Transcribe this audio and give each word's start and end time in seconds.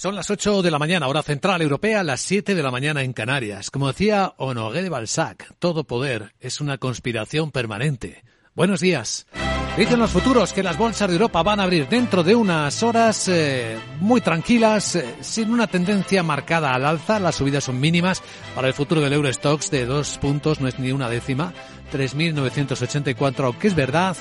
Son 0.00 0.14
las 0.14 0.30
8 0.30 0.62
de 0.62 0.70
la 0.70 0.78
mañana, 0.78 1.08
hora 1.08 1.22
central 1.22 1.60
europea, 1.60 2.02
las 2.02 2.22
7 2.22 2.54
de 2.54 2.62
la 2.62 2.70
mañana 2.70 3.02
en 3.02 3.12
Canarias. 3.12 3.70
Como 3.70 3.88
decía 3.88 4.32
Honoré 4.38 4.82
de 4.82 4.88
Balzac, 4.88 5.52
todo 5.58 5.84
poder 5.84 6.32
es 6.40 6.62
una 6.62 6.78
conspiración 6.78 7.50
permanente. 7.50 8.24
Buenos 8.54 8.80
días. 8.80 9.26
Dicen 9.76 9.98
los 9.98 10.10
futuros 10.10 10.54
que 10.54 10.62
las 10.62 10.78
bolsas 10.78 11.06
de 11.06 11.16
Europa 11.16 11.42
van 11.42 11.60
a 11.60 11.64
abrir 11.64 11.86
dentro 11.86 12.22
de 12.22 12.34
unas 12.34 12.82
horas 12.82 13.28
eh, 13.28 13.78
muy 13.98 14.22
tranquilas, 14.22 14.96
eh, 14.96 15.16
sin 15.20 15.50
una 15.50 15.66
tendencia 15.66 16.22
marcada 16.22 16.72
al 16.72 16.86
alza. 16.86 17.20
Las 17.20 17.34
subidas 17.34 17.64
son 17.64 17.78
mínimas 17.78 18.22
para 18.54 18.68
el 18.68 18.72
futuro 18.72 19.02
del 19.02 19.12
Eurostox 19.12 19.70
de 19.70 19.84
dos 19.84 20.16
puntos, 20.16 20.62
no 20.62 20.68
es 20.68 20.78
ni 20.78 20.92
una 20.92 21.10
décima, 21.10 21.52
3.984, 21.92 23.44
aunque 23.44 23.68
es 23.68 23.74
verdad 23.74 24.16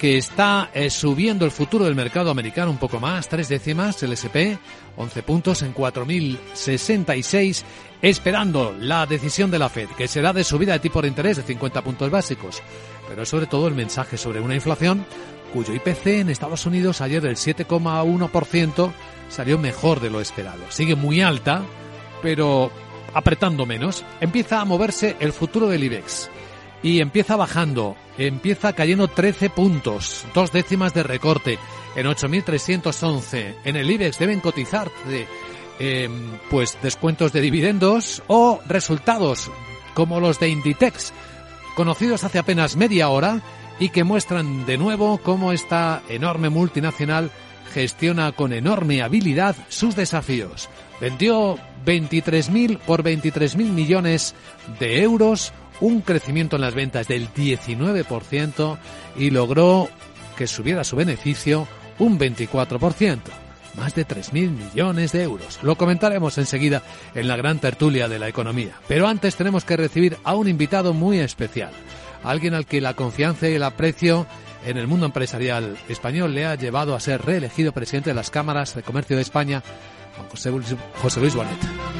que 0.00 0.16
está 0.16 0.70
eh, 0.72 0.88
subiendo 0.88 1.44
el 1.44 1.50
futuro 1.50 1.84
del 1.84 1.94
mercado 1.94 2.30
americano 2.30 2.70
un 2.70 2.78
poco 2.78 2.98
más, 2.98 3.28
tres 3.28 3.50
décimas, 3.50 4.02
el 4.02 4.14
SP, 4.16 4.56
11 5.00 5.22
puntos 5.22 5.62
en 5.62 5.74
4.066, 5.74 7.62
esperando 8.02 8.74
la 8.78 9.06
decisión 9.06 9.50
de 9.50 9.58
la 9.58 9.68
Fed, 9.68 9.88
que 9.96 10.08
será 10.08 10.32
de 10.32 10.44
subida 10.44 10.74
de 10.74 10.78
tipo 10.78 11.02
de 11.02 11.08
interés 11.08 11.36
de 11.38 11.42
50 11.42 11.82
puntos 11.82 12.10
básicos, 12.10 12.62
pero 13.08 13.24
sobre 13.24 13.46
todo 13.46 13.66
el 13.68 13.74
mensaje 13.74 14.16
sobre 14.16 14.40
una 14.40 14.54
inflación 14.54 15.04
cuyo 15.52 15.74
IPC 15.74 16.06
en 16.06 16.30
Estados 16.30 16.66
Unidos 16.66 17.00
ayer 17.00 17.22
del 17.22 17.36
7,1% 17.36 18.92
salió 19.28 19.58
mejor 19.58 20.00
de 20.00 20.10
lo 20.10 20.20
esperado. 20.20 20.62
Sigue 20.68 20.94
muy 20.94 21.20
alta, 21.22 21.62
pero 22.22 22.70
apretando 23.14 23.66
menos. 23.66 24.04
Empieza 24.20 24.60
a 24.60 24.64
moverse 24.64 25.16
el 25.18 25.32
futuro 25.32 25.68
del 25.68 25.84
IBEX 25.84 26.30
y 26.82 27.00
empieza 27.00 27.36
bajando, 27.36 27.96
empieza 28.18 28.72
cayendo 28.72 29.08
13 29.08 29.50
puntos, 29.50 30.24
dos 30.34 30.52
décimas 30.52 30.94
de 30.94 31.02
recorte 31.02 31.58
en 31.96 32.06
8.311. 32.06 33.56
En 33.64 33.76
el 33.76 33.90
IBEX 33.90 34.18
deben 34.18 34.40
cotizar 34.40 34.90
eh, 35.78 36.08
pues 36.50 36.78
descuentos 36.82 37.32
de 37.32 37.40
dividendos 37.40 38.22
o 38.26 38.60
resultados 38.66 39.50
como 39.94 40.20
los 40.20 40.40
de 40.40 40.48
Inditex, 40.48 41.12
conocidos 41.74 42.24
hace 42.24 42.38
apenas 42.38 42.76
media 42.76 43.08
hora 43.08 43.40
y 43.78 43.88
que 43.88 44.04
muestran 44.04 44.66
de 44.66 44.78
nuevo 44.78 45.18
cómo 45.18 45.52
esta 45.52 46.02
enorme 46.08 46.48
multinacional 46.48 47.30
gestiona 47.72 48.32
con 48.32 48.52
enorme 48.52 49.02
habilidad 49.02 49.56
sus 49.68 49.96
desafíos. 49.96 50.68
Vendió 51.00 51.58
23.000 51.86 52.78
por 52.78 53.02
23.000 53.02 53.56
millones 53.70 54.34
de 54.78 55.02
euros 55.02 55.52
un 55.80 56.00
crecimiento 56.02 56.56
en 56.56 56.62
las 56.62 56.74
ventas 56.74 57.08
del 57.08 57.32
19% 57.32 58.78
y 59.16 59.30
logró 59.30 59.88
que 60.36 60.46
subiera 60.46 60.84
su 60.84 60.96
beneficio 60.96 61.66
un 61.98 62.18
24%, 62.18 63.18
más 63.76 63.94
de 63.94 64.06
3.000 64.06 64.50
millones 64.50 65.12
de 65.12 65.22
euros. 65.22 65.58
Lo 65.62 65.76
comentaremos 65.76 66.38
enseguida 66.38 66.82
en 67.14 67.28
la 67.28 67.36
gran 67.36 67.58
tertulia 67.58 68.08
de 68.08 68.18
la 68.18 68.28
economía. 68.28 68.74
Pero 68.88 69.06
antes 69.06 69.36
tenemos 69.36 69.64
que 69.64 69.76
recibir 69.76 70.16
a 70.24 70.34
un 70.34 70.48
invitado 70.48 70.94
muy 70.94 71.18
especial, 71.18 71.72
alguien 72.22 72.54
al 72.54 72.66
que 72.66 72.80
la 72.80 72.94
confianza 72.94 73.48
y 73.48 73.54
el 73.54 73.62
aprecio 73.62 74.26
en 74.64 74.76
el 74.76 74.86
mundo 74.86 75.06
empresarial 75.06 75.76
español 75.88 76.34
le 76.34 76.46
ha 76.46 76.54
llevado 76.54 76.94
a 76.94 77.00
ser 77.00 77.22
reelegido 77.22 77.72
presidente 77.72 78.10
de 78.10 78.14
las 78.14 78.30
cámaras 78.30 78.74
de 78.74 78.82
comercio 78.82 79.16
de 79.16 79.22
España, 79.22 79.62
José 80.30 80.50
Luis, 80.50 80.74
José 81.02 81.20
Luis 81.20 81.34
Bonet. 81.34 81.99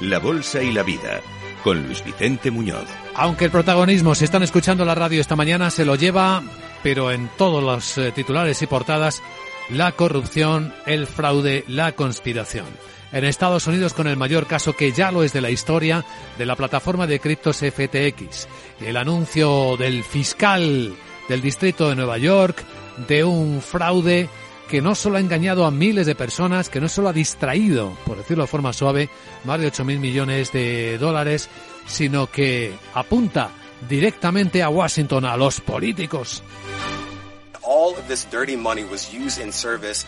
La 0.00 0.18
Bolsa 0.18 0.60
y 0.60 0.72
la 0.72 0.82
Vida, 0.82 1.20
con 1.62 1.86
Luis 1.86 2.02
Vicente 2.04 2.50
Muñoz. 2.50 2.86
Aunque 3.14 3.44
el 3.44 3.52
protagonismo, 3.52 4.16
si 4.16 4.24
están 4.24 4.42
escuchando 4.42 4.84
la 4.84 4.96
radio 4.96 5.20
esta 5.20 5.36
mañana, 5.36 5.70
se 5.70 5.84
lo 5.84 5.94
lleva, 5.94 6.42
pero 6.82 7.12
en 7.12 7.30
todos 7.38 7.62
los 7.62 7.96
eh, 7.96 8.10
titulares 8.10 8.60
y 8.62 8.66
portadas, 8.66 9.22
la 9.70 9.92
corrupción, 9.92 10.74
el 10.84 11.06
fraude, 11.06 11.64
la 11.68 11.92
conspiración. 11.92 12.66
En 13.12 13.24
Estados 13.24 13.68
Unidos 13.68 13.94
con 13.94 14.08
el 14.08 14.16
mayor 14.16 14.48
caso 14.48 14.72
que 14.72 14.90
ya 14.90 15.12
lo 15.12 15.22
es 15.22 15.32
de 15.32 15.40
la 15.40 15.50
historia 15.50 16.04
de 16.36 16.46
la 16.46 16.56
plataforma 16.56 17.06
de 17.06 17.20
criptos 17.20 17.58
FTX. 17.58 18.48
El 18.80 18.96
anuncio 18.96 19.76
del 19.76 20.02
fiscal 20.02 20.92
del 21.28 21.40
distrito 21.40 21.88
de 21.88 21.94
Nueva 21.94 22.18
York 22.18 22.64
de 23.06 23.22
un 23.22 23.62
fraude 23.62 24.28
que 24.68 24.82
no 24.82 24.94
solo 24.94 25.16
ha 25.16 25.20
engañado 25.20 25.64
a 25.64 25.70
miles 25.70 26.06
de 26.06 26.14
personas, 26.14 26.68
que 26.68 26.80
no 26.80 26.88
solo 26.88 27.08
ha 27.08 27.12
distraído, 27.12 27.96
por 28.04 28.16
decirlo 28.18 28.44
de 28.44 28.48
forma 28.48 28.72
suave, 28.72 29.08
más 29.44 29.60
de 29.60 29.68
8 29.68 29.84
mil 29.84 29.98
millones 29.98 30.52
de 30.52 30.98
dólares, 30.98 31.48
sino 31.86 32.30
que 32.30 32.74
apunta 32.94 33.50
directamente 33.88 34.62
a 34.62 34.68
Washington, 34.68 35.24
a 35.24 35.36
los 35.36 35.60
políticos. 35.60 36.42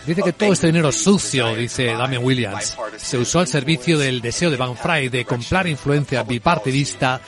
Dice 0.06 0.22
que 0.22 0.32
todo 0.32 0.52
este 0.52 0.68
dinero 0.68 0.92
sucio, 0.92 1.56
dice 1.56 1.86
Damian 1.86 2.24
Williams, 2.24 2.76
se 2.96 3.18
usó 3.18 3.40
al 3.40 3.48
servicio 3.48 3.98
del 3.98 4.20
deseo 4.20 4.50
de 4.50 4.56
Van 4.56 4.76
Fry 4.76 5.08
de 5.08 5.24
comprar 5.24 5.66
influencia 5.66 6.22
bipartidista 6.22 7.20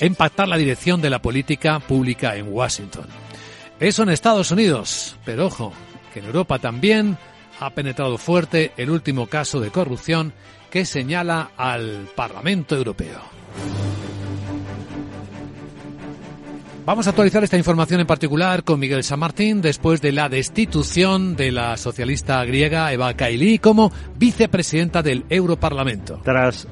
e 0.00 0.06
impactar 0.06 0.48
la 0.48 0.56
dirección 0.56 1.00
de 1.00 1.10
la 1.10 1.22
política 1.22 1.78
pública 1.78 2.34
en 2.34 2.52
Washington. 2.52 3.06
Eso 3.78 4.02
en 4.02 4.08
Estados 4.08 4.50
Unidos, 4.50 5.16
pero 5.24 5.46
ojo, 5.46 5.72
en 6.20 6.26
Europa 6.26 6.58
también 6.58 7.16
ha 7.60 7.70
penetrado 7.70 8.18
fuerte 8.18 8.72
el 8.76 8.90
último 8.90 9.26
caso 9.26 9.60
de 9.60 9.70
corrupción 9.70 10.32
que 10.70 10.84
señala 10.84 11.50
al 11.56 12.08
Parlamento 12.14 12.76
Europeo. 12.76 13.20
Vamos 16.86 17.08
a 17.08 17.10
actualizar 17.10 17.42
esta 17.42 17.56
información 17.56 17.98
en 17.98 18.06
particular 18.06 18.62
con 18.62 18.78
Miguel 18.78 19.02
San 19.02 19.18
Martín 19.18 19.60
después 19.60 20.00
de 20.00 20.12
la 20.12 20.28
destitución 20.28 21.34
de 21.34 21.50
la 21.50 21.76
socialista 21.76 22.44
griega 22.44 22.92
Eva 22.92 23.12
Kaili 23.14 23.58
como 23.58 23.90
vicepresidenta 24.16 25.02
del 25.02 25.24
Europarlamento. 25.28 26.20
Tras 26.22 26.68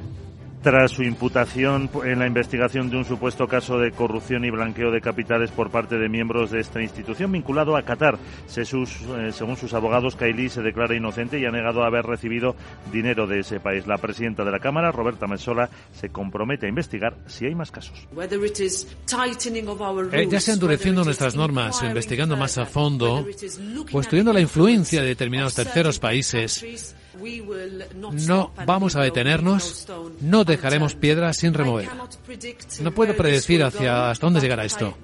tras 0.65 0.93
su 0.93 1.03
imputación 1.03 1.91
en 2.05 2.19
la 2.19 2.27
investigación 2.27 2.89
de 2.89 2.97
un 2.97 3.05
supuesto 3.05 3.47
caso 3.47 3.79
de 3.79 3.93
corrupción 3.93 4.47
y 4.47 4.51
blanqueo 4.51 4.91
de 4.91 5.03
capitales 5.03 5.51
por 5.51 5.71
parte 5.71 5.99
de 5.99 6.09
miembros 6.09 6.51
de 6.51 6.61
esta 6.61 6.81
institución 6.81 7.31
vinculado 7.31 7.77
a 7.77 7.83
Qatar. 7.83 8.15
Eh, 8.17 8.65
según 8.65 9.57
sus 9.59 9.75
abogados, 9.75 10.17
Kaili 10.17 10.49
se 10.49 10.63
declara 10.63 10.97
inocente 10.97 11.39
y 11.39 11.45
ha 11.45 11.51
negado 11.51 11.85
haber 11.85 12.07
recibido 12.07 12.57
dinero 12.91 13.27
de 13.27 13.41
ese 13.41 13.61
país. 13.61 13.87
La 13.87 13.99
presidenta 13.99 14.43
de 14.43 14.53
la 14.53 14.59
Cámara, 14.59 14.91
Roberta 14.91 15.27
Messola, 15.27 15.69
se 15.93 16.09
compromete 16.09 16.65
a 16.65 16.71
investigar 16.71 17.15
si 17.27 17.45
hay 17.45 17.55
más 17.55 17.71
casos. 17.71 18.09
Eh, 20.13 20.29
ya 20.31 20.41
sea 20.41 20.55
endureciendo 20.55 21.05
nuestras 21.05 21.37
normas 21.37 21.83
o 21.83 21.87
investigando 21.87 22.39
más 22.39 22.57
a 22.57 22.65
fondo 22.65 23.27
o 23.93 24.01
estudiando 24.01 24.33
la 24.33 24.41
influencia 24.41 25.03
de 25.03 25.09
determinados 25.09 25.55
terceros 25.55 25.99
países, 25.99 26.95
no 28.27 28.53
vamos 28.67 28.97
a 28.97 29.03
detenernos, 29.03 29.87
no 30.21 30.45
dejaremos 30.45 30.95
piedras 30.95 31.37
sin 31.37 31.55
remover. 31.55 31.89
No 32.81 32.93
puedo 32.93 33.17
predecir 33.17 33.63
hacia 33.63 34.11
hasta 34.11 34.27
dónde 34.27 34.41
llegará 34.41 34.65
esto, 34.65 34.97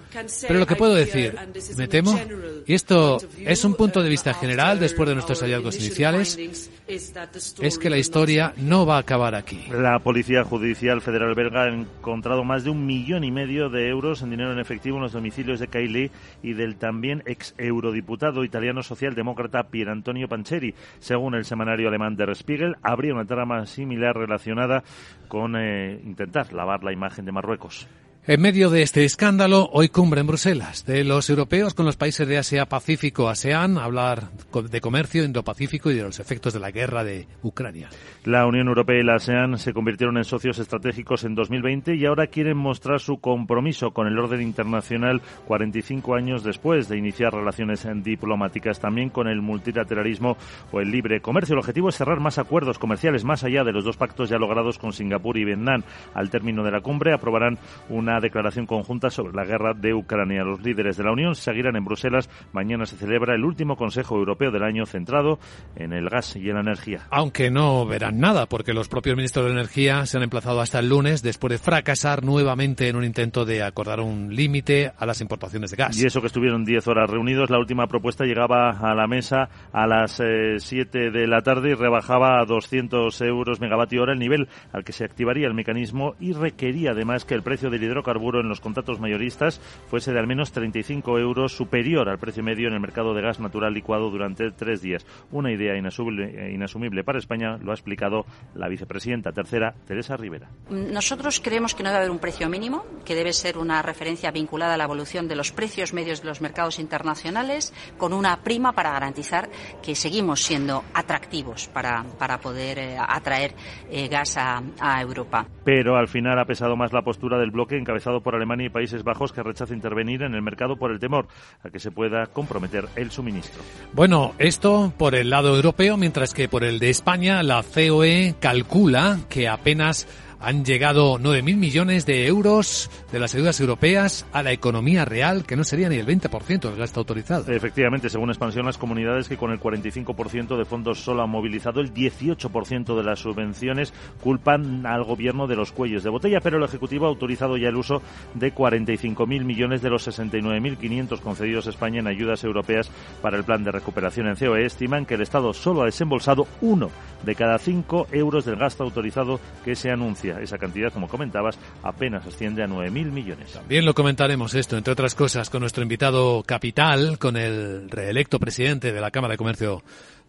pero 0.47 0.59
lo 0.59 0.67
que 0.67 0.77
puedo 0.77 0.95
decir, 0.95 1.37
me 1.77 1.89
temo, 1.89 2.19
y 2.67 2.75
esto 2.75 3.19
es 3.39 3.65
un 3.65 3.75
punto 3.75 4.03
de 4.03 4.09
vista 4.09 4.35
general 4.35 4.79
después 4.79 5.09
de 5.09 5.15
nuestros 5.15 5.41
hallazgos 5.41 5.77
iniciales, 5.77 6.39
es 6.87 7.79
que 7.79 7.91
la 7.91 7.99
historia 7.99 8.53
no 8.57 8.87
va 8.87 8.97
a 8.97 9.01
acabar 9.01 9.35
aquí. 9.35 9.65
La 9.71 9.99
Policía 10.01 10.45
Judicial 10.45 11.01
Federal 11.01 11.35
belga 11.35 11.65
ha 11.65 11.69
encontrado 11.69 12.45
más 12.45 12.65
de 12.65 12.71
un 12.71 12.87
millón 12.87 13.25
y 13.25 13.31
medio 13.31 13.69
de 13.69 13.89
euros 13.89 14.23
en 14.23 14.31
dinero 14.31 14.53
en 14.53 14.59
efectivo 14.59 14.97
en 14.97 15.03
los 15.05 15.13
domicilios 15.13 15.61
de 15.61 15.69
Kylie 15.69 16.11
y 16.43 16.55
del 16.55 16.77
también 16.77 17.23
ex 17.27 17.55
eurodiputado 17.59 18.45
italiano 18.45 18.83
socialdemócrata 18.83 19.65
Pier 19.65 19.89
Antonio 19.89 20.29
Pancheri. 20.29 20.75
Según 20.99 21.35
el 21.35 21.45
semanario 21.45 21.89
alemán 21.89 22.00
Der 22.17 22.35
Spiegel, 22.35 22.77
habría 22.83 23.13
una 23.13 23.27
trama 23.27 23.67
similar 23.67 24.17
relacionada 24.17 24.83
con 25.29 25.55
eh, 25.57 26.01
intentar 26.03 26.53
lavar 26.53 26.83
la 26.83 26.93
imagen 26.93 27.25
de 27.27 27.33
Marruecos. 27.33 27.87
En 28.27 28.43
medio 28.43 28.69
de 28.69 28.83
este 28.83 29.07
escándalo, 29.07 29.71
hoy 29.73 29.89
cumbre 29.89 30.21
en 30.21 30.27
Bruselas 30.27 30.85
de 30.85 31.05
los 31.05 31.31
europeos 31.31 31.73
con 31.73 31.87
los 31.87 31.97
países 31.97 32.29
de 32.29 32.37
Asia-Pacífico, 32.37 33.31
ASEAN, 33.31 33.79
hablar 33.79 34.29
de 34.71 34.81
comercio 34.83 35.25
Indo-Pacífico 35.25 35.91
y 35.91 35.95
de 35.95 36.03
los 36.03 36.21
efectos 36.21 36.53
de 36.53 36.61
la 36.61 36.71
guerra 36.71 37.03
de 37.03 37.27
Ucrania. 37.43 37.89
La 38.27 38.47
Unión 38.47 38.69
Europea 38.69 39.01
y 39.01 39.05
la 39.05 39.15
ASEAN 39.15 39.57
se 39.57 39.73
convirtieron 39.73 40.19
en 40.19 40.25
socios 40.25 40.59
estratégicos 40.59 41.25
en 41.25 41.35
2020 41.35 41.95
y 41.97 42.05
ahora 42.05 42.27
quieren 42.27 42.59
mostrar 42.59 43.01
su 43.01 43.21
compromiso 43.21 43.93
con 43.93 44.07
el 44.07 44.19
orden 44.19 44.43
internacional 44.43 45.23
45 45.47 46.15
años 46.15 46.45
después 46.45 46.91
de 46.91 46.99
iniciar 46.99 47.33
relaciones 47.33 47.89
diplomáticas, 48.05 48.81
también 48.81 49.09
con 49.09 49.29
el 49.29 49.41
multilateralismo 49.41 50.37
o 50.73 50.81
el 50.83 50.91
libre 50.91 51.23
comercio. 51.23 51.55
El 51.55 51.61
objetivo 51.61 51.89
es 51.89 51.97
cerrar 51.97 52.21
más 52.21 52.37
acuerdos 52.37 52.79
comerciales 52.79 53.25
más 53.25 53.45
allá 53.45 53.65
de 53.65 53.73
los 53.73 53.87
dos 53.87 53.97
pactos 53.97 54.29
ya 54.29 54.37
logrados 54.37 54.79
con 54.79 54.93
Singapur 54.93 55.39
y 55.39 55.47
Vietnam. 55.47 55.85
Al 56.13 56.29
término 56.29 56.63
de 56.63 56.71
la 56.71 56.83
cumbre 56.83 57.15
aprobarán 57.15 57.59
una 57.89 58.10
una 58.11 58.21
declaración 58.21 58.67
conjunta 58.67 59.09
sobre 59.09 59.35
la 59.35 59.45
guerra 59.45 59.73
de 59.73 59.95
Ucrania. 59.95 60.43
Los 60.43 60.61
líderes 60.63 60.97
de 60.97 61.05
la 61.05 61.13
Unión 61.13 61.35
seguirán 61.35 61.77
en 61.77 61.85
Bruselas. 61.85 62.29
Mañana 62.53 62.87
se 62.87 62.97
celebra 62.97 63.35
el 63.35 63.45
último 63.45 63.77
Consejo 63.77 64.17
Europeo 64.17 64.51
del 64.51 64.65
año 64.65 64.85
centrado 64.87 65.39
en 65.77 65.93
el 65.93 66.09
gas 66.09 66.35
y 66.37 66.49
en 66.49 66.55
la 66.55 66.61
energía. 66.61 67.07
Aunque 67.11 67.51
no 67.51 67.87
verán 67.87 68.19
nada, 68.19 68.47
porque 68.47 68.73
los 68.73 68.89
propios 68.89 69.17
ministros 69.17 69.47
de 69.47 69.53
Energía 69.53 70.07
se 70.07 70.17
han 70.17 70.25
emplazado 70.25 70.61
hasta 70.61 70.81
el 70.81 70.89
lunes 70.89 71.23
después 71.23 71.53
de 71.53 71.59
fracasar 71.59 72.25
nuevamente 72.25 72.89
en 72.89 72.97
un 72.97 73.05
intento 73.05 73.45
de 73.45 73.63
acordar 73.63 74.01
un 74.01 74.35
límite 74.35 74.93
a 74.97 75.07
las 75.07 75.21
importaciones 75.21 75.71
de 75.71 75.77
gas. 75.77 75.97
Y 75.97 76.07
eso 76.07 76.21
que 76.21 76.27
estuvieron 76.27 76.65
10 76.65 76.89
horas 76.89 77.09
reunidos, 77.09 77.51
la 77.51 77.59
última 77.59 77.87
propuesta 77.87 78.25
llegaba 78.25 78.71
a 78.71 78.95
la 78.95 79.07
mesa 79.07 79.49
a 79.73 79.87
las 79.87 80.21
7 80.59 80.99
eh, 81.07 81.11
de 81.11 81.27
la 81.27 81.43
tarde 81.43 81.71
y 81.71 81.75
rebajaba 81.75 82.41
a 82.41 82.45
200 82.45 83.21
euros 83.23 83.61
megavatio 83.61 84.03
hora 84.03 84.13
el 84.13 84.19
nivel 84.19 84.49
al 84.73 84.85
que 84.85 84.93
se 84.93 85.05
activaría 85.05 85.47
el 85.47 85.55
mecanismo 85.55 86.15
y 86.19 86.33
requería 86.33 86.91
además 86.91 87.25
que 87.25 87.35
el 87.35 87.43
precio 87.43 87.71
del 87.71 87.85
hidrocarburo 88.01 88.41
en 88.41 88.49
los 88.49 88.61
contratos 88.61 88.99
mayoristas 88.99 89.61
fuese 89.89 90.13
de 90.13 90.19
al 90.19 90.27
menos 90.27 90.53
35 90.53 91.19
euros 91.19 91.53
superior 91.55 92.09
al 92.09 92.19
precio 92.19 92.43
medio 92.43 92.69
en 92.69 92.75
el 92.75 92.81
mercado 92.81 93.15
de 93.15 93.23
gas 93.23 93.41
natural 93.41 93.75
licuado 93.75 94.11
durante 94.11 94.51
tres 94.53 94.81
días. 94.81 95.07
Una 95.31 95.53
idea 95.53 95.77
inasumible, 95.77 96.53
inasumible 96.53 97.05
para 97.05 97.19
España, 97.19 97.59
lo 97.59 97.73
ha 97.73 97.75
explicado 97.75 98.25
la 98.55 98.69
vicepresidenta 98.69 99.33
tercera, 99.33 99.75
Teresa 99.87 100.17
Rivera. 100.17 100.49
Nosotros 100.71 101.41
creemos 101.41 101.75
que 101.75 101.83
no 101.83 101.91
debe 101.91 101.99
haber 101.99 102.11
un 102.11 102.19
precio 102.19 102.49
mínimo, 102.49 102.85
que 103.05 103.15
debe 103.15 103.33
ser 103.33 103.59
una 103.59 103.83
referencia 103.83 104.31
vinculada 104.31 104.75
a 104.75 104.77
la 104.77 104.85
evolución 104.85 105.29
de 105.29 105.37
los 105.37 105.53
precios 105.53 105.93
medios 105.93 106.23
de 106.23 106.29
los 106.29 106.41
mercados 106.41 106.79
internacionales, 106.79 107.75
con 107.99 108.13
una 108.13 108.43
prima 108.43 108.73
para 108.73 108.93
garantizar 108.93 109.51
que 109.83 109.95
seguimos 109.95 110.43
siendo 110.43 110.85
atractivos 110.95 111.69
para, 111.69 112.05
para 112.19 112.39
poder 112.39 112.79
eh, 112.79 112.97
atraer 112.99 113.55
eh, 113.91 114.09
gas 114.09 114.37
a, 114.39 114.63
a 114.81 115.03
Europa. 115.03 115.47
Pero 115.65 115.97
al 115.97 116.09
final 116.09 116.39
ha 116.39 116.45
pesado 116.45 116.77
más 116.77 116.93
la 116.93 117.03
postura 117.03 117.39
del 117.39 117.51
bloque 117.51 117.77
encabezado 117.91 118.21
por 118.21 118.37
Alemania 118.37 118.67
y 118.67 118.71
Países 118.71 119.03
Bajos 119.03 119.33
que 119.33 119.43
rechaza 119.43 119.75
intervenir 119.75 120.23
en 120.23 120.35
el 120.35 120.43
mercado 120.43 120.77
por 120.77 120.93
el 120.93 121.01
temor 121.01 121.27
a 121.65 121.71
que 121.71 121.81
se 121.81 121.91
pueda 121.91 122.27
comprometer 122.27 122.87
el 122.95 123.11
suministro. 123.11 123.63
Bueno, 123.93 124.33
esto 124.39 124.93
por 124.97 125.17
el 125.17 125.31
lado 125.31 125.57
europeo, 125.57 125.97
mientras 125.97 126.33
que 126.33 126.49
por 126.49 126.63
el 126.63 126.79
de 126.79 126.91
España 126.91 127.43
la 127.43 127.65
COE 127.65 128.37
calcula 128.39 129.19
que 129.29 129.49
apenas 129.49 130.07
han 130.41 130.65
llegado 130.65 131.19
9.000 131.19 131.57
millones 131.57 132.07
de 132.07 132.27
euros 132.27 132.91
de 133.13 133.19
las 133.19 133.35
ayudas 133.35 133.61
europeas 133.61 134.27
a 134.33 134.43
la 134.43 134.53
economía 134.53 135.05
real, 135.05 135.45
que 135.45 135.57
no 135.57 135.65
sería 135.65 135.89
ni 135.89 135.97
el 135.97 136.07
20% 136.07 136.61
del 136.61 136.77
gasto 136.77 137.01
autorizado. 137.01 137.53
Efectivamente, 137.53 138.09
según 138.09 138.31
expansión, 138.31 138.67
las 138.67 138.79
comunidades 138.79 139.29
que 139.29 139.37
con 139.37 139.51
el 139.51 139.61
45% 139.61 140.57
de 140.57 140.65
fondos 140.65 141.01
solo 141.01 141.23
han 141.23 141.31
movilizado 141.31 141.81
el 141.81 141.93
18% 141.93 142.97
de 142.97 143.05
las 143.05 143.21
subvenciones 143.21 143.93
culpan 144.23 144.87
al 144.87 145.05
gobierno 145.05 145.47
de 145.47 145.57
los 145.57 145.73
cuellos 145.73 146.03
de 146.03 146.11
botella, 146.11 146.41
pero 146.41 146.59
el 146.59 146.65
Ejecutivo 146.65 147.07
ha 147.07 147.09
autorizado 147.09 147.57
ya 147.57 147.69
el 147.69 147.77
uso 147.77 148.03
de 148.35 148.55
45.000 148.55 149.45
millones 149.45 149.83
de 149.83 149.91
los 149.91 150.09
69.500 150.09 151.21
concedidos 151.21 151.67
a 151.67 151.71
España 151.71 152.01
en 152.01 152.07
ayudas 152.07 152.45
europeas 152.45 152.91
para 153.21 153.37
el 153.37 153.45
plan 153.45 153.65
de 153.65 153.73
recuperación 153.73 154.29
en 154.29 154.37
COE. 154.37 154.65
Estiman 154.65 155.07
que 155.07 155.15
el 155.15 155.23
Estado 155.23 155.53
solo 155.53 155.83
ha 155.83 155.87
desembolsado 155.87 156.47
uno 156.61 156.91
de 157.25 157.35
cada 157.35 157.59
cinco 157.59 158.07
euros 158.13 158.45
del 158.45 158.57
gasto 158.57 158.85
autorizado 158.85 159.41
que 159.65 159.77
se 159.77 159.91
anuncia. 159.91 160.30
Esa 160.39 160.59
cantidad, 160.59 160.93
como 160.93 161.09
comentabas, 161.09 161.59
apenas 161.83 162.27
asciende 162.27 162.63
a 162.63 162.67
9.000 162.69 162.91
millones. 163.11 163.53
También 163.53 163.85
lo 163.85 163.95
comentaremos 163.95 164.55
esto, 164.55 164.77
entre 164.77 164.93
otras 164.93 165.15
cosas, 165.15 165.51
con 165.51 165.61
nuestro 165.61 165.83
invitado 165.83 166.43
capital, 166.45 167.19
con 167.19 167.37
el 167.37 167.91
reelecto 167.91 168.39
presidente 168.39 168.93
de 168.93 169.01
la 169.01 169.11
Cámara 169.11 169.33
de 169.33 169.39
Comercio 169.39 169.83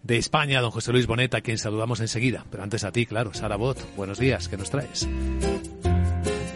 de 0.03 0.17
España, 0.17 0.61
don 0.61 0.71
José 0.71 0.91
Luis 0.91 1.05
Boneta, 1.07 1.37
a 1.37 1.41
quien 1.41 1.57
saludamos 1.57 1.99
enseguida. 1.99 2.45
Pero 2.49 2.63
antes 2.63 2.83
a 2.83 2.91
ti, 2.91 3.05
claro, 3.05 3.33
Sara 3.33 3.55
Bot, 3.55 3.77
buenos 3.95 4.17
días, 4.17 4.47
¿qué 4.47 4.57
nos 4.57 4.69
traes? 4.71 5.07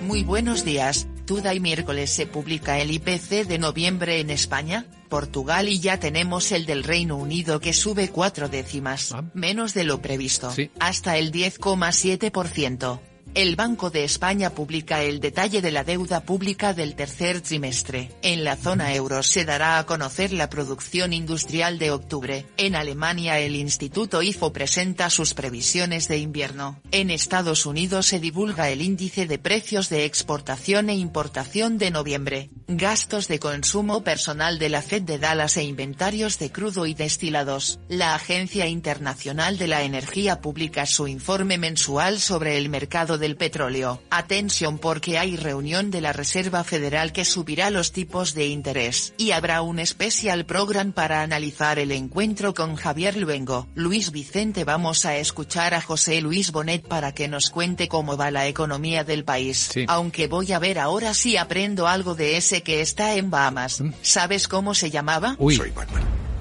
Muy 0.01 0.23
buenos 0.23 0.63
días. 0.63 1.07
Tuda 1.25 1.53
y 1.55 1.59
miércoles 1.59 2.11
se 2.11 2.27
publica 2.27 2.79
el 2.79 2.91
IPC 2.91 3.45
de 3.47 3.57
noviembre 3.57 4.19
en 4.19 4.29
España, 4.29 4.85
Portugal 5.09 5.67
y 5.67 5.79
ya 5.79 5.99
tenemos 5.99 6.51
el 6.51 6.65
del 6.67 6.83
Reino 6.83 7.15
Unido 7.17 7.59
que 7.59 7.73
sube 7.73 8.09
cuatro 8.09 8.47
décimas, 8.47 9.11
Ah. 9.11 9.23
menos 9.33 9.73
de 9.73 9.83
lo 9.83 10.01
previsto, 10.01 10.51
Sí. 10.51 10.69
hasta 10.79 11.17
el 11.17 11.31
10,7%. 11.31 13.01
El 13.35 13.57
Banco 13.57 13.89
de 13.89 14.05
España 14.05 14.51
publica 14.51 15.03
el 15.03 15.19
detalle 15.19 15.61
de 15.61 15.69
la 15.69 15.83
deuda 15.83 16.21
pública 16.21 16.73
del 16.73 16.95
tercer 16.95 17.41
trimestre. 17.41 18.09
En 18.21 18.45
la 18.45 18.55
zona 18.55 18.95
euro 18.95 19.23
se 19.23 19.43
dará 19.43 19.77
a 19.77 19.85
conocer 19.85 20.31
la 20.31 20.49
producción 20.49 21.11
industrial 21.11 21.77
de 21.77 21.91
octubre. 21.91 22.45
En 22.55 22.75
Alemania 22.75 23.37
el 23.39 23.57
Instituto 23.57 24.23
IFO 24.23 24.53
presenta 24.53 25.09
sus 25.09 25.33
previsiones 25.33 26.07
de 26.07 26.17
invierno. 26.17 26.79
En 26.91 27.09
Estados 27.09 27.65
Unidos 27.65 28.05
se 28.05 28.21
divulga 28.21 28.69
el 28.69 28.81
índice 28.81 29.25
de 29.25 29.37
precios 29.37 29.89
de 29.89 30.05
exportación 30.05 30.89
e 30.89 30.95
importación 30.95 31.77
de 31.77 31.91
noviembre. 31.91 32.51
Gastos 32.67 33.27
de 33.27 33.39
consumo 33.39 34.01
personal 34.05 34.59
de 34.59 34.69
la 34.69 34.81
Fed 34.81 35.01
de 35.01 35.19
Dallas 35.19 35.57
e 35.57 35.63
inventarios 35.63 36.39
de 36.39 36.53
crudo 36.53 36.85
y 36.85 36.93
destilados. 36.93 37.79
La 37.89 38.15
Agencia 38.15 38.65
Internacional 38.67 39.57
de 39.57 39.67
la 39.67 39.83
Energía 39.83 40.39
publica 40.39 40.85
su 40.85 41.09
informe 41.09 41.57
mensual 41.57 42.21
sobre 42.21 42.57
el 42.57 42.69
mercado 42.69 43.17
del 43.25 43.37
petróleo. 43.37 43.99
Atención 44.11 44.77
porque 44.77 45.17
hay 45.17 45.35
reunión 45.35 45.89
de 45.89 45.99
la 45.99 46.13
Reserva 46.13 46.63
Federal 46.63 47.11
que 47.11 47.25
subirá 47.25 47.71
los 47.71 47.91
tipos 47.91 48.35
de 48.35 48.45
interés. 48.45 49.15
Y 49.17 49.31
habrá 49.31 49.63
un 49.63 49.79
especial 49.79 50.45
program 50.45 50.91
para 50.91 51.23
analizar 51.23 51.79
el 51.79 51.91
encuentro 51.91 52.53
con 52.53 52.75
Javier 52.75 53.17
Luengo. 53.17 53.67
Luis 53.73 54.11
Vicente 54.11 54.63
vamos 54.63 55.05
a 55.05 55.17
escuchar 55.17 55.73
a 55.73 55.81
José 55.81 56.21
Luis 56.21 56.51
Bonet 56.51 56.87
para 56.87 57.13
que 57.13 57.27
nos 57.27 57.49
cuente 57.49 57.87
cómo 57.87 58.15
va 58.15 58.29
la 58.29 58.45
economía 58.45 59.03
del 59.03 59.23
país. 59.23 59.71
Sí. 59.73 59.85
Aunque 59.87 60.27
voy 60.27 60.51
a 60.51 60.59
ver 60.59 60.77
ahora 60.77 61.15
si 61.15 61.35
aprendo 61.35 61.87
algo 61.87 62.13
de 62.13 62.37
ese 62.37 62.61
que 62.61 62.81
está 62.81 63.15
en 63.15 63.31
Bahamas. 63.31 63.81
¿Sabes 64.03 64.47
cómo 64.47 64.75
se 64.75 64.91
llamaba? 64.91 65.35
Uy, 65.39 65.59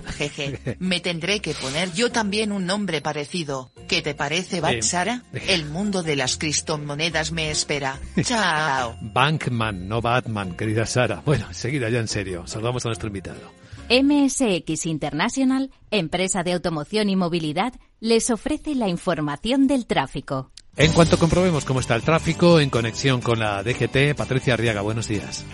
Jeje, 0.07 0.77
me 0.79 1.01
tendré 1.01 1.41
que 1.41 1.55
poner 1.55 1.93
yo 1.93 2.11
también 2.11 2.53
un 2.53 2.67
nombre 2.67 3.01
parecido. 3.01 3.71
¿Qué 3.89 4.03
te 4.03 4.15
parece, 4.15 4.61
Bat 4.61 4.73
Eh, 4.75 4.83
Sara? 4.83 5.23
El 5.49 5.67
mundo 5.67 6.03
de 6.03 6.17
las 6.17 6.37
criptomonedas 6.37 7.33
me 7.33 7.51
espera. 7.51 7.99
Chao. 8.23 8.97
Bankman, 9.01 9.89
no 9.89 10.01
Batman, 10.01 10.57
querida 10.57 10.87
Sara. 10.87 11.23
Bueno, 11.25 11.47
enseguida 11.49 11.89
ya 11.91 11.99
en 12.01 12.09
serio, 12.09 12.47
saludamos 12.47 12.85
a 12.85 12.89
nuestro 12.89 13.09
invitado. 13.09 13.41
MSX 13.91 14.87
International, 14.87 15.71
empresa 15.91 16.43
de 16.43 16.53
automoción 16.55 17.11
y 17.11 17.17
movilidad, 17.17 17.75
les 18.01 18.31
ofrece 18.31 18.75
la 18.75 18.89
información 18.89 19.67
del 19.67 19.87
tráfico. 19.87 20.51
En 20.77 20.91
cuanto 20.93 21.19
comprobemos 21.19 21.65
cómo 21.65 21.81
está 21.81 21.95
el 21.95 22.03
tráfico, 22.03 22.59
en 22.59 22.71
conexión 22.71 23.21
con 23.21 23.39
la 23.39 23.63
DGT, 23.63 24.17
Patricia 24.17 24.55
Arriaga, 24.55 24.81
buenos 24.81 25.07
días. 25.07 25.45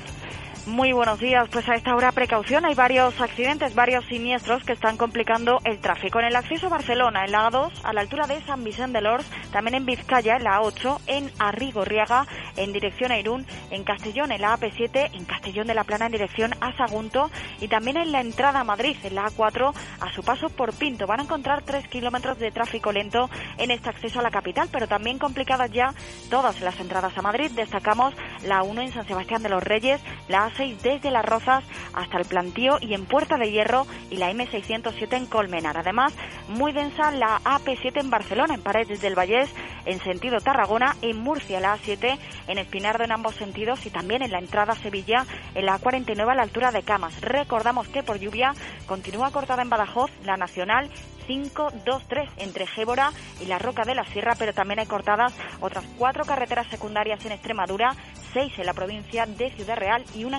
Muy 0.70 0.92
buenos 0.92 1.18
días. 1.18 1.48
Pues 1.50 1.68
a 1.68 1.74
esta 1.74 1.96
hora 1.96 2.12
precaución. 2.12 2.64
Hay 2.64 2.76
varios 2.76 3.20
accidentes, 3.20 3.74
varios 3.74 4.04
siniestros 4.06 4.62
que 4.62 4.72
están 4.72 4.96
complicando 4.96 5.58
el 5.64 5.80
tráfico. 5.80 6.20
En 6.20 6.26
el 6.26 6.36
acceso 6.36 6.66
a 6.66 6.70
Barcelona, 6.70 7.24
en 7.24 7.32
la 7.32 7.50
A2, 7.50 7.72
a 7.82 7.92
la 7.92 8.02
altura 8.02 8.28
de 8.28 8.40
San 8.42 8.62
Vicente 8.62 8.98
de 8.98 9.02
Lors, 9.02 9.26
también 9.50 9.74
en 9.74 9.84
Vizcaya, 9.84 10.36
en 10.36 10.44
la 10.44 10.60
A8, 10.60 11.00
en 11.08 11.32
Arrigorriaga, 11.40 12.24
en 12.56 12.72
dirección 12.72 13.10
a 13.10 13.18
Irún, 13.18 13.46
en 13.72 13.82
Castellón, 13.82 14.30
en 14.30 14.42
la 14.42 14.56
AP7, 14.56 15.10
en 15.12 15.24
Castellón 15.24 15.66
de 15.66 15.74
la 15.74 15.82
Plana, 15.82 16.06
en 16.06 16.12
dirección 16.12 16.52
a 16.60 16.72
Sagunto, 16.76 17.32
y 17.60 17.66
también 17.66 17.96
en 17.96 18.12
la 18.12 18.20
entrada 18.20 18.60
a 18.60 18.64
Madrid, 18.64 18.96
en 19.02 19.16
la 19.16 19.26
A4, 19.26 19.74
a 20.00 20.12
su 20.12 20.22
paso 20.22 20.50
por 20.50 20.72
Pinto. 20.72 21.08
Van 21.08 21.18
a 21.18 21.24
encontrar 21.24 21.62
tres 21.62 21.88
kilómetros 21.88 22.38
de 22.38 22.52
tráfico 22.52 22.92
lento 22.92 23.28
en 23.58 23.72
este 23.72 23.88
acceso 23.88 24.20
a 24.20 24.22
la 24.22 24.30
capital, 24.30 24.68
pero 24.70 24.86
también 24.86 25.18
complicadas 25.18 25.72
ya 25.72 25.92
todas 26.30 26.60
las 26.60 26.78
entradas 26.78 27.18
a 27.18 27.22
Madrid. 27.22 27.50
Destacamos 27.50 28.14
la 28.44 28.62
1 28.62 28.82
en 28.82 28.92
San 28.92 29.06
Sebastián 29.08 29.42
de 29.42 29.48
los 29.48 29.64
Reyes, 29.64 30.00
la 30.28 30.48
A6 30.48 30.59
desde 30.82 31.10
Las 31.10 31.24
Rozas 31.24 31.64
hasta 31.92 32.18
el 32.18 32.24
Plantío 32.24 32.78
y 32.80 32.94
en 32.94 33.06
Puerta 33.06 33.36
de 33.36 33.50
Hierro 33.50 33.86
y 34.10 34.16
la 34.16 34.30
M607 34.30 35.16
en 35.16 35.26
Colmenar. 35.26 35.78
Además, 35.78 36.12
muy 36.48 36.72
densa 36.72 37.10
la 37.10 37.40
AP7 37.44 38.00
en 38.00 38.10
Barcelona, 38.10 38.54
en 38.54 38.62
Paredes 38.62 39.00
del 39.00 39.18
Vallés, 39.18 39.50
en 39.86 40.00
sentido 40.00 40.40
Tarragona, 40.40 40.96
en 41.02 41.18
Murcia 41.18 41.60
la 41.60 41.76
A7, 41.76 42.18
en 42.46 42.58
Espinardo 42.58 43.04
en 43.04 43.12
ambos 43.12 43.34
sentidos 43.34 43.84
y 43.86 43.90
también 43.90 44.22
en 44.22 44.30
la 44.30 44.38
entrada 44.38 44.74
a 44.74 44.76
Sevilla, 44.76 45.26
en 45.54 45.66
la 45.66 45.78
A49 45.78 46.30
a 46.30 46.34
la 46.34 46.42
altura 46.42 46.70
de 46.70 46.82
Camas. 46.82 47.20
Recordamos 47.20 47.88
que 47.88 48.02
por 48.02 48.18
lluvia 48.18 48.54
continúa 48.86 49.30
cortada 49.30 49.62
en 49.62 49.70
Badajoz 49.70 50.10
la 50.24 50.36
Nacional 50.36 50.90
523 51.26 52.28
entre 52.38 52.66
Gébora 52.66 53.12
y 53.40 53.46
la 53.46 53.58
Roca 53.58 53.84
de 53.84 53.94
la 53.94 54.04
Sierra, 54.04 54.34
pero 54.36 54.52
también 54.52 54.80
hay 54.80 54.86
cortadas 54.86 55.32
otras 55.60 55.84
cuatro 55.96 56.24
carreteras 56.24 56.66
secundarias 56.66 57.24
en 57.24 57.32
Extremadura, 57.32 57.94
seis 58.32 58.52
en 58.58 58.66
la 58.66 58.74
provincia 58.74 59.26
de 59.26 59.50
Ciudad 59.50 59.76
Real 59.76 60.04
y 60.14 60.24
una 60.24 60.38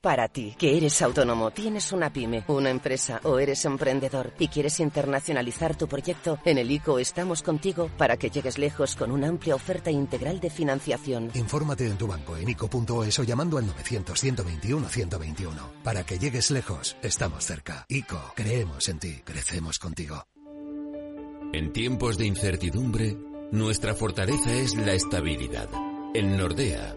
Para 0.00 0.28
ti, 0.28 0.54
que 0.58 0.78
eres 0.78 1.02
autónomo, 1.02 1.50
tienes 1.50 1.92
una 1.92 2.10
pyme, 2.10 2.42
una 2.48 2.70
empresa 2.70 3.20
o 3.24 3.38
eres 3.38 3.66
emprendedor 3.66 4.32
y 4.38 4.48
quieres 4.48 4.80
internacionalizar 4.80 5.76
tu 5.76 5.88
proyecto, 5.88 6.38
en 6.46 6.56
el 6.56 6.70
ICO 6.70 6.98
estamos 6.98 7.42
contigo 7.42 7.90
para 7.98 8.16
que 8.16 8.30
llegues 8.30 8.56
lejos 8.56 8.96
con 8.96 9.10
una 9.10 9.28
amplia 9.28 9.54
oferta 9.54 9.90
integral 9.90 10.40
de 10.40 10.48
financiación. 10.48 11.30
Infórmate 11.34 11.86
en 11.86 11.98
tu 11.98 12.06
banco 12.06 12.34
en 12.38 12.48
ICO.es 12.48 13.18
o 13.18 13.24
llamando 13.24 13.58
al 13.58 13.66
900-121-121. 13.66 15.82
Para 15.84 16.02
que 16.04 16.18
llegues 16.18 16.50
lejos, 16.50 16.96
estamos 17.02 17.44
cerca. 17.44 17.84
ICO, 17.86 18.32
creemos 18.34 18.88
en 18.88 19.00
ti, 19.00 19.20
crecemos 19.22 19.78
contigo. 19.78 20.24
En 21.52 21.74
tiempos 21.74 22.16
de 22.16 22.24
incertidumbre, 22.24 23.18
nuestra 23.52 23.94
fortaleza 23.94 24.50
es 24.50 24.74
la 24.76 24.94
estabilidad. 24.94 25.68
En 26.14 26.38
Nordea, 26.38 26.96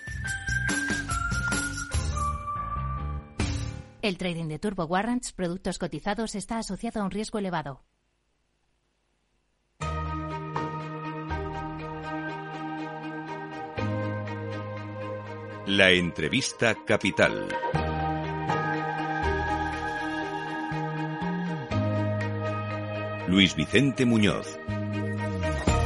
El 4.01 4.17
trading 4.17 4.47
de 4.47 4.57
Turbo 4.57 4.85
Warrants, 4.85 5.31
productos 5.31 5.77
cotizados, 5.77 6.33
está 6.33 6.57
asociado 6.57 7.01
a 7.01 7.05
un 7.05 7.11
riesgo 7.11 7.37
elevado. 7.37 7.83
La 15.67 15.91
entrevista 15.91 16.75
capital. 16.85 17.47
Luis 23.27 23.55
Vicente 23.55 24.05
Muñoz. 24.05 24.59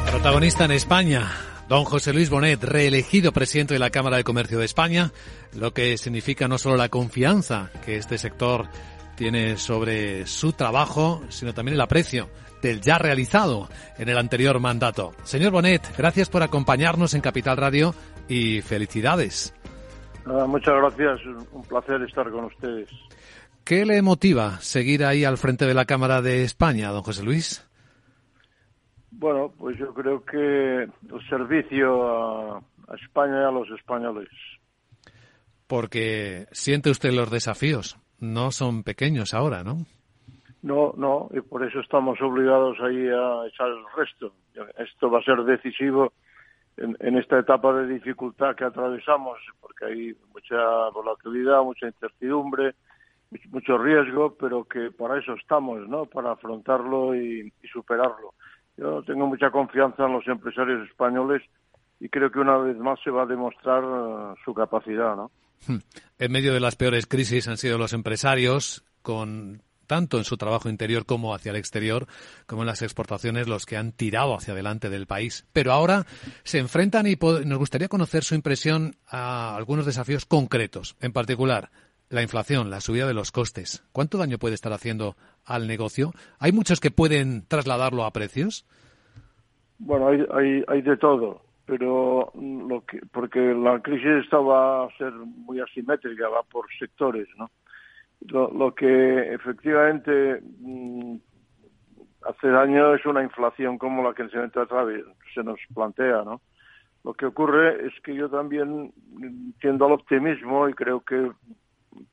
Protagonista 0.09 0.65
en 0.65 0.71
España. 0.71 1.29
Don 1.67 1.83
José 1.83 2.13
Luis 2.13 2.29
Bonet, 2.29 2.63
reelegido 2.63 3.31
presidente 3.31 3.73
de 3.73 3.79
la 3.79 3.89
Cámara 3.89 4.17
de 4.17 4.23
Comercio 4.23 4.59
de 4.59 4.65
España, 4.65 5.11
lo 5.55 5.73
que 5.73 5.97
significa 5.97 6.47
no 6.47 6.59
solo 6.59 6.77
la 6.77 6.89
confianza 6.89 7.71
que 7.83 7.97
este 7.97 8.19
sector 8.19 8.67
tiene 9.15 9.57
sobre 9.57 10.27
su 10.27 10.53
trabajo, 10.53 11.23
sino 11.29 11.55
también 11.55 11.73
el 11.73 11.81
aprecio 11.81 12.29
del 12.61 12.81
ya 12.81 12.99
realizado 12.99 13.67
en 13.97 14.09
el 14.09 14.17
anterior 14.17 14.59
mandato. 14.59 15.13
Señor 15.23 15.51
Bonet, 15.51 15.81
gracias 15.97 16.29
por 16.29 16.43
acompañarnos 16.43 17.15
en 17.15 17.21
Capital 17.21 17.57
Radio 17.57 17.95
y 18.27 18.61
felicidades. 18.61 19.51
muchas 20.25 20.75
gracias, 20.75 21.19
un 21.51 21.63
placer 21.63 21.99
estar 22.03 22.29
con 22.29 22.45
ustedes. 22.45 22.89
¿Qué 23.63 23.85
le 23.85 24.03
motiva 24.03 24.59
seguir 24.61 25.03
ahí 25.03 25.25
al 25.25 25.39
frente 25.39 25.65
de 25.65 25.73
la 25.73 25.85
Cámara 25.85 26.21
de 26.21 26.43
España, 26.43 26.91
don 26.91 27.01
José 27.01 27.23
Luis? 27.23 27.65
Bueno, 29.17 29.53
pues 29.57 29.77
yo 29.77 29.93
creo 29.93 30.23
que 30.25 30.83
el 30.83 31.29
servicio 31.29 32.55
a, 32.55 32.61
España 33.01 33.41
y 33.41 33.45
a 33.45 33.51
los 33.51 33.69
españoles. 33.71 34.29
Porque 35.67 36.47
siente 36.51 36.89
usted 36.89 37.13
los 37.13 37.31
desafíos, 37.31 37.97
no 38.19 38.51
son 38.51 38.83
pequeños 38.83 39.33
ahora, 39.33 39.63
¿no? 39.63 39.77
No, 40.61 40.93
no, 40.97 41.29
y 41.31 41.39
por 41.41 41.65
eso 41.65 41.79
estamos 41.79 42.21
obligados 42.21 42.77
ahí 42.81 43.07
a 43.07 43.47
echar 43.47 43.67
el 43.67 43.85
resto. 43.95 44.33
Esto 44.77 45.09
va 45.09 45.19
a 45.19 45.23
ser 45.23 45.43
decisivo 45.43 46.11
en, 46.75 46.97
en, 46.99 47.17
esta 47.17 47.39
etapa 47.39 47.73
de 47.73 47.93
dificultad 47.93 48.55
que 48.55 48.65
atravesamos, 48.65 49.37
porque 49.61 49.85
hay 49.85 50.15
mucha 50.33 50.89
volatilidad, 50.93 51.63
mucha 51.63 51.87
incertidumbre, 51.87 52.75
mucho 53.49 53.77
riesgo, 53.77 54.35
pero 54.35 54.65
que 54.65 54.91
para 54.91 55.19
eso 55.19 55.33
estamos, 55.33 55.87
¿no? 55.87 56.05
Para 56.05 56.33
afrontarlo 56.33 57.15
y 57.15 57.51
superarlo. 57.71 58.33
Yo 58.77 59.03
tengo 59.03 59.27
mucha 59.27 59.51
confianza 59.51 60.05
en 60.05 60.13
los 60.13 60.27
empresarios 60.27 60.87
españoles 60.89 61.41
y 61.99 62.09
creo 62.09 62.31
que 62.31 62.39
una 62.39 62.57
vez 62.57 62.77
más 62.77 62.99
se 63.03 63.11
va 63.11 63.23
a 63.23 63.25
demostrar 63.25 63.83
eh, 63.83 64.39
su 64.43 64.53
capacidad, 64.53 65.15
¿no? 65.15 65.31
Hmm. 65.67 65.77
En 66.19 66.31
medio 66.31 66.53
de 66.53 66.59
las 66.59 66.75
peores 66.75 67.07
crisis 67.07 67.47
han 67.47 67.57
sido 67.57 67.77
los 67.77 67.93
empresarios, 67.93 68.83
con 69.01 69.61
tanto 69.87 70.17
en 70.17 70.23
su 70.23 70.37
trabajo 70.37 70.67
interior 70.67 71.05
como 71.05 71.33
hacia 71.33 71.51
el 71.51 71.55
exterior, 71.55 72.07
como 72.47 72.63
en 72.63 72.67
las 72.67 72.81
exportaciones, 72.81 73.47
los 73.47 73.65
que 73.65 73.77
han 73.77 73.91
tirado 73.91 74.35
hacia 74.35 74.53
adelante 74.53 74.89
del 74.89 75.07
país. 75.07 75.47
Pero 75.53 75.71
ahora 75.71 76.05
se 76.43 76.59
enfrentan 76.59 77.07
y 77.07 77.15
nos 77.45 77.57
gustaría 77.57 77.87
conocer 77.87 78.23
su 78.23 78.35
impresión 78.35 78.95
a 79.07 79.55
algunos 79.55 79.85
desafíos 79.85 80.25
concretos, 80.25 80.97
en 81.01 81.13
particular 81.13 81.69
la 82.09 82.21
inflación, 82.21 82.69
la 82.69 82.81
subida 82.81 83.07
de 83.07 83.13
los 83.13 83.31
costes. 83.31 83.83
¿Cuánto 83.91 84.17
daño 84.17 84.37
puede 84.37 84.55
estar 84.55 84.73
haciendo 84.73 85.15
al 85.45 85.67
negocio? 85.67 86.11
¿Hay 86.39 86.51
muchos 86.51 86.79
que 86.79 86.91
pueden 86.91 87.47
trasladarlo 87.47 88.05
a 88.05 88.11
precios? 88.11 88.65
Bueno, 89.79 90.07
hay, 90.07 90.25
hay, 90.33 90.63
hay 90.67 90.81
de 90.81 90.97
todo, 90.97 91.41
pero 91.65 92.31
lo 92.35 92.85
que, 92.85 92.99
porque 93.11 93.39
la 93.39 93.81
crisis 93.81 94.23
esta 94.23 94.37
va 94.37 94.85
a 94.85 94.97
ser 94.97 95.11
muy 95.11 95.59
asimétrica, 95.59 96.29
va 96.29 96.43
por 96.43 96.65
sectores, 96.79 97.27
¿no? 97.37 97.49
Lo, 98.21 98.73
que 98.73 99.33
efectivamente 99.33 100.41
mm, 100.59 101.15
hace 102.23 102.47
daño 102.47 102.95
es 102.95 103.05
una 103.05 103.21
inflación 103.21 103.77
como 103.77 104.03
la 104.03 104.13
que 104.15 104.27
se, 104.29 104.39
se 105.33 105.43
nos 105.43 105.59
plantea, 105.73 106.23
¿no? 106.23 106.41
Lo 107.03 107.13
que 107.13 107.27
ocurre 107.27 107.85
es 107.85 107.93
que 108.01 108.15
yo 108.15 108.29
también 108.29 108.91
tiendo 109.61 109.85
al 109.85 109.91
optimismo 109.91 110.67
y 110.67 110.73
creo 110.73 111.01
que 111.01 111.29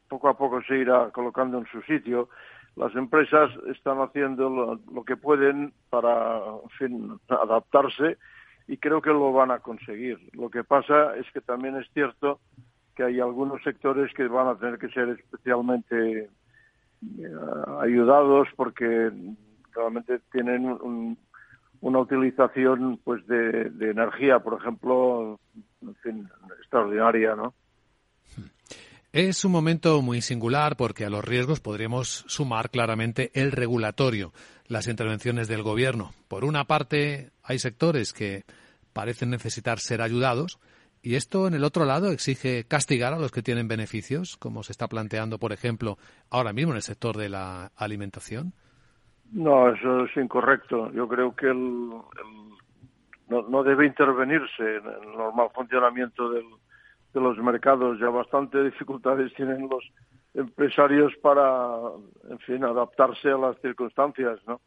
poco 0.09 0.29
a 0.29 0.37
poco 0.37 0.63
se 0.63 0.79
irá 0.79 1.11
colocando 1.11 1.59
en 1.59 1.67
su 1.67 1.83
sitio. 1.83 2.29
Las 2.77 2.95
empresas 2.95 3.51
están 3.69 3.99
haciendo 4.01 4.79
lo, 4.93 5.05
que 5.05 5.17
pueden 5.17 5.73
para 5.91 6.41
adaptarse 7.29 8.19
y 8.67 8.79
creo 8.79 9.03
que 9.03 9.11
lo 9.11 9.33
van 9.33 9.51
a 9.51 9.59
conseguir. 9.59 10.19
Lo 10.33 10.49
que 10.49 10.65
pasa 10.65 11.17
es 11.17 11.31
que 11.33 11.41
también 11.41 11.77
es 11.77 11.87
cierto 11.93 12.41
que 12.95 13.05
hay 13.05 13.21
algunos 13.21 13.63
sectores 13.63 14.13
que 14.15 14.27
van 14.27 14.49
a 14.49 14.57
tener 14.57 14.79
que 14.79 14.89
ser 14.89 15.09
especialmente 15.11 16.29
eh, 17.19 17.37
ayudados 17.81 18.49
porque 18.57 19.11
realmente 19.75 20.21
tienen 20.31 21.17
una 21.81 21.99
utilización 21.99 23.01
pues 23.03 23.27
de, 23.27 23.71
energía, 23.81 24.39
por 24.39 24.61
ejemplo, 24.61 25.41
fin, 26.03 26.29
extraordinaria, 26.59 27.35
¿no? 27.35 27.55
Es 29.13 29.45
un 29.45 29.53
momento 29.53 30.01
muy 30.01 30.23
singular 30.23 30.75
porque 30.77 31.05
a 31.05 31.11
los 31.11 31.23
riesgos 31.23 31.61
podríamos 31.61 32.25
sumar 32.29 32.71
claramente 32.71 33.31
el 33.35 33.53
regulatorio, 33.53 34.33
las 34.69 34.89
intervenciones 34.89 35.49
del 35.49 35.63
gobierno. 35.63 36.13
Por 36.29 36.45
una 36.47 36.65
parte, 36.65 37.29
hay 37.43 37.59
sectores 37.59 38.15
que 38.15 38.45
parecen 38.95 39.29
necesitar 39.29 39.81
ser 39.81 40.01
ayudados 40.01 40.59
y 41.03 41.17
esto 41.17 41.47
en 41.47 41.53
el 41.53 41.65
otro 41.65 41.85
lado 41.85 42.11
exige 42.11 42.65
castigar 42.65 43.13
a 43.13 43.19
los 43.19 43.33
que 43.33 43.43
tienen 43.43 43.69
beneficios, 43.69 44.39
como 44.39 44.63
se 44.63 44.73
está 44.73 44.89
planteando, 44.89 45.39
por 45.39 45.53
ejemplo, 45.53 45.99
ahora 46.31 46.55
mismo 46.55 46.73
en 46.73 46.77
el 46.77 46.83
sector 46.83 47.15
de 47.15 47.29
la 47.29 47.71
alimentación. 47.77 48.55
No, 49.31 49.69
eso 49.69 50.07
es 50.07 50.17
incorrecto. 50.17 50.91
Yo 50.93 51.07
creo 51.07 51.37
que 51.37 51.49
el, 51.49 51.91
no, 53.29 53.63
debe 53.63 53.85
intervenirse 53.85 54.77
en 54.77 54.87
el 54.87 55.17
normal 55.19 55.49
funcionamiento 55.55 56.31
del, 56.31 56.47
de 57.13 57.21
los 57.21 57.39
mercados. 57.39 57.99
Ya 57.99 58.09
bastante 58.09 58.63
dificultades 58.63 59.33
tienen 59.35 59.69
los 59.69 59.85
empresarios 60.35 61.13
para, 61.23 61.77
en 62.31 62.39
fin, 62.41 62.65
adaptarse 62.65 63.31
a 63.31 63.37
las 63.37 63.59
circunstancias, 63.61 64.41
¿no? 64.47 64.61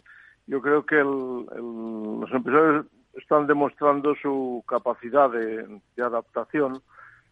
Yo 0.47 0.61
creo 0.61 0.85
que 0.85 0.97
los 0.97 2.31
empresarios 2.31 2.85
están 3.15 3.47
demostrando 3.47 4.13
su 4.21 4.63
capacidad 4.67 5.29
de, 5.29 5.81
adaptación 5.97 6.81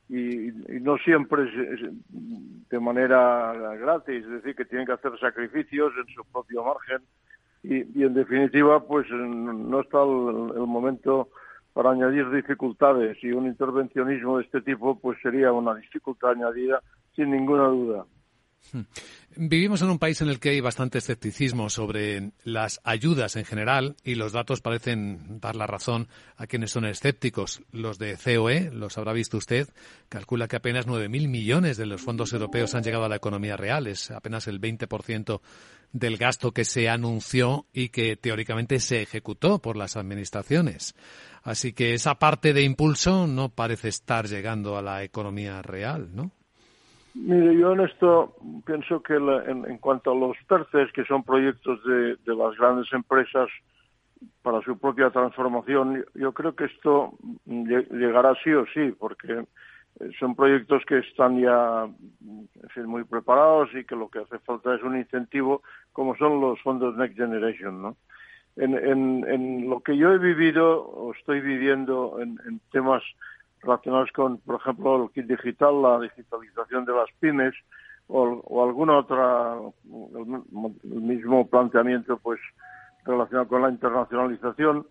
y, 0.09 0.51
no 0.81 0.97
siempre 0.97 1.43
es, 1.43 1.81
de 2.69 2.79
manera 2.79 3.53
gratis, 3.75 4.25
es 4.25 4.31
decir, 4.31 4.55
que 4.55 4.65
tienen 4.65 4.87
que 4.87 4.93
hacer 4.93 5.17
sacrificios 5.19 5.93
en 5.97 6.13
su 6.13 6.25
propio 6.25 6.63
margen 6.63 7.01
y, 7.63 8.03
en 8.03 8.13
definitiva, 8.13 8.83
pues 8.85 9.09
no 9.09 9.79
está 9.79 10.01
el, 10.01 10.67
momento 10.67 11.29
para 11.73 11.91
añadir 11.91 12.29
dificultades 12.29 13.17
y 13.23 13.31
un 13.31 13.47
intervencionismo 13.47 14.37
de 14.37 14.43
este 14.43 14.61
tipo 14.61 14.97
pues 14.99 15.17
sería 15.21 15.51
una 15.51 15.75
dificultad 15.75 16.31
añadida 16.31 16.81
sin 17.15 17.31
ninguna 17.31 17.67
duda. 17.67 18.05
Hmm. 18.71 18.81
Vivimos 19.35 19.81
en 19.81 19.89
un 19.89 19.99
país 19.99 20.21
en 20.21 20.29
el 20.29 20.39
que 20.39 20.49
hay 20.49 20.61
bastante 20.61 20.99
escepticismo 20.99 21.69
sobre 21.69 22.31
las 22.43 22.79
ayudas 22.83 23.35
en 23.35 23.45
general 23.45 23.95
y 24.03 24.15
los 24.15 24.31
datos 24.31 24.61
parecen 24.61 25.39
dar 25.39 25.55
la 25.55 25.67
razón 25.67 26.07
a 26.37 26.47
quienes 26.47 26.71
son 26.71 26.85
escépticos. 26.85 27.61
Los 27.71 27.97
de 27.97 28.15
COE, 28.15 28.69
los 28.71 28.97
habrá 28.97 29.13
visto 29.13 29.37
usted, 29.37 29.69
calcula 30.09 30.47
que 30.47 30.55
apenas 30.55 30.87
9.000 30.87 31.27
millones 31.27 31.77
de 31.77 31.87
los 31.87 32.01
fondos 32.01 32.31
europeos 32.33 32.75
han 32.75 32.83
llegado 32.83 33.05
a 33.05 33.09
la 33.09 33.15
economía 33.15 33.57
real. 33.57 33.87
Es 33.87 34.11
apenas 34.11 34.47
el 34.47 34.61
20% 34.61 35.41
del 35.93 36.17
gasto 36.17 36.51
que 36.51 36.65
se 36.65 36.89
anunció 36.89 37.67
y 37.71 37.89
que 37.89 38.17
teóricamente 38.17 38.79
se 38.79 39.01
ejecutó 39.01 39.59
por 39.59 39.77
las 39.77 39.95
administraciones. 39.95 40.95
Así 41.43 41.73
que 41.73 41.93
esa 41.93 42.15
parte 42.15 42.53
de 42.53 42.63
impulso 42.63 43.27
no 43.27 43.49
parece 43.49 43.89
estar 43.89 44.27
llegando 44.27 44.77
a 44.77 44.81
la 44.81 45.03
economía 45.03 45.61
real, 45.61 46.09
¿no? 46.13 46.31
Mire, 47.15 47.55
yo 47.55 47.73
en 47.73 47.81
esto 47.81 48.35
pienso 48.65 49.01
que 49.03 49.13
en, 49.15 49.77
cuanto 49.77 50.11
a 50.11 50.15
los 50.15 50.35
terces, 50.47 50.91
que 50.93 51.05
son 51.05 51.23
proyectos 51.23 51.79
de, 51.83 52.17
las 52.25 52.57
grandes 52.57 52.91
empresas 52.91 53.49
para 54.41 54.61
su 54.61 54.79
propia 54.79 55.11
transformación, 55.11 56.03
yo 56.15 56.31
creo 56.33 56.55
que 56.55 56.65
esto 56.65 57.13
llegará 57.45 58.33
sí 58.43 58.51
o 58.53 58.65
sí, 58.73 58.95
porque 58.97 59.45
eh, 59.99 60.09
son 60.19 60.35
proyectos 60.35 60.83
que 60.87 60.99
están 60.99 61.39
ya 61.39 61.87
muy 62.77 63.03
preparados 63.03 63.69
y 63.75 63.83
que 63.83 63.95
lo 63.95 64.09
que 64.09 64.19
hace 64.19 64.39
falta 64.39 64.73
es 64.73 64.81
un 64.81 64.97
incentivo, 64.97 65.61
como 65.91 66.15
son 66.15 66.41
los 66.41 66.59
fondos 66.61 66.95
Next 66.97 67.17
Generation, 67.17 67.81
¿no? 67.81 67.97
En, 68.55 68.75
en, 69.27 69.67
lo 69.67 69.81
que 69.81 69.97
yo 69.97 70.13
he 70.13 70.19
vivido 70.19 70.83
o 70.83 71.11
estoy 71.13 71.41
viviendo 71.41 72.19
en 72.21 72.59
temas 72.71 73.01
relacionados 73.63 74.11
con, 74.11 74.37
por 74.39 74.55
ejemplo, 74.55 75.03
el 75.03 75.11
kit 75.11 75.25
digital, 75.25 75.81
la 75.81 75.99
digitalización 75.99 76.85
de 76.85 76.93
las 76.93 77.09
pymes 77.19 77.55
o, 78.07 78.63
alguna 78.63 78.97
otra, 78.97 79.55
el, 79.85 81.01
mismo 81.01 81.47
planteamiento, 81.47 82.17
pues, 82.17 82.39
relacionado 83.05 83.47
con 83.47 83.61
la 83.61 83.69
internacionalización, 83.69 84.85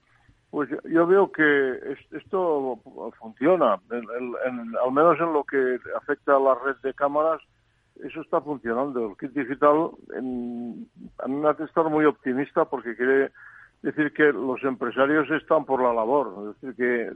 pues 0.50 0.68
yo 0.84 1.06
veo 1.06 1.32
que 1.32 1.96
esto 2.10 2.78
funciona, 3.18 3.80
al 3.90 4.92
menos 4.92 5.18
en 5.18 5.32
lo 5.32 5.44
que 5.44 5.78
afecta 5.96 6.36
a 6.36 6.40
la 6.40 6.54
red 6.54 6.76
de 6.82 6.92
cámaras, 6.92 7.40
eso 8.04 8.20
está 8.20 8.40
funcionando. 8.40 9.08
El 9.08 9.16
kit 9.16 9.32
digital, 9.32 9.90
en, 10.14 10.88
a 11.18 11.28
mí 11.28 11.36
me 11.36 11.48
hace 11.48 11.64
estar 11.64 11.84
muy 11.88 12.04
optimista 12.04 12.64
porque 12.66 12.96
quiere 12.96 13.30
decir 13.82 14.12
que 14.12 14.32
los 14.32 14.62
empresarios 14.62 15.30
están 15.30 15.64
por 15.64 15.82
la 15.82 15.92
labor, 15.92 16.50
es 16.50 16.60
decir, 16.60 16.76
que 16.76 17.12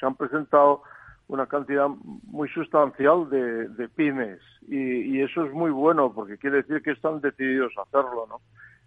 se 0.00 0.06
han 0.06 0.16
presentado 0.16 0.82
una 1.28 1.46
cantidad 1.46 1.88
muy 2.24 2.48
sustancial 2.48 3.30
de, 3.30 3.88
pymes 3.94 4.40
y, 4.66 5.20
eso 5.20 5.44
es 5.44 5.52
muy 5.52 5.70
bueno 5.70 6.12
porque 6.12 6.38
quiere 6.38 6.58
decir 6.58 6.82
que 6.82 6.90
están 6.90 7.20
decididos 7.20 7.72
a 7.78 7.82
hacerlo, 7.82 8.26
¿no? 8.28 8.40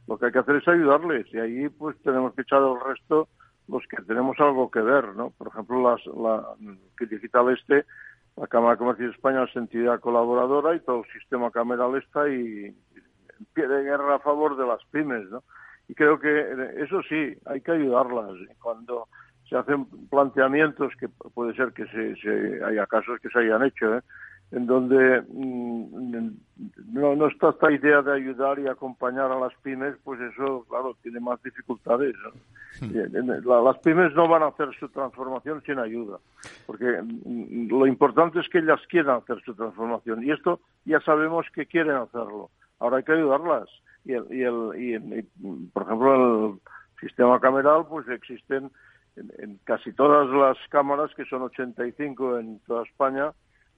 Lo 0.08 0.18
que 0.18 0.26
hay 0.26 0.32
que 0.34 0.40
hacer 0.40 0.58
es 0.58 0.68
ayudarles 0.68 1.26
y 1.34 1.40
ahí 1.40 1.70
pues 1.70 1.96
tenemos 2.02 2.34
que 2.34 2.42
echar 2.42 2.62
el 2.62 2.80
resto 2.86 3.30
los 3.70 3.84
que 3.88 4.02
tenemos 4.04 4.38
algo 4.40 4.70
que 4.70 4.82
ver, 4.82 5.16
¿no? 5.16 5.30
Por 5.38 5.48
ejemplo, 5.48 5.90
las, 5.90 6.06
la 6.08 6.44
que 6.98 7.06
digital 7.06 7.50
este, 7.50 7.86
la 8.36 8.48
Cámara 8.48 8.74
de 8.74 8.80
Comercio 8.80 9.06
de 9.06 9.14
España 9.14 9.44
es 9.44 9.56
entidad 9.56 10.02
colaboradora 10.02 10.76
y 10.76 10.82
todo 10.82 11.04
el 11.04 11.12
sistema 11.14 11.50
cameral 11.52 11.96
está 11.96 12.28
y, 12.28 12.66
en 12.66 13.46
pie 13.54 13.68
de 13.68 13.84
guerra 13.84 14.16
a 14.16 14.20
favor 14.20 14.58
de 14.58 14.68
las 14.68 14.84
pymes, 14.92 15.30
¿no? 15.30 15.44
Y 15.88 15.96
creo 15.96 16.20
que 16.20 16.30
eso 16.78 17.02
sí, 17.04 17.38
hay 17.46 17.62
que 17.62 17.72
ayudarlas. 17.72 18.32
Cuando 18.62 19.08
se 19.50 19.58
hacen 19.58 19.86
planteamientos 20.10 20.94
que 21.00 21.08
puede 21.10 21.54
ser 21.56 21.74
que 21.74 21.86
se, 21.88 22.64
haya 22.64 22.86
casos 22.88 23.20
que 23.20 23.30
se 23.30 23.40
hayan 23.40 23.64
hecho, 23.64 23.98
¿eh? 23.98 24.02
en 24.52 24.68
donde 24.68 25.22
mm, 25.22 26.28
no, 26.94 27.16
no 27.16 27.28
está 27.28 27.50
esta 27.50 27.72
idea 27.72 28.02
de 28.04 28.14
ayudar 28.14 28.60
y 28.60 28.68
acompañar 28.68 29.32
a 29.32 29.40
las 29.40 29.54
pymes, 29.64 29.96
pues 30.04 30.22
eso, 30.22 30.66
claro, 30.70 30.96
tiene 31.02 31.20
más 31.20 31.42
dificultades. 31.42 32.16
Hmm. 32.80 32.92
las 33.46 33.78
pymes 33.80 34.14
no 34.14 34.28
van 34.28 34.44
a 34.44 34.48
hacer 34.48 34.70
su 34.80 34.90
transformación 34.90 35.62
sin 35.66 35.80
ayuda, 35.80 36.20
porque 36.68 37.02
mm, 37.02 37.68
lo 37.70 37.88
importante 37.88 38.40
es 38.40 38.50
que 38.50 38.60
ellas 38.60 38.82
quieran 38.90 39.18
hacer 39.18 39.42
su 39.44 39.56
transformación 39.56 40.24
y 40.24 40.32
esto 40.32 40.60
ya 40.86 41.00
sabemos 41.02 41.48
que 41.54 41.66
quieren 41.66 41.96
hacerlo. 41.96 42.50
Ahora 42.80 42.98
hay 42.98 43.04
que 43.04 43.14
ayudarlas. 43.14 43.70
Y, 44.06 44.12
el, 44.12 44.26
y, 44.32 44.44
el, 44.44 45.20
y 45.20 45.68
por 45.72 45.84
ejemplo, 45.84 46.46
el 46.48 46.60
sistema 47.00 47.40
cameral, 47.40 47.86
pues 47.90 48.08
existen 48.10 48.70
en, 49.16 49.60
casi 49.64 49.94
todas 49.94 50.30
las 50.30 50.58
cámaras, 50.70 51.14
que 51.16 51.26
son 51.26 51.44
85 51.44 52.40
en 52.40 52.60
toda 52.60 52.84
España, 52.84 53.32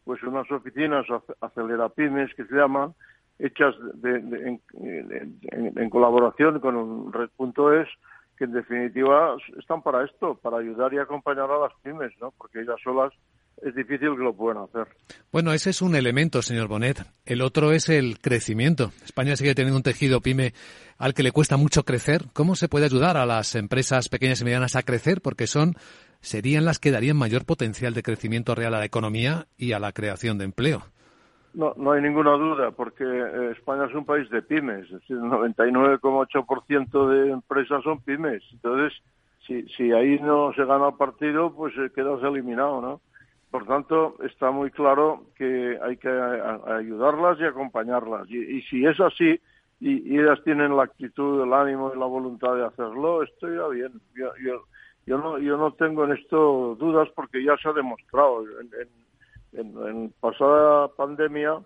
pues 0.03 0.21
unas 0.23 0.49
oficinas 0.51 1.05
acelerapymes 1.41 2.33
que 2.35 2.45
se 2.45 2.55
llaman, 2.55 2.93
hechas 3.39 3.75
de, 3.95 4.59
en, 4.73 5.89
colaboración 5.89 6.59
con 6.59 7.11
Red.es, 7.11 7.87
que 8.37 8.43
en 8.45 8.51
definitiva 8.51 9.35
están 9.57 9.81
para 9.81 10.03
esto, 10.03 10.35
para 10.35 10.57
ayudar 10.57 10.93
y 10.93 10.99
acompañar 10.99 11.49
a 11.49 11.59
las 11.59 11.73
pymes, 11.81 12.11
¿no? 12.19 12.31
Porque 12.31 12.61
ellas 12.61 12.79
solas 12.83 13.13
es 13.61 13.73
difícil 13.75 14.15
que 14.15 14.23
lo 14.23 14.33
puedan 14.33 14.63
hacer. 14.63 14.87
Bueno, 15.31 15.53
ese 15.53 15.69
es 15.69 15.81
un 15.81 15.95
elemento, 15.95 16.41
señor 16.41 16.67
Bonet. 16.67 17.05
El 17.25 17.41
otro 17.41 17.71
es 17.71 17.89
el 17.89 18.19
crecimiento. 18.19 18.91
España 19.03 19.35
sigue 19.35 19.55
teniendo 19.55 19.77
un 19.77 19.83
tejido 19.83 20.21
pyme 20.21 20.53
al 20.97 21.13
que 21.13 21.23
le 21.23 21.31
cuesta 21.31 21.57
mucho 21.57 21.83
crecer. 21.83 22.23
¿Cómo 22.33 22.55
se 22.55 22.69
puede 22.69 22.85
ayudar 22.85 23.17
a 23.17 23.25
las 23.25 23.55
empresas 23.55 24.09
pequeñas 24.09 24.41
y 24.41 24.45
medianas 24.45 24.75
a 24.75 24.83
crecer? 24.83 25.21
Porque 25.21 25.47
son 25.47 25.75
serían 26.21 26.65
las 26.65 26.79
que 26.79 26.91
darían 26.91 27.17
mayor 27.17 27.45
potencial 27.45 27.93
de 27.93 28.03
crecimiento 28.03 28.55
real 28.55 28.73
a 28.73 28.79
la 28.79 28.85
economía 28.85 29.45
y 29.57 29.73
a 29.73 29.79
la 29.79 29.91
creación 29.91 30.37
de 30.37 30.45
empleo. 30.45 30.81
No, 31.53 31.73
no 31.77 31.91
hay 31.91 32.01
ninguna 32.01 32.31
duda, 32.31 32.71
porque 32.71 33.05
eh, 33.05 33.51
España 33.51 33.85
es 33.85 33.95
un 33.95 34.05
país 34.05 34.29
de 34.29 34.41
pymes, 34.41 34.85
es 34.85 34.91
decir, 34.91 35.15
el 35.15 35.23
99,8% 35.23 37.09
de 37.09 37.31
empresas 37.31 37.81
son 37.83 38.01
pymes. 38.01 38.43
Entonces, 38.51 38.93
si, 39.47 39.63
si 39.69 39.91
ahí 39.93 40.19
no 40.19 40.51
se 40.53 40.65
gana 40.65 40.89
el 40.89 40.95
partido, 40.95 41.53
pues 41.55 41.73
eh, 41.77 41.91
quedas 41.95 42.21
eliminado, 42.23 42.81
¿no? 42.81 43.01
Por 43.55 43.67
tanto, 43.67 44.17
está 44.21 44.51
muy 44.51 44.69
claro 44.69 45.23
que 45.37 45.79
hay 45.81 45.95
que 45.95 46.09
ayudarlas 46.09 47.39
y 47.39 47.45
acompañarlas. 47.45 48.29
Y, 48.29 48.61
si 48.63 48.85
es 48.85 48.99
así 48.99 49.39
y, 49.79 50.19
ellas 50.19 50.43
tienen 50.43 50.75
la 50.75 50.83
actitud, 50.83 51.41
el 51.41 51.53
ánimo 51.53 51.93
y 51.95 51.97
la 51.97 52.05
voluntad 52.05 52.53
de 52.53 52.65
hacerlo, 52.65 53.23
estoy 53.23 53.55
ya 53.55 53.67
bien. 53.69 53.93
Yo, 54.13 54.29
yo, 55.05 55.17
no, 55.17 55.37
yo 55.37 55.55
no 55.55 55.71
tengo 55.71 56.03
en 56.03 56.17
esto 56.17 56.75
dudas 56.77 57.07
porque 57.15 57.45
ya 57.45 57.55
se 57.55 57.69
ha 57.69 57.71
demostrado. 57.71 58.43
En, 59.53 59.73
en 59.87 60.13
pasada 60.19 60.89
pandemia, 60.89 61.57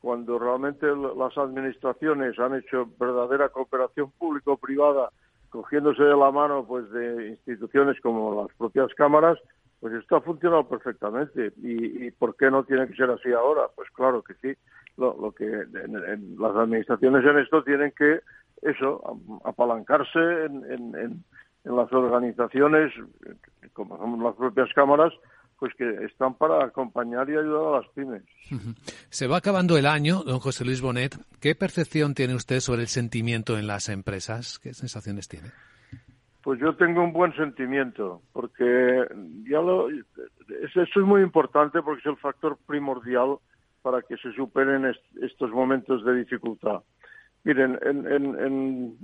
cuando 0.00 0.38
realmente 0.38 0.86
las 0.86 1.36
administraciones 1.36 2.38
han 2.38 2.54
hecho 2.54 2.88
verdadera 2.98 3.50
cooperación 3.50 4.10
público-privada, 4.12 5.10
cogiéndose 5.50 6.04
de 6.04 6.16
la 6.16 6.30
mano 6.30 6.64
pues 6.66 6.90
de 6.90 7.28
instituciones 7.32 8.00
como 8.00 8.44
las 8.44 8.56
propias 8.56 8.94
cámaras, 8.94 9.38
pues 9.80 9.94
esto 9.94 10.16
ha 10.16 10.20
funcionado 10.20 10.68
perfectamente. 10.68 11.52
¿Y, 11.62 12.10
por 12.12 12.36
qué 12.36 12.50
no 12.50 12.64
tiene 12.64 12.86
que 12.88 12.94
ser 12.94 13.10
así 13.10 13.32
ahora? 13.32 13.62
Pues 13.74 13.88
claro 13.90 14.22
que 14.22 14.34
sí. 14.34 14.58
Lo, 14.96 15.32
que 15.32 15.44
en, 15.44 16.36
las 16.38 16.54
administraciones 16.54 17.24
en 17.24 17.38
esto 17.38 17.64
tienen 17.64 17.92
que, 17.96 18.20
eso, 18.62 19.20
apalancarse 19.44 20.18
en, 20.46 21.24
las 21.64 21.92
organizaciones, 21.92 22.92
como 23.72 23.96
son 23.96 24.22
las 24.22 24.34
propias 24.36 24.68
cámaras, 24.74 25.12
pues 25.58 25.72
que 25.76 26.04
están 26.04 26.34
para 26.34 26.64
acompañar 26.64 27.28
y 27.30 27.36
ayudar 27.36 27.74
a 27.74 27.80
las 27.80 27.88
pymes. 27.94 28.22
Se 29.10 29.26
va 29.26 29.38
acabando 29.38 29.76
el 29.78 29.86
año, 29.86 30.22
don 30.22 30.38
José 30.38 30.64
Luis 30.64 30.80
Bonet. 30.80 31.16
¿Qué 31.40 31.54
percepción 31.54 32.14
tiene 32.14 32.34
usted 32.34 32.60
sobre 32.60 32.82
el 32.82 32.88
sentimiento 32.88 33.58
en 33.58 33.66
las 33.66 33.88
empresas? 33.88 34.58
¿Qué 34.58 34.74
sensaciones 34.74 35.28
tiene? 35.28 35.48
Pues 36.44 36.60
yo 36.60 36.76
tengo 36.76 37.02
un 37.02 37.14
buen 37.14 37.34
sentimiento, 37.36 38.20
porque 38.34 39.06
ya 39.48 39.62
lo, 39.62 39.88
eso 39.88 40.82
es 40.82 40.96
muy 40.98 41.22
importante 41.22 41.80
porque 41.80 42.00
es 42.00 42.06
el 42.06 42.18
factor 42.18 42.58
primordial 42.66 43.38
para 43.80 44.02
que 44.02 44.18
se 44.18 44.30
superen 44.32 44.94
estos 45.22 45.50
momentos 45.50 46.04
de 46.04 46.16
dificultad. 46.16 46.82
Miren, 47.44 47.78
en, 47.82 48.94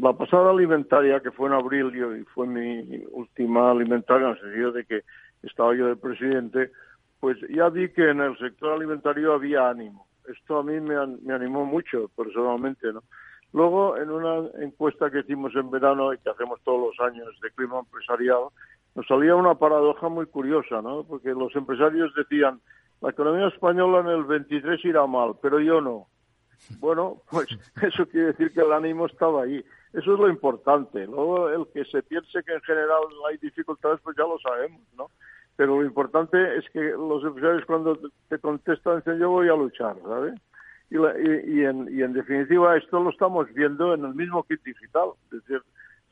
la 0.00 0.12
pasada 0.12 0.50
alimentaria, 0.50 1.20
que 1.20 1.30
fue 1.30 1.48
en 1.48 1.54
abril 1.54 1.92
y 1.94 2.24
fue 2.34 2.48
mi 2.48 3.04
última 3.12 3.70
alimentaria, 3.70 4.26
en 4.26 4.34
el 4.34 4.40
sentido 4.40 4.72
de 4.72 4.84
que 4.84 5.02
estaba 5.44 5.76
yo 5.76 5.86
de 5.86 5.96
presidente, 5.96 6.72
pues 7.20 7.38
ya 7.48 7.68
vi 7.68 7.90
que 7.90 8.10
en 8.10 8.20
el 8.22 8.36
sector 8.38 8.72
alimentario 8.72 9.34
había 9.34 9.70
ánimo. 9.70 10.08
Esto 10.28 10.58
a 10.58 10.64
mí 10.64 10.80
me 10.80 11.32
animó 11.32 11.64
mucho, 11.64 12.10
personalmente, 12.16 12.92
¿no? 12.92 13.04
Luego, 13.52 13.96
en 13.96 14.10
una 14.10 14.48
encuesta 14.60 15.10
que 15.10 15.20
hicimos 15.20 15.54
en 15.56 15.70
verano 15.70 16.12
y 16.12 16.18
que 16.18 16.30
hacemos 16.30 16.60
todos 16.64 16.88
los 16.88 17.08
años 17.08 17.28
de 17.42 17.50
clima 17.52 17.78
empresarial, 17.78 18.48
nos 18.94 19.06
salía 19.06 19.34
una 19.34 19.54
paradoja 19.54 20.08
muy 20.08 20.26
curiosa, 20.26 20.82
¿no? 20.82 21.04
Porque 21.04 21.30
los 21.30 21.54
empresarios 21.56 22.12
decían, 22.14 22.60
la 23.00 23.10
economía 23.10 23.48
española 23.48 24.00
en 24.00 24.08
el 24.08 24.24
23 24.24 24.84
irá 24.84 25.06
mal, 25.06 25.34
pero 25.40 25.60
yo 25.60 25.80
no. 25.80 26.08
Bueno, 26.78 27.22
pues 27.30 27.48
eso 27.82 28.06
quiere 28.06 28.28
decir 28.28 28.52
que 28.52 28.60
el 28.60 28.72
ánimo 28.72 29.06
estaba 29.06 29.44
ahí. 29.44 29.64
Eso 29.92 30.14
es 30.14 30.20
lo 30.20 30.28
importante. 30.28 31.06
Luego, 31.06 31.48
el 31.48 31.66
que 31.72 31.84
se 31.86 32.02
piense 32.02 32.42
que 32.42 32.52
en 32.52 32.60
general 32.62 33.02
hay 33.28 33.38
dificultades, 33.38 34.00
pues 34.02 34.16
ya 34.16 34.24
lo 34.24 34.38
sabemos, 34.38 34.82
¿no? 34.96 35.10
Pero 35.56 35.80
lo 35.80 35.84
importante 35.84 36.56
es 36.56 36.68
que 36.70 36.80
los 36.80 37.24
empresarios 37.24 37.64
cuando 37.64 37.98
te 38.28 38.38
contestan 38.38 38.98
dicen 38.98 39.18
yo 39.18 39.30
voy 39.30 39.48
a 39.48 39.56
luchar, 39.56 39.96
¿sabes? 40.02 40.34
Y, 40.90 40.96
y, 40.96 41.64
en, 41.64 41.88
y 41.90 42.02
en 42.02 42.12
definitiva 42.12 42.76
esto 42.76 43.00
lo 43.00 43.10
estamos 43.10 43.52
viendo 43.52 43.94
en 43.94 44.04
el 44.04 44.14
mismo 44.14 44.42
kit 44.44 44.62
digital. 44.64 45.10
Es 45.24 45.44
decir, 45.44 45.62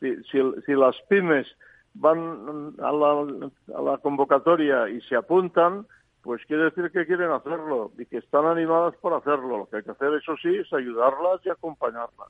si, 0.01 0.17
si, 0.25 0.39
si 0.67 0.73
las 0.75 0.97
pymes 1.09 1.47
van 1.95 2.75
a 2.79 2.93
la, 2.93 3.49
a 3.75 3.83
la 3.83 3.99
convocatoria 3.99 4.89
y 4.89 5.01
se 5.03 5.17
apuntan, 5.17 5.87
pues 6.23 6.45
quiere 6.47 6.65
decir 6.65 6.91
que 6.91 7.07
quieren 7.07 7.31
hacerlo 7.31 7.93
y 7.97 8.05
que 8.05 8.19
están 8.19 8.47
animadas 8.47 8.95
por 8.97 9.15
hacerlo. 9.15 9.59
Lo 9.59 9.67
que 9.67 9.77
hay 9.77 9.83
que 9.83 9.93
hacer, 9.93 10.13
eso 10.15 10.37
sí, 10.43 10.57
es 10.57 10.73
ayudarlas 10.73 11.41
y 11.45 11.51
acompañarlas. 11.51 12.29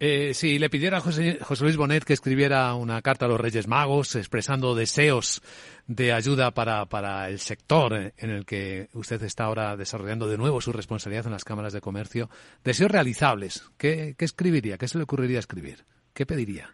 Eh, 0.00 0.34
si 0.34 0.58
le 0.58 0.68
pidiera 0.68 0.98
a 0.98 1.00
José, 1.00 1.38
Luis 1.60 1.76
Bonet 1.76 2.04
que 2.04 2.12
escribiera 2.12 2.74
una 2.74 3.00
carta 3.02 3.26
a 3.26 3.28
los 3.28 3.40
Reyes 3.40 3.68
Magos 3.68 4.16
expresando 4.16 4.74
deseos 4.74 5.40
de 5.86 6.12
ayuda 6.12 6.50
para, 6.50 6.86
para 6.86 7.28
el 7.28 7.38
sector 7.38 7.92
en 7.94 8.30
el 8.30 8.44
que 8.44 8.88
usted 8.94 9.22
está 9.22 9.44
ahora 9.44 9.76
desarrollando 9.76 10.26
de 10.26 10.38
nuevo 10.38 10.60
su 10.60 10.72
responsabilidad 10.72 11.26
en 11.26 11.32
las 11.32 11.44
cámaras 11.44 11.72
de 11.72 11.80
comercio, 11.80 12.28
deseos 12.64 12.90
realizables, 12.90 13.70
¿qué, 13.78 14.14
qué 14.18 14.24
escribiría? 14.24 14.76
¿Qué 14.76 14.88
se 14.88 14.98
le 14.98 15.04
ocurriría 15.04 15.38
escribir? 15.38 15.84
¿Qué 16.12 16.26
pediría? 16.26 16.68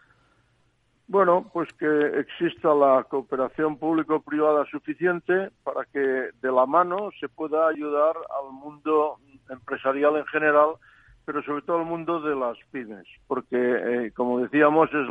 Bueno, 1.09 1.49
pues 1.51 1.67
que 1.73 2.19
exista 2.19 2.71
la 2.75 3.03
cooperación 3.09 3.77
público-privada 3.77 4.63
suficiente 4.65 5.49
para 5.63 5.83
que 5.85 5.99
de 5.99 6.51
la 6.51 6.67
mano 6.67 7.09
se 7.19 7.27
pueda 7.27 7.67
ayudar 7.67 8.15
al 8.15 8.53
mundo 8.53 9.17
empresarial 9.49 10.17
en 10.17 10.25
general, 10.27 10.75
pero 11.29 11.43
sobre 11.43 11.61
todo 11.61 11.77
al 11.77 11.85
mundo 11.85 12.19
de 12.21 12.35
las 12.35 12.57
pymes, 12.71 13.05
porque, 13.27 13.55
eh, 13.55 14.11
como 14.15 14.39
decíamos, 14.39 14.89
es, 14.89 15.07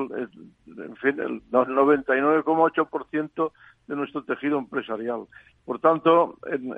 en 0.66 0.96
fin, 0.96 1.20
el 1.20 1.40
99,8% 1.52 3.52
de 3.86 3.94
nuestro 3.94 4.24
tejido 4.24 4.58
empresarial. 4.58 5.26
Por 5.64 5.78
tanto, 5.78 6.36
en, 6.50 6.70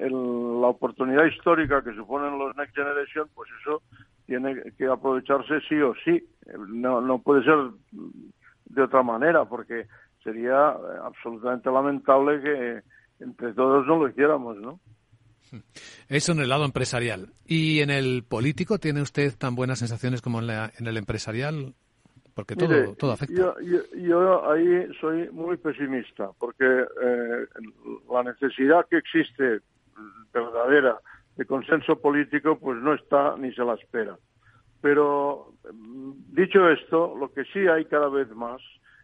la 0.61 0.67
oportunidad 0.67 1.25
histórica 1.25 1.83
que 1.83 1.95
suponen 1.95 2.39
los 2.39 2.55
Next 2.55 2.77
Generation, 2.77 3.31
pues 3.35 3.49
eso 3.63 3.81
tiene 4.27 4.61
que 4.77 4.89
aprovecharse 4.89 5.63
sí 5.67 5.81
o 5.81 5.95
sí. 6.05 6.23
No, 6.69 7.01
no 7.01 7.21
puede 7.21 7.43
ser 7.43 7.57
de 8.67 8.83
otra 8.83 9.03
manera, 9.03 9.47
porque 9.47 9.87
sería 10.23 10.73
eh, 10.73 10.99
absolutamente 11.03 11.71
lamentable 11.71 12.43
que 12.43 12.83
entre 13.21 13.55
todos 13.55 13.87
no 13.87 14.01
lo 14.01 14.09
hiciéramos, 14.11 14.59
¿no? 14.59 14.81
Eso 16.09 16.33
en 16.33 16.41
el 16.41 16.49
lado 16.49 16.65
empresarial. 16.65 17.29
¿Y 17.47 17.81
en 17.81 17.91
el 17.91 18.23
político 18.23 18.79
tiene 18.79 19.03
usted 19.03 19.35
tan 19.37 19.55
buenas 19.55 19.79
sensaciones 19.79 20.23
como 20.23 20.41
en, 20.41 20.51
en 20.51 20.87
el 20.87 20.97
empresarial? 20.97 21.75
Porque 22.35 22.57
todo, 22.57 22.95
todo 22.95 23.13
afecta. 23.13 23.35
Yo, 23.35 23.55
yo, 23.97 24.51
ahí 24.51 24.89
soy 25.01 25.29
muy 25.31 25.57
pesimista, 25.57 26.31
porque 26.39 26.65
eh, 26.65 27.47
la 28.11 28.23
necesidad 28.23 28.87
que 28.89 28.99
existe 28.99 29.61
verdadera 30.33 30.99
de 31.37 31.45
consenso 31.45 31.97
político, 32.01 32.59
pues 32.59 32.79
no 32.81 32.95
está 32.95 33.37
ni 33.37 33.53
se 33.55 33.65
la 33.65 33.75
espera. 33.75 34.17
Pero 34.81 35.55
mm, 35.73 36.13
dicho 36.35 36.69
esto, 36.69 37.15
lo 37.19 37.33
que 37.33 37.45
sí 37.53 37.67
hay 37.67 37.85
cada 37.87 38.09
vez 38.09 38.29
más, 38.35 38.61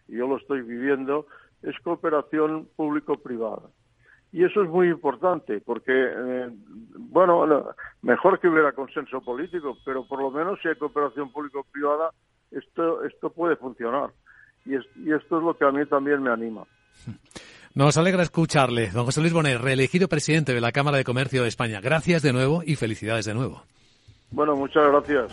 y 0.08 0.16
yo 0.16 0.26
lo 0.26 0.38
estoy 0.38 0.62
viviendo, 0.62 1.26
es 1.62 1.78
cooperación 1.80 2.68
público-privada. 2.76 3.70
Y 4.36 4.44
eso 4.44 4.62
es 4.62 4.68
muy 4.68 4.88
importante, 4.90 5.62
porque, 5.64 5.94
eh, 5.94 6.50
bueno, 6.98 7.46
mejor 8.02 8.38
que 8.38 8.48
hubiera 8.48 8.72
consenso 8.72 9.22
político, 9.22 9.78
pero 9.82 10.06
por 10.06 10.20
lo 10.20 10.30
menos 10.30 10.58
si 10.60 10.68
hay 10.68 10.74
cooperación 10.74 11.32
público-privada, 11.32 12.10
esto, 12.50 13.02
esto 13.04 13.30
puede 13.30 13.56
funcionar. 13.56 14.10
Y, 14.66 14.74
y 14.74 15.14
esto 15.14 15.38
es 15.38 15.42
lo 15.42 15.56
que 15.56 15.64
a 15.64 15.70
mí 15.70 15.86
también 15.86 16.22
me 16.22 16.30
anima. 16.30 16.64
Nos 17.74 17.96
alegra 17.96 18.22
escucharle, 18.22 18.90
don 18.90 19.06
José 19.06 19.22
Luis 19.22 19.32
Bonet, 19.32 19.58
reelegido 19.58 20.06
presidente 20.06 20.52
de 20.52 20.60
la 20.60 20.70
Cámara 20.70 20.98
de 20.98 21.04
Comercio 21.04 21.40
de 21.40 21.48
España. 21.48 21.80
Gracias 21.80 22.20
de 22.20 22.34
nuevo 22.34 22.62
y 22.62 22.76
felicidades 22.76 23.24
de 23.24 23.32
nuevo. 23.32 23.62
Bueno, 24.32 24.54
muchas 24.54 24.86
gracias. 24.86 25.32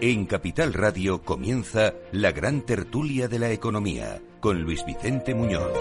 En 0.00 0.26
Capital 0.26 0.74
Radio 0.74 1.22
comienza 1.22 1.92
la 2.12 2.30
gran 2.30 2.62
tertulia 2.62 3.26
de 3.26 3.40
la 3.40 3.50
economía 3.50 4.22
con 4.38 4.62
Luis 4.62 4.84
Vicente 4.86 5.34
Muñoz. 5.34 5.72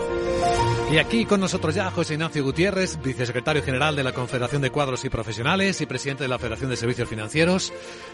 Y 0.91 0.97
aquí 0.97 1.25
con 1.25 1.39
nosotros 1.39 1.75
ya 1.75 1.91
José 1.91 2.15
Ignacio 2.15 2.43
Gutiérrez, 2.43 2.99
vicesecretario 3.03 3.61
general 3.61 3.95
de 3.95 4.03
la 4.03 4.13
Confederación 4.13 4.63
de 4.63 4.71
Cuadros 4.71 5.05
y 5.05 5.09
Profesionales 5.09 5.81
y 5.81 5.85
presidente 5.85 6.23
de 6.23 6.29
la 6.29 6.39
Federación 6.39 6.71
de 6.71 6.77
Servicios 6.77 7.07
Financieros. 7.07 7.71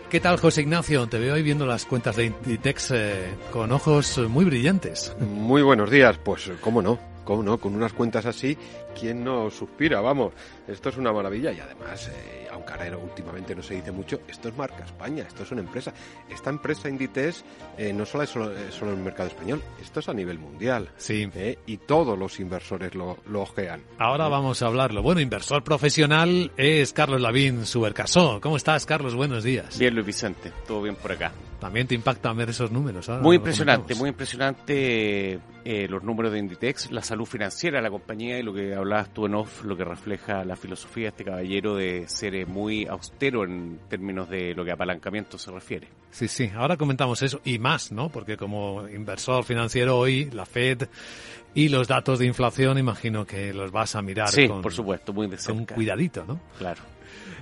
¿Qué 0.09 0.19
tal, 0.19 0.37
José 0.39 0.63
Ignacio? 0.63 1.07
Te 1.07 1.19
veo 1.19 1.35
hoy 1.35 1.43
viendo 1.43 1.65
las 1.65 1.85
cuentas 1.85 2.17
de 2.17 2.25
Inditex 2.25 2.91
eh, 2.91 3.33
con 3.51 3.71
ojos 3.71 4.17
muy 4.27 4.43
brillantes. 4.43 5.15
Muy 5.21 5.61
buenos 5.61 5.89
días, 5.89 6.17
pues 6.21 6.51
cómo 6.59 6.81
no. 6.81 7.12
¿Cómo 7.23 7.43
no? 7.43 7.57
Con 7.57 7.75
unas 7.75 7.93
cuentas 7.93 8.25
así, 8.25 8.57
¿quién 8.99 9.23
no 9.23 9.49
suspira? 9.49 10.01
Vamos, 10.01 10.33
esto 10.67 10.89
es 10.89 10.97
una 10.97 11.11
maravilla 11.11 11.51
y 11.51 11.59
además, 11.59 12.09
eh, 12.09 12.47
aunque 12.51 12.73
ahora 12.73 12.97
últimamente 12.97 13.55
no 13.55 13.63
se 13.63 13.75
dice 13.75 13.91
mucho, 13.91 14.21
esto 14.27 14.49
es 14.49 14.57
marca 14.57 14.83
España, 14.83 15.25
esto 15.27 15.43
es 15.43 15.51
una 15.51 15.61
empresa. 15.61 15.93
Esta 16.29 16.49
empresa 16.49 16.89
Inditex 16.89 17.43
eh, 17.77 17.93
no 17.93 18.05
solo 18.05 18.23
es 18.23 18.29
solo, 18.29 18.51
en 18.53 18.89
el 18.89 19.03
mercado 19.03 19.29
español, 19.29 19.61
esto 19.81 19.99
es 19.99 20.09
a 20.09 20.13
nivel 20.13 20.39
mundial. 20.39 20.89
Sí. 20.97 21.29
Eh, 21.35 21.59
y 21.65 21.77
todos 21.77 22.17
los 22.17 22.39
inversores 22.39 22.95
lo, 22.95 23.17
lo 23.27 23.41
ojean. 23.41 23.81
Ahora 23.97 24.27
vamos 24.27 24.61
a 24.61 24.67
hablarlo. 24.67 25.01
Bueno, 25.01 25.21
inversor 25.21 25.63
profesional 25.63 26.51
es 26.57 26.93
Carlos 26.93 27.21
Lavín 27.21 27.65
Subercasó. 27.65 28.39
¿Cómo 28.41 28.57
estás, 28.57 28.85
Carlos? 28.85 29.15
Buenos 29.15 29.43
días. 29.43 29.77
Bien, 29.77 29.93
Luis 29.93 30.05
Vicente, 30.05 30.51
todo 30.67 30.81
bien 30.81 30.95
por 30.95 31.11
acá. 31.11 31.31
También 31.63 31.87
te 31.87 31.95
impactan 31.95 32.35
ver 32.35 32.49
esos 32.49 32.71
números. 32.71 33.09
muy 33.21 33.37
impresionante, 33.37 33.95
muy 33.95 34.09
impresionante 34.09 35.39
eh, 35.63 35.87
los 35.87 36.03
números 36.03 36.33
de 36.33 36.39
Inditex, 36.39 36.91
la 36.91 37.01
salud 37.01 37.25
financiera 37.25 37.77
de 37.77 37.83
la 37.83 37.89
compañía 37.89 38.37
y 38.37 38.43
lo 38.43 38.53
que 38.53 38.75
hablabas 38.75 39.13
tú 39.13 39.27
en 39.27 39.35
off, 39.35 39.63
lo 39.63 39.77
que 39.77 39.85
refleja 39.85 40.43
la 40.43 40.57
filosofía 40.57 41.03
de 41.03 41.09
este 41.09 41.23
caballero 41.23 41.75
de 41.75 42.05
ser 42.09 42.35
eh, 42.35 42.45
muy 42.45 42.85
austero 42.85 43.45
en 43.45 43.79
términos 43.87 44.29
de 44.29 44.53
lo 44.53 44.65
que 44.65 44.73
apalancamiento 44.73 45.37
se 45.37 45.51
refiere. 45.51 45.87
Sí, 46.11 46.27
sí, 46.27 46.51
ahora 46.53 46.75
comentamos 46.75 47.21
eso 47.21 47.39
y 47.45 47.59
más, 47.59 47.93
¿no? 47.93 48.09
Porque 48.09 48.35
como 48.35 48.85
inversor 48.89 49.45
financiero 49.45 49.97
hoy, 49.97 50.29
la 50.31 50.45
Fed 50.45 50.89
y 51.53 51.69
los 51.69 51.87
datos 51.87 52.19
de 52.19 52.25
inflación, 52.25 52.77
imagino 52.77 53.25
que 53.25 53.53
los 53.53 53.71
vas 53.71 53.95
a 53.95 54.01
mirar 54.01 54.27
sí, 54.27 54.49
con, 54.49 54.61
por 54.61 54.73
supuesto, 54.73 55.13
muy 55.13 55.27
de 55.27 55.37
con 55.37 55.65
cuidadito, 55.65 56.25
¿no? 56.27 56.41
Claro. 56.57 56.81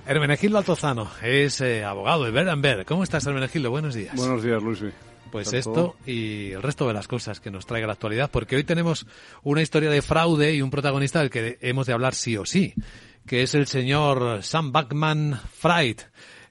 Hermenegildo 0.04 0.58
Altozano 0.58 1.08
es 1.22 1.60
eh, 1.60 1.84
abogado 1.84 2.24
de 2.24 2.32
Berenberg. 2.32 2.84
¿Cómo 2.84 3.04
estás, 3.04 3.24
Hermenegildo? 3.24 3.70
Buenos 3.70 3.94
días. 3.94 4.14
Buenos 4.16 4.42
días, 4.42 4.60
Luis. 4.62 4.82
Pues 5.30 5.46
¿Está 5.46 5.58
esto 5.58 5.96
y 6.04 6.50
el 6.50 6.62
resto 6.62 6.86
de 6.88 6.92
las 6.92 7.08
cosas 7.08 7.40
que 7.40 7.50
nos 7.50 7.64
traiga 7.64 7.86
la 7.86 7.94
actualidad, 7.94 8.30
porque 8.30 8.56
hoy 8.56 8.64
tenemos 8.64 9.06
una 9.42 9.62
historia 9.62 9.90
de 9.90 10.02
fraude 10.02 10.54
y 10.54 10.60
un 10.60 10.70
protagonista 10.70 11.20
del 11.20 11.30
que 11.30 11.56
hemos 11.62 11.86
de 11.86 11.94
hablar 11.94 12.14
sí 12.14 12.36
o 12.36 12.44
sí, 12.44 12.74
que 13.26 13.42
es 13.42 13.54
el 13.54 13.66
señor 13.66 14.42
Sam 14.42 14.72
Backman 14.72 15.40
Fried, 15.50 16.00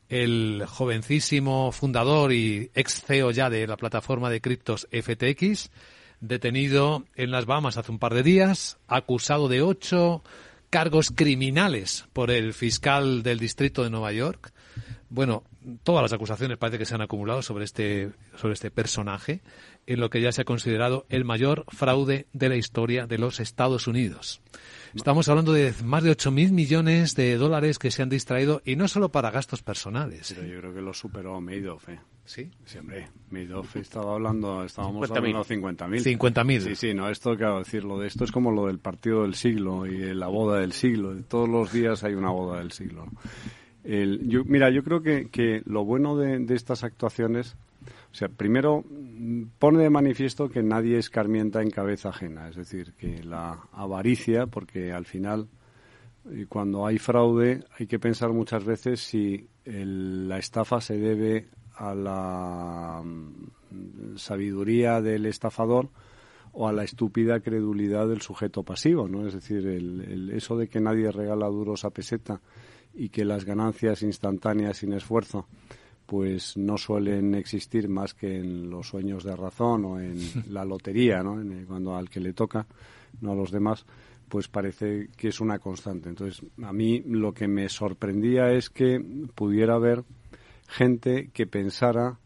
el 0.09 0.65
jovencísimo 0.67 1.71
fundador 1.71 2.33
y 2.33 2.71
ex 2.73 3.03
CEO 3.05 3.29
ya 3.31 3.51
de 3.51 3.67
la 3.67 3.77
plataforma 3.77 4.31
de 4.31 4.41
criptos 4.41 4.87
FTX, 4.91 5.69
detenido 6.19 7.05
en 7.15 7.29
las 7.29 7.45
Bahamas 7.45 7.77
hace 7.77 7.91
un 7.91 7.99
par 7.99 8.15
de 8.15 8.23
días, 8.23 8.79
acusado 8.87 9.47
de 9.47 9.61
ocho 9.61 10.23
cargos 10.71 11.11
criminales 11.13 12.05
por 12.13 12.31
el 12.31 12.53
fiscal 12.53 13.21
del 13.21 13.37
distrito 13.37 13.83
de 13.83 13.91
Nueva 13.91 14.13
York. 14.13 14.53
Bueno, 15.09 15.43
todas 15.83 16.01
las 16.01 16.13
acusaciones 16.13 16.57
parece 16.57 16.79
que 16.79 16.85
se 16.85 16.95
han 16.95 17.01
acumulado 17.01 17.41
sobre 17.41 17.65
este, 17.65 18.11
sobre 18.37 18.53
este 18.53 18.71
personaje, 18.71 19.41
en 19.85 19.99
lo 19.99 20.09
que 20.09 20.21
ya 20.21 20.31
se 20.31 20.41
ha 20.41 20.45
considerado 20.45 21.05
el 21.09 21.25
mayor 21.25 21.65
fraude 21.67 22.27
de 22.31 22.49
la 22.49 22.55
historia 22.55 23.05
de 23.05 23.17
los 23.17 23.41
Estados 23.41 23.87
Unidos. 23.87 24.41
Estamos 24.95 25.27
hablando 25.27 25.51
de 25.51 25.73
más 25.83 26.03
de 26.03 26.11
8.000 26.11 26.51
millones 26.51 27.15
de 27.15 27.35
dólares 27.35 27.77
que 27.77 27.91
se 27.91 28.01
han 28.01 28.09
distraído 28.09 28.61
y 28.63 28.77
no 28.77 28.87
solo 28.87 29.09
para 29.09 29.29
gastos 29.29 29.61
personales. 29.61 30.33
Pero 30.33 30.47
yo 30.47 30.59
creo 30.59 30.73
que 30.73 30.81
lo 30.81 30.93
superó 30.93 31.41
Madoff, 31.41 31.89
¿eh? 31.89 31.99
¿Sí? 32.31 32.49
Sí, 32.63 32.77
hombre. 32.77 33.09
Madoff 33.29 33.75
estaba 33.75 34.13
hablando, 34.13 34.63
estábamos 34.63 35.09
50.000. 35.09 35.17
hablando 35.17 35.43
de 35.43 35.55
50.000. 35.57 36.17
50.000. 36.17 36.59
Sí, 36.61 36.75
sí, 36.75 36.93
no, 36.93 37.09
esto, 37.09 37.35
claro, 37.35 37.59
decir, 37.59 37.83
lo 37.83 37.99
de 37.99 38.07
esto 38.07 38.23
es 38.23 38.31
como 38.31 38.51
lo 38.51 38.67
del 38.67 38.79
partido 38.79 39.23
del 39.23 39.35
siglo 39.35 39.85
y 39.85 39.97
de 39.97 40.15
la 40.15 40.27
boda 40.27 40.61
del 40.61 40.71
siglo. 40.71 41.13
Todos 41.27 41.49
los 41.49 41.73
días 41.73 42.05
hay 42.05 42.13
una 42.13 42.29
boda 42.29 42.59
del 42.59 42.71
siglo. 42.71 43.05
El- 43.83 44.29
yo, 44.29 44.45
mira, 44.45 44.69
yo 44.69 44.81
creo 44.81 45.01
que, 45.01 45.27
que 45.29 45.61
lo 45.65 45.83
bueno 45.83 46.15
de, 46.15 46.39
de 46.39 46.55
estas 46.55 46.85
actuaciones, 46.85 47.57
o 48.11 48.15
sea, 48.15 48.29
primero 48.29 48.85
mm, 48.89 49.43
pone 49.59 49.79
de 49.83 49.89
manifiesto 49.89 50.47
que 50.49 50.63
nadie 50.63 50.99
escarmienta 50.99 51.61
en 51.61 51.69
cabeza 51.69 52.09
ajena, 52.09 52.47
es 52.47 52.55
decir, 52.55 52.93
que 52.93 53.25
la 53.25 53.59
avaricia, 53.73 54.47
porque 54.47 54.93
al 54.93 55.05
final 55.05 55.47
y 56.31 56.45
cuando 56.45 56.85
hay 56.85 56.97
fraude 56.97 57.65
hay 57.77 57.87
que 57.87 57.99
pensar 57.99 58.31
muchas 58.31 58.63
veces 58.63 59.01
si 59.01 59.47
el- 59.65 60.29
la 60.29 60.37
estafa 60.37 60.79
se 60.79 60.97
debe 60.97 61.47
a 61.81 61.95
la 61.95 63.01
mm, 63.03 64.15
sabiduría 64.17 65.01
del 65.01 65.25
estafador 65.25 65.89
o 66.53 66.67
a 66.67 66.73
la 66.73 66.83
estúpida 66.83 67.39
credulidad 67.39 68.07
del 68.07 68.21
sujeto 68.21 68.63
pasivo, 68.63 69.07
¿no? 69.07 69.25
Es 69.27 69.33
decir, 69.33 69.65
el, 69.65 70.01
el- 70.01 70.29
eso 70.31 70.57
de 70.57 70.67
que 70.67 70.79
nadie 70.81 71.11
regala 71.11 71.47
duros 71.47 71.85
a 71.85 71.89
peseta 71.91 72.41
y 72.93 73.09
que 73.09 73.23
las 73.25 73.45
ganancias 73.45 74.01
instantáneas 74.03 74.77
sin 74.77 74.93
esfuerzo 74.93 75.47
pues 76.05 76.57
no 76.57 76.77
suelen 76.77 77.35
existir 77.35 77.87
más 77.87 78.13
que 78.13 78.37
en 78.39 78.69
los 78.69 78.87
sueños 78.89 79.23
de 79.23 79.33
razón 79.35 79.85
o 79.85 79.99
en 79.99 80.17
la 80.49 80.65
lotería, 80.65 81.23
¿no? 81.23 81.39
En 81.39 81.51
el- 81.53 81.65
cuando 81.65 81.95
al 81.95 82.09
que 82.09 82.19
le 82.19 82.33
toca, 82.33 82.67
no 83.21 83.31
a 83.31 83.35
los 83.35 83.49
demás, 83.51 83.85
pues 84.27 84.47
parece 84.49 85.07
que 85.15 85.29
es 85.29 85.39
una 85.39 85.59
constante. 85.59 86.09
Entonces, 86.09 86.41
a 86.63 86.73
mí 86.73 87.01
lo 87.05 87.33
que 87.33 87.47
me 87.47 87.69
sorprendía 87.69 88.51
es 88.51 88.69
que 88.69 88.99
pudiera 89.35 89.75
haber 89.75 90.03
gente 90.71 91.29
que 91.33 91.45
pensara 91.47 92.17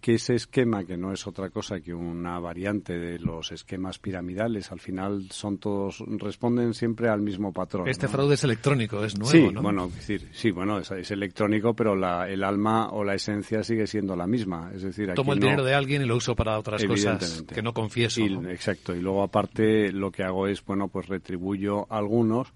que 0.00 0.16
ese 0.16 0.34
esquema, 0.34 0.84
que 0.84 0.98
no 0.98 1.14
es 1.14 1.26
otra 1.26 1.48
cosa 1.48 1.80
que 1.80 1.94
una 1.94 2.38
variante 2.38 2.98
de 2.98 3.18
los 3.18 3.50
esquemas 3.52 3.98
piramidales, 3.98 4.70
al 4.70 4.78
final 4.78 5.28
son 5.30 5.56
todos, 5.56 6.04
responden 6.06 6.74
siempre 6.74 7.08
al 7.08 7.22
mismo 7.22 7.54
patrón. 7.54 7.88
Este 7.88 8.04
¿no? 8.04 8.12
fraude 8.12 8.34
es 8.34 8.44
electrónico, 8.44 9.02
es 9.02 9.18
nuevo, 9.18 9.30
sí, 9.32 9.48
¿no? 9.50 9.62
bueno, 9.62 9.86
es 9.86 9.94
decir, 9.94 10.28
sí, 10.32 10.50
bueno, 10.50 10.78
es, 10.78 10.90
es 10.90 11.10
electrónico, 11.10 11.72
pero 11.72 11.96
la, 11.96 12.28
el 12.28 12.44
alma 12.44 12.90
o 12.90 13.02
la 13.02 13.14
esencia 13.14 13.64
sigue 13.64 13.86
siendo 13.86 14.14
la 14.14 14.26
misma. 14.26 14.72
Es 14.74 14.82
decir, 14.82 15.08
aquí 15.08 15.16
Tomo 15.16 15.32
el 15.32 15.40
no- 15.40 15.46
dinero 15.46 15.64
de 15.64 15.72
alguien 15.72 16.02
y 16.02 16.04
lo 16.04 16.16
uso 16.16 16.36
para 16.36 16.58
otras 16.58 16.84
cosas 16.84 17.42
que 17.44 17.62
no 17.62 17.72
confieso. 17.72 18.20
Y- 18.20 18.28
¿no? 18.36 18.50
Exacto. 18.50 18.94
Y 18.94 19.00
luego, 19.00 19.22
aparte, 19.22 19.90
lo 19.90 20.12
que 20.12 20.22
hago 20.22 20.48
es, 20.48 20.62
bueno, 20.66 20.88
pues 20.88 21.08
retribuyo 21.08 21.90
a 21.90 21.96
algunos 21.96 22.52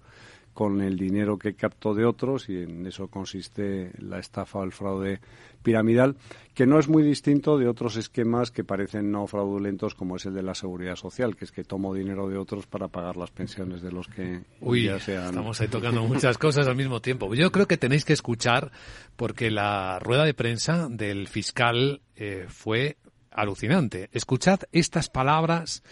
con 0.53 0.81
el 0.81 0.97
dinero 0.97 1.37
que 1.37 1.53
capto 1.53 1.93
de 1.93 2.05
otros 2.05 2.49
y 2.49 2.63
en 2.63 2.85
eso 2.85 3.07
consiste 3.07 3.91
la 3.97 4.19
estafa 4.19 4.59
o 4.59 4.63
el 4.63 4.71
fraude 4.71 5.19
piramidal, 5.63 6.15
que 6.53 6.65
no 6.65 6.79
es 6.79 6.87
muy 6.87 7.03
distinto 7.03 7.57
de 7.57 7.67
otros 7.67 7.95
esquemas 7.97 8.51
que 8.51 8.63
parecen 8.63 9.11
no 9.11 9.27
fraudulentos 9.27 9.95
como 9.95 10.15
es 10.15 10.25
el 10.25 10.33
de 10.33 10.43
la 10.43 10.55
seguridad 10.55 10.95
social, 10.95 11.35
que 11.35 11.45
es 11.45 11.51
que 11.51 11.63
tomo 11.63 11.93
dinero 11.93 12.29
de 12.29 12.37
otros 12.37 12.65
para 12.67 12.87
pagar 12.87 13.17
las 13.17 13.31
pensiones 13.31 13.81
de 13.81 13.91
los 13.91 14.07
que 14.07 14.41
Uy, 14.61 14.85
ya 14.85 14.99
sean... 14.99 15.25
estamos 15.25 15.59
ahí 15.61 15.67
tocando 15.67 16.03
muchas 16.03 16.37
cosas 16.37 16.67
al 16.67 16.75
mismo 16.75 17.01
tiempo. 17.01 17.33
Yo 17.35 17.51
creo 17.51 17.67
que 17.67 17.77
tenéis 17.77 18.05
que 18.05 18.13
escuchar 18.13 18.71
porque 19.15 19.51
la 19.51 19.99
rueda 19.99 20.25
de 20.25 20.33
prensa 20.33 20.87
del 20.89 21.27
fiscal 21.27 22.01
eh, 22.15 22.45
fue 22.47 22.97
alucinante. 23.31 24.09
Escuchad 24.11 24.61
estas 24.71 25.09
palabras 25.09 25.83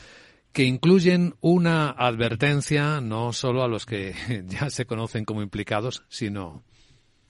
que 0.57 0.63
incluyen 0.63 1.35
una 1.39 1.91
advertencia 1.91 2.99
no 2.99 3.31
solo 3.31 3.61
a 3.61 3.67
los 3.67 3.85
que 3.85 4.15
ya 4.47 4.71
se 4.71 4.87
conocen 4.87 5.23
como 5.23 5.43
implicados, 5.43 6.01
sino 6.09 6.63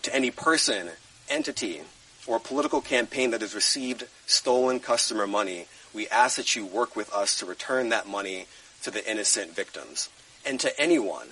to 0.02 0.16
any 0.16 0.32
person, 0.32 0.88
entity, 1.28 1.82
or 2.26 2.40
political 2.40 2.80
campaign 2.80 3.32
that 3.32 3.42
has 3.42 3.54
received 3.54 4.08
stolen 4.28 4.80
customer 4.80 5.28
money, 5.28 5.66
we 5.94 6.08
ask 6.08 6.38
that 6.38 6.56
you 6.56 6.66
work 6.66 6.96
with 6.96 7.12
us 7.13 7.38
to 7.38 7.46
return 7.46 7.90
that 7.90 8.08
money 8.08 8.46
to 8.82 8.90
the 8.90 9.04
innocent 9.06 9.54
victims. 9.54 10.08
And 10.46 10.58
to 10.62 10.72
anyone 10.80 11.28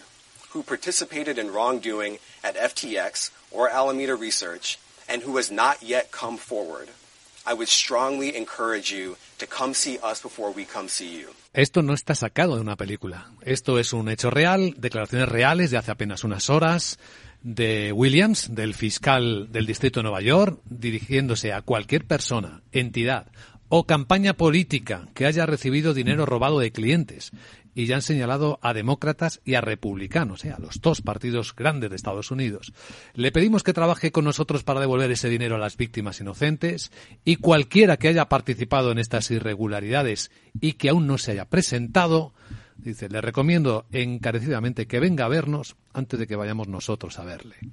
who 0.49 0.63
participated 0.63 1.37
in 1.37 1.53
wrongdoing 1.53 2.19
at 2.43 2.57
FTX 2.57 3.31
or 3.51 3.69
Alameda 3.69 4.15
Research 4.15 4.79
and 5.07 5.21
who 5.21 5.37
has 5.37 5.49
not 5.49 5.81
yet 5.81 6.11
come 6.11 6.35
forward, 6.35 6.89
I 7.47 7.53
would 7.53 7.69
strongly 7.69 8.35
encourage 8.35 8.91
you 8.91 9.17
to 9.37 9.45
come 9.47 9.73
see 9.73 9.99
us 10.03 10.21
before 10.21 10.51
we 10.55 10.65
come 10.65 10.89
see 10.89 11.21
you. 11.21 11.29
Esto 11.53 11.81
no 11.81 11.93
está 11.93 12.15
sacado 12.15 12.55
de 12.55 12.61
una 12.61 12.75
película. 12.75 13.31
Esto 13.41 13.79
es 13.79 13.93
un 13.93 14.09
hecho 14.09 14.29
real, 14.29 14.73
declaraciones 14.77 15.29
reales 15.29 15.71
de 15.71 15.77
hace 15.77 15.91
apenas 15.91 16.23
unas 16.23 16.49
horas 16.49 16.99
de 17.43 17.91
Williams, 17.93 18.53
del 18.53 18.73
fiscal 18.73 19.51
del 19.51 19.65
Distrito 19.65 19.99
de 19.99 20.03
Nueva 20.03 20.21
York, 20.21 20.59
dirigiéndose 20.65 21.53
a 21.53 21.61
cualquier 21.61 22.05
persona, 22.05 22.63
entidad 22.71 23.27
o 23.69 23.85
campaña 23.85 24.33
política 24.33 25.07
que 25.13 25.25
haya 25.25 25.45
recibido 25.45 25.93
dinero 25.93 26.25
robado 26.25 26.59
de 26.59 26.71
clientes. 26.71 27.31
Y 27.75 27.85
ya 27.85 27.95
han 27.95 28.01
señalado 28.01 28.57
a 28.63 28.73
demócratas 28.73 29.41
y 29.45 29.53
a 29.53 29.61
republicanos, 29.61 30.43
eh, 30.45 30.51
a 30.51 30.59
los 30.59 30.81
dos 30.81 31.01
partidos 31.01 31.55
grandes 31.55 31.91
de 31.91 31.95
Estados 31.95 32.31
Unidos. 32.31 32.73
Le 33.13 33.31
pedimos 33.31 33.61
que 33.61 33.73
trabaje 33.73 34.11
con 34.11 34.25
nosotros 34.25 34.63
para 34.63 34.79
devolver 34.79 35.11
ese 35.11 35.29
dinero 35.29 35.55
a 35.55 35.59
las 35.59 35.77
víctimas 35.77 36.19
inocentes 36.21 36.91
y 37.23 37.35
cualquiera 37.35 37.97
que 37.97 38.07
haya 38.07 38.29
participado 38.29 38.91
en 38.91 38.97
estas 38.97 39.29
irregularidades 39.29 40.31
y 40.59 40.73
que 40.73 40.89
aún 40.89 41.05
no 41.05 41.17
se 41.17 41.33
haya 41.33 41.45
presentado, 41.45 42.33
dice, 42.77 43.09
le 43.09 43.21
recomiendo 43.21 43.85
encarecidamente 43.91 44.87
que 44.87 44.99
venga 44.99 45.25
a 45.25 45.29
vernos 45.29 45.75
antes 45.93 46.19
de 46.19 46.27
que 46.27 46.35
vayamos 46.35 46.67
nosotros 46.67 47.17
a 47.19 47.25
verle. 47.25 47.55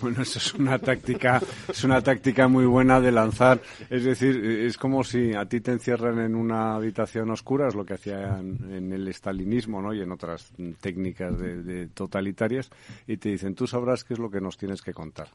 Bueno, 0.00 0.22
eso 0.22 0.38
es 0.38 0.54
una 0.54 0.78
táctica, 0.78 1.40
es 1.68 1.84
una 1.84 2.00
táctica 2.00 2.48
muy 2.48 2.64
buena 2.64 3.00
de 3.00 3.12
lanzar. 3.12 3.60
Es 3.90 4.04
decir, 4.04 4.44
es 4.44 4.76
como 4.76 5.04
si 5.04 5.34
a 5.34 5.44
ti 5.44 5.60
te 5.60 5.72
encierran 5.72 6.18
en 6.20 6.34
una 6.34 6.74
habitación 6.74 7.30
oscura, 7.30 7.68
es 7.68 7.74
lo 7.74 7.84
que 7.84 7.94
hacían 7.94 8.58
en 8.70 8.92
el 8.92 9.06
estalinismo, 9.08 9.82
¿no? 9.82 9.92
Y 9.92 10.00
en 10.00 10.10
otras 10.10 10.52
técnicas 10.80 11.38
de 11.38 11.88
totalitarias, 11.88 12.70
y 13.06 13.18
te 13.18 13.28
dicen, 13.28 13.54
tú 13.54 13.66
sabrás 13.66 14.04
qué 14.04 14.14
es 14.14 14.20
lo 14.20 14.30
que 14.30 14.40
nos 14.40 14.56
tienes 14.56 14.82
que 14.82 14.92
contar. 14.92 15.28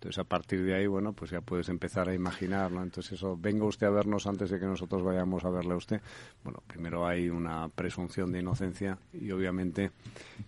Entonces, 0.00 0.18
a 0.18 0.24
partir 0.24 0.64
de 0.64 0.74
ahí, 0.74 0.86
bueno, 0.86 1.12
pues 1.12 1.30
ya 1.30 1.42
puedes 1.42 1.68
empezar 1.68 2.08
a 2.08 2.14
imaginar, 2.14 2.72
¿no? 2.72 2.82
Entonces, 2.82 3.12
eso, 3.12 3.36
venga 3.36 3.66
usted 3.66 3.86
a 3.86 3.90
vernos 3.90 4.26
antes 4.26 4.48
de 4.48 4.58
que 4.58 4.64
nosotros 4.64 5.02
vayamos 5.02 5.44
a 5.44 5.50
verle 5.50 5.74
a 5.74 5.76
usted. 5.76 6.00
Bueno, 6.42 6.62
primero 6.66 7.06
hay 7.06 7.28
una 7.28 7.68
presunción 7.68 8.32
de 8.32 8.38
inocencia 8.38 8.96
y, 9.12 9.30
obviamente, 9.30 9.90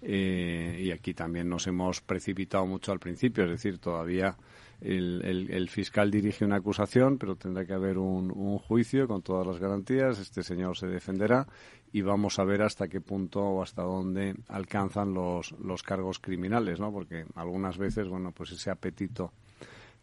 eh, 0.00 0.80
y 0.82 0.90
aquí 0.90 1.12
también 1.12 1.50
nos 1.50 1.66
hemos 1.66 2.00
precipitado 2.00 2.64
mucho 2.64 2.92
al 2.92 2.98
principio, 2.98 3.44
es 3.44 3.50
decir, 3.50 3.78
todavía 3.78 4.38
el, 4.80 5.68
fiscal 5.68 6.10
dirige 6.10 6.46
una 6.46 6.56
acusación, 6.56 7.18
pero 7.18 7.36
tendrá 7.36 7.66
que 7.66 7.74
haber 7.74 7.98
un, 7.98 8.58
juicio 8.58 9.06
con 9.06 9.20
todas 9.20 9.46
las 9.46 9.58
garantías. 9.58 10.18
Este 10.18 10.42
señor 10.42 10.78
se 10.78 10.86
defenderá 10.86 11.46
y 11.92 12.00
vamos 12.00 12.38
a 12.38 12.44
ver 12.44 12.62
hasta 12.62 12.88
qué 12.88 13.02
punto 13.02 13.40
o 13.42 13.62
hasta 13.62 13.82
dónde 13.82 14.34
alcanzan 14.48 15.12
los, 15.12 15.52
los 15.60 15.82
cargos 15.82 16.18
criminales, 16.18 16.80
¿no? 16.80 16.90
Porque 16.90 17.26
algunas 17.34 17.76
veces, 17.76 18.08
bueno, 18.08 18.32
pues 18.32 18.52
ese 18.52 18.70
apetito 18.70 19.32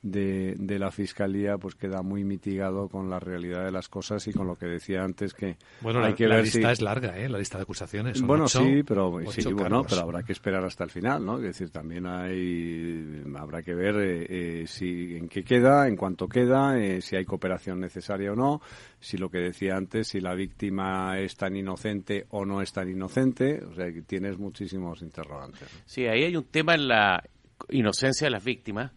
de, 0.02 0.56
de, 0.58 0.80
la 0.80 0.92
fiscalía 0.92 1.58
pues 1.58 1.76
queda 1.76 2.02
muy 2.02 2.24
mitigado 2.24 2.88
con 2.88 3.10
la 3.10 3.20
realidad 3.20 3.66
de 3.66 3.72
las 3.72 3.90
cosas 3.90 4.26
y 4.28 4.34
con 4.34 4.48
lo 4.48 4.56
que 4.56 4.66
decía 4.66 5.04
antes 5.04 5.34
que 5.34 5.58
bueno 5.82 6.00
hay 6.00 6.12
la, 6.12 6.16
que 6.16 6.28
la 6.28 6.42
lista 6.42 6.72
es 6.72 6.82
larga 6.82 7.18
eh 7.18 7.28
la 7.28 7.38
lista 7.38 7.58
de 7.58 7.64
acusaciones 7.64 8.22
bueno 8.22 8.48
sí 8.48 8.82
pero 8.88 9.20
sí, 9.30 9.52
bueno 9.52 9.84
pero 9.84 10.02
habrá 10.02 10.24
que 10.24 10.32
esperar 10.32 10.64
hasta 10.64 10.86
el 10.86 10.90
final 10.90 11.26
no 11.26 11.36
es 11.38 11.44
decir 11.44 11.70
también 11.70 12.08
hay 12.08 13.24
habrá 13.38 13.62
que 13.62 13.74
ver 13.74 13.96
eh, 13.98 14.62
eh, 14.62 14.68
si 14.68 15.18
en 15.18 15.28
qué 15.28 15.44
queda 15.44 15.88
en 15.90 15.98
cuánto 15.98 16.30
queda 16.30 16.80
eh, 16.80 17.02
si 17.02 17.18
hay 17.18 17.26
cooperación 17.26 17.82
necesaria 17.82 18.32
o 18.32 18.36
no 18.36 18.62
si 19.02 19.18
lo 19.18 19.30
que 19.30 19.40
decía 19.40 19.76
antes 19.76 20.08
si 20.08 20.22
la 20.22 20.34
víctima 20.34 21.20
es 21.20 21.36
tan 21.36 21.58
inocente 21.58 22.26
o 22.30 22.46
no 22.46 22.62
es 22.62 22.72
tan 22.72 22.90
inocente 22.90 23.62
o 23.66 23.74
sea 23.74 23.92
que 23.92 24.02
tienes 24.04 24.38
muchísimos 24.38 25.02
interrogantes 25.02 25.68
sí 25.86 26.06
ahí 26.08 26.24
hay 26.24 26.38
un 26.38 26.46
tema 26.46 26.76
en 26.76 26.88
la 26.88 27.22
inocencia 27.68 28.28
de 28.28 28.32
las 28.32 28.46
víctimas 28.46 28.94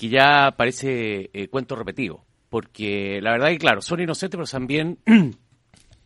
que 0.00 0.08
ya 0.08 0.54
parece 0.56 1.28
eh, 1.34 1.48
cuento 1.48 1.76
repetido. 1.76 2.24
Porque 2.48 3.20
la 3.20 3.32
verdad 3.32 3.48
que, 3.48 3.58
claro, 3.58 3.82
son 3.82 4.00
inocentes, 4.00 4.38
pero 4.38 4.48
también 4.48 4.98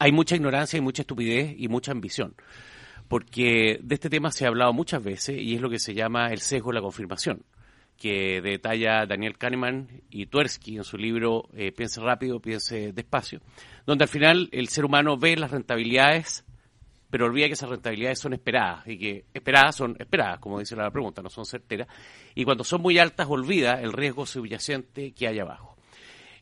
hay 0.00 0.10
mucha 0.10 0.34
ignorancia 0.34 0.76
y 0.76 0.80
mucha 0.80 1.02
estupidez 1.02 1.54
y 1.56 1.68
mucha 1.68 1.92
ambición. 1.92 2.34
Porque 3.06 3.78
de 3.80 3.94
este 3.94 4.10
tema 4.10 4.32
se 4.32 4.44
ha 4.44 4.48
hablado 4.48 4.72
muchas 4.72 5.00
veces 5.00 5.40
y 5.40 5.54
es 5.54 5.60
lo 5.60 5.70
que 5.70 5.78
se 5.78 5.94
llama 5.94 6.32
el 6.32 6.40
sesgo 6.40 6.70
de 6.70 6.74
la 6.74 6.80
confirmación, 6.80 7.44
que 7.96 8.40
detalla 8.40 9.06
Daniel 9.06 9.38
Kahneman 9.38 10.02
y 10.10 10.26
Tversky 10.26 10.76
en 10.76 10.82
su 10.82 10.96
libro 10.96 11.48
eh, 11.54 11.70
Piense 11.70 12.00
rápido, 12.00 12.40
piense 12.40 12.92
despacio, 12.92 13.42
donde 13.86 14.02
al 14.02 14.10
final 14.10 14.48
el 14.50 14.66
ser 14.70 14.86
humano 14.86 15.16
ve 15.16 15.36
las 15.36 15.52
rentabilidades 15.52 16.44
pero 17.14 17.26
olvida 17.26 17.46
que 17.46 17.52
esas 17.52 17.70
rentabilidades 17.70 18.18
son 18.18 18.32
esperadas 18.32 18.88
y 18.88 18.98
que 18.98 19.24
esperadas 19.32 19.76
son 19.76 19.94
esperadas, 20.00 20.40
como 20.40 20.58
dice 20.58 20.74
la 20.74 20.90
pregunta, 20.90 21.22
no 21.22 21.30
son 21.30 21.44
certeras. 21.44 21.86
Y 22.34 22.44
cuando 22.44 22.64
son 22.64 22.82
muy 22.82 22.98
altas, 22.98 23.28
olvida 23.30 23.80
el 23.80 23.92
riesgo 23.92 24.26
subyacente 24.26 25.12
que 25.12 25.28
hay 25.28 25.38
abajo. 25.38 25.76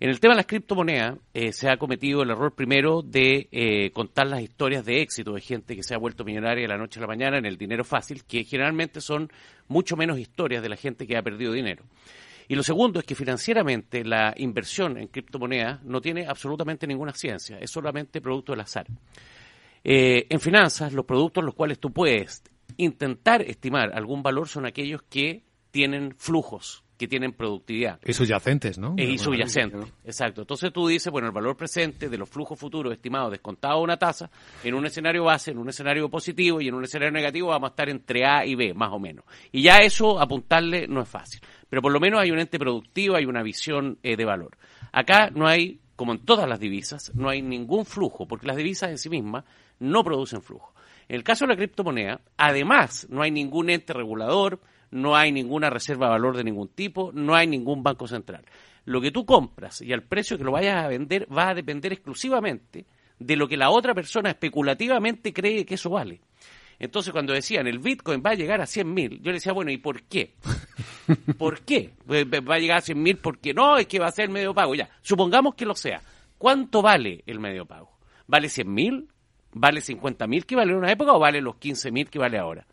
En 0.00 0.08
el 0.08 0.18
tema 0.18 0.32
de 0.32 0.38
las 0.38 0.46
criptomonedas 0.46 1.18
eh, 1.35 1.52
se 1.52 1.68
ha 1.68 1.76
cometido 1.76 2.22
el 2.22 2.30
error 2.30 2.54
primero 2.54 3.02
de 3.02 3.48
eh, 3.52 3.90
contar 3.90 4.28
las 4.28 4.40
historias 4.40 4.82
de 4.87 5.02
éxito 5.02 5.35
de 5.35 5.42
gente 5.42 5.76
que 5.76 5.82
se 5.82 5.94
ha 5.94 5.98
vuelto 5.98 6.24
millonaria 6.24 6.62
de 6.62 6.68
la 6.68 6.78
noche 6.78 7.00
a 7.00 7.02
la 7.02 7.06
mañana 7.06 7.37
en 7.37 7.44
el 7.44 7.58
dinero 7.58 7.85
fácil, 7.85 8.24
que 8.24 8.42
generalmente 8.44 9.02
son 9.02 9.30
mucho 9.68 9.94
menos 9.94 10.18
historias 10.18 10.62
de 10.62 10.70
la 10.70 10.76
gente 10.76 11.06
que 11.06 11.18
ha 11.18 11.22
perdido 11.22 11.52
dinero. 11.52 11.85
Y 12.48 12.54
lo 12.54 12.62
segundo 12.62 12.98
es 12.98 13.04
que 13.04 13.14
financieramente 13.14 14.06
la 14.06 14.32
inversión 14.38 14.96
en 14.96 15.08
criptomonedas 15.08 15.82
no 15.82 16.00
tiene 16.00 16.26
absolutamente 16.26 16.87
ninguna 16.87 17.12
ciencia, 17.12 17.58
es 17.58 17.70
solamente 17.70 18.22
producto 18.22 18.52
del 18.52 18.62
azar. 18.62 18.87
Eh, 19.85 20.27
en 20.31 20.40
finanzas, 20.40 20.92
los 20.92 21.05
productos 21.05 21.45
los 21.45 21.55
cuales 21.55 21.79
tú 21.79 21.92
puedes 21.92 22.42
intentar 22.77 23.42
estimar 23.42 23.92
algún 23.95 24.23
valor 24.23 24.49
son 24.49 24.66
aquellos 24.66 25.03
que 25.03 25.45
tienen 25.71 26.14
flujos, 26.16 26.85
que 26.97 27.09
tienen 27.09 27.33
productividad. 27.33 27.99
Y 28.05 28.12
subyacentes, 28.12 28.79
¿no? 28.79 28.95
Y 28.97 29.18
subyacentes, 29.18 29.92
exacto. 30.05 30.42
Entonces 30.42 30.73
tú 30.73 30.87
dices, 30.87 31.11
bueno, 31.11 31.27
el 31.27 31.35
valor 31.35 31.57
presente 31.57 32.09
de 32.09 32.18
los 32.18 32.29
flujos 32.29 32.59
futuros 32.59 32.92
estimados 32.92 33.33
descontado 33.33 33.81
una 33.81 33.97
tasa, 33.97 34.31
en 34.62 34.75
un 34.75 34.87
escenario 34.87 35.25
base, 35.25 35.51
en 35.51 35.59
un 35.59 35.68
escenario 35.68 36.09
positivo 36.09 36.61
y 36.61 36.68
en 36.68 36.75
un 36.75 36.85
escenario 36.85 37.12
negativo 37.12 37.49
vamos 37.49 37.71
a 37.71 37.73
estar 37.73 37.88
entre 37.88 38.25
A 38.25 38.47
y 38.47 38.55
B, 38.55 38.75
más 38.75 38.92
o 38.92 39.01
menos. 39.01 39.25
Y 39.51 39.62
ya 39.62 39.79
eso, 39.79 40.21
apuntarle, 40.21 40.87
no 40.87 41.03
es 41.03 41.09
fácil. 41.09 41.40
Pero 41.68 41.83
por 41.83 41.90
lo 41.90 41.99
menos 41.99 42.21
hay 42.21 42.31
un 42.31 42.38
ente 42.38 42.59
productivo, 42.59 43.16
hay 43.16 43.25
una 43.25 43.42
visión 43.42 43.99
eh, 44.03 44.16
de 44.16 44.25
valor. 44.25 44.57
Acá 44.92 45.31
no 45.31 45.49
hay, 45.49 45.81
como 45.97 46.12
en 46.12 46.18
todas 46.18 46.49
las 46.49 46.61
divisas, 46.61 47.12
no 47.14 47.31
hay 47.31 47.40
ningún 47.40 47.87
flujo, 47.87 48.29
porque 48.29 48.47
las 48.47 48.57
divisas 48.57 48.90
en 48.90 48.99
sí 48.99 49.09
mismas 49.09 49.45
no 49.83 50.05
producen 50.05 50.42
flujo. 50.42 50.73
En 51.09 51.16
el 51.16 51.25
caso 51.25 51.45
de 51.45 51.51
la 51.51 51.57
criptomoneda, 51.57 52.21
además, 52.37 53.07
no 53.11 53.23
hay 53.23 53.31
ningún 53.31 53.68
ente 53.68 53.92
regulador, 53.92 54.61
no 54.90 55.16
hay 55.16 55.33
ninguna 55.33 55.68
reserva 55.71 56.07
de 56.07 56.12
valor 56.12 56.37
de 56.37 56.45
ningún 56.45 56.68
tipo, 56.68 57.11
no 57.12 57.35
hay 57.35 57.47
ningún 57.47 57.83
banco 57.83 58.07
central. 58.07 58.45
Lo 58.85 59.01
que 59.01 59.11
tú 59.11 59.25
compras 59.25 59.81
y 59.83 59.92
al 59.92 60.03
precio 60.03 60.38
que 60.38 60.45
lo 60.45 60.53
vayas 60.53 60.85
a 60.85 60.88
vender 60.88 61.27
va 61.31 61.51
a 61.51 61.55
depender 61.55 61.92
exclusivamente 61.92 62.87
de 63.18 63.37
lo 63.37 63.49
que 63.49 63.57
la 63.57 63.71
otra 63.71 63.95
persona 63.95 64.31
especulativamente 64.31 65.33
cree 65.33 65.64
que 65.64 65.75
eso 65.75 65.90
vale. 65.90 66.21
Entonces, 66.79 67.12
cuando 67.12 67.33
decían 67.33 67.66
el 67.66 67.79
Bitcoin 67.79 68.23
va 68.25 68.31
a 68.31 68.35
llegar 68.35 68.61
a 68.61 68.64
100.000, 68.64 69.21
yo 69.21 69.31
le 69.31 69.35
decía, 69.35 69.53
bueno, 69.53 69.71
¿y 69.71 69.79
por 69.79 70.03
qué? 70.03 70.35
¿Por 71.38 71.61
qué? 71.61 71.92
Va 72.09 72.55
a 72.55 72.59
llegar 72.59 72.79
a 72.79 72.83
100.000 72.83 73.18
porque 73.23 73.55
no, 73.55 73.77
es 73.77 73.87
que 73.87 74.01
va 74.01 74.09
a 74.09 74.12
ser 74.12 74.25
el 74.25 74.31
medio 74.31 74.53
pago. 74.53 74.75
Ya, 74.75 74.88
supongamos 75.01 75.55
que 75.55 75.64
lo 75.64 75.77
sea. 75.77 76.03
¿Cuánto 76.38 76.83
vale 76.83 77.23
el 77.27 77.38
medio 77.38 77.66
pago? 77.66 77.92
¿Vale 78.27 78.49
100.000? 78.49 79.07
¿Vale 79.54 79.80
50.000 79.80 80.44
que 80.44 80.56
vale 80.56 80.72
en 80.72 80.78
una 80.78 80.92
época 80.92 81.12
o 81.12 81.18
vale 81.18 81.40
los 81.40 81.56
15.000 81.56 82.08
que 82.08 82.18
vale 82.18 82.38
ahora? 82.38 82.66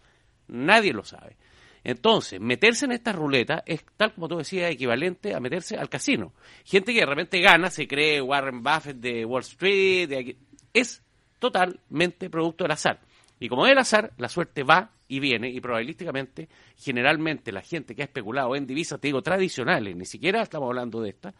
Nadie 0.48 0.94
lo 0.94 1.04
sabe. 1.04 1.36
Entonces, 1.84 2.40
meterse 2.40 2.86
en 2.86 2.92
esta 2.92 3.12
ruleta 3.12 3.64
es, 3.66 3.86
tal 3.98 4.14
como 4.14 4.28
tú 4.28 4.38
decías, 4.38 4.72
equivalente 4.72 5.34
a 5.34 5.40
meterse 5.40 5.78
al 5.78 5.90
casino. 5.90 6.34
Gente 6.66 6.94
que 6.94 7.00
de 7.00 7.06
repente 7.06 7.40
gana, 7.42 7.70
se 7.70 7.88
cree 7.88 8.22
Warren 8.22 8.62
Buffett 8.64 8.98
de 8.98 9.26
Wall 9.26 9.42
Street, 9.42 10.10
de 10.10 10.38
es 10.74 11.04
totalmente 11.40 12.30
producto 12.30 12.64
del 12.64 12.72
azar. 12.72 13.00
Y 13.40 13.48
como 13.48 13.66
es 13.66 13.72
el 13.72 13.78
azar, 13.78 14.12
la 14.18 14.28
suerte 14.28 14.64
va 14.64 14.92
y 15.08 15.20
viene, 15.20 15.50
y 15.50 15.60
probabilísticamente, 15.62 16.50
generalmente 16.76 17.52
la 17.52 17.62
gente 17.62 17.96
que 17.96 18.04
ha 18.04 18.06
especulado 18.06 18.56
en 18.56 18.68
divisas, 18.68 19.00
te 19.00 19.08
digo, 19.08 19.22
tradicionales, 19.22 19.96
ni 19.96 20.06
siquiera 20.06 20.42
estamos 20.42 20.68
hablando 20.68 21.02
de 21.02 21.10
esta, 21.10 21.34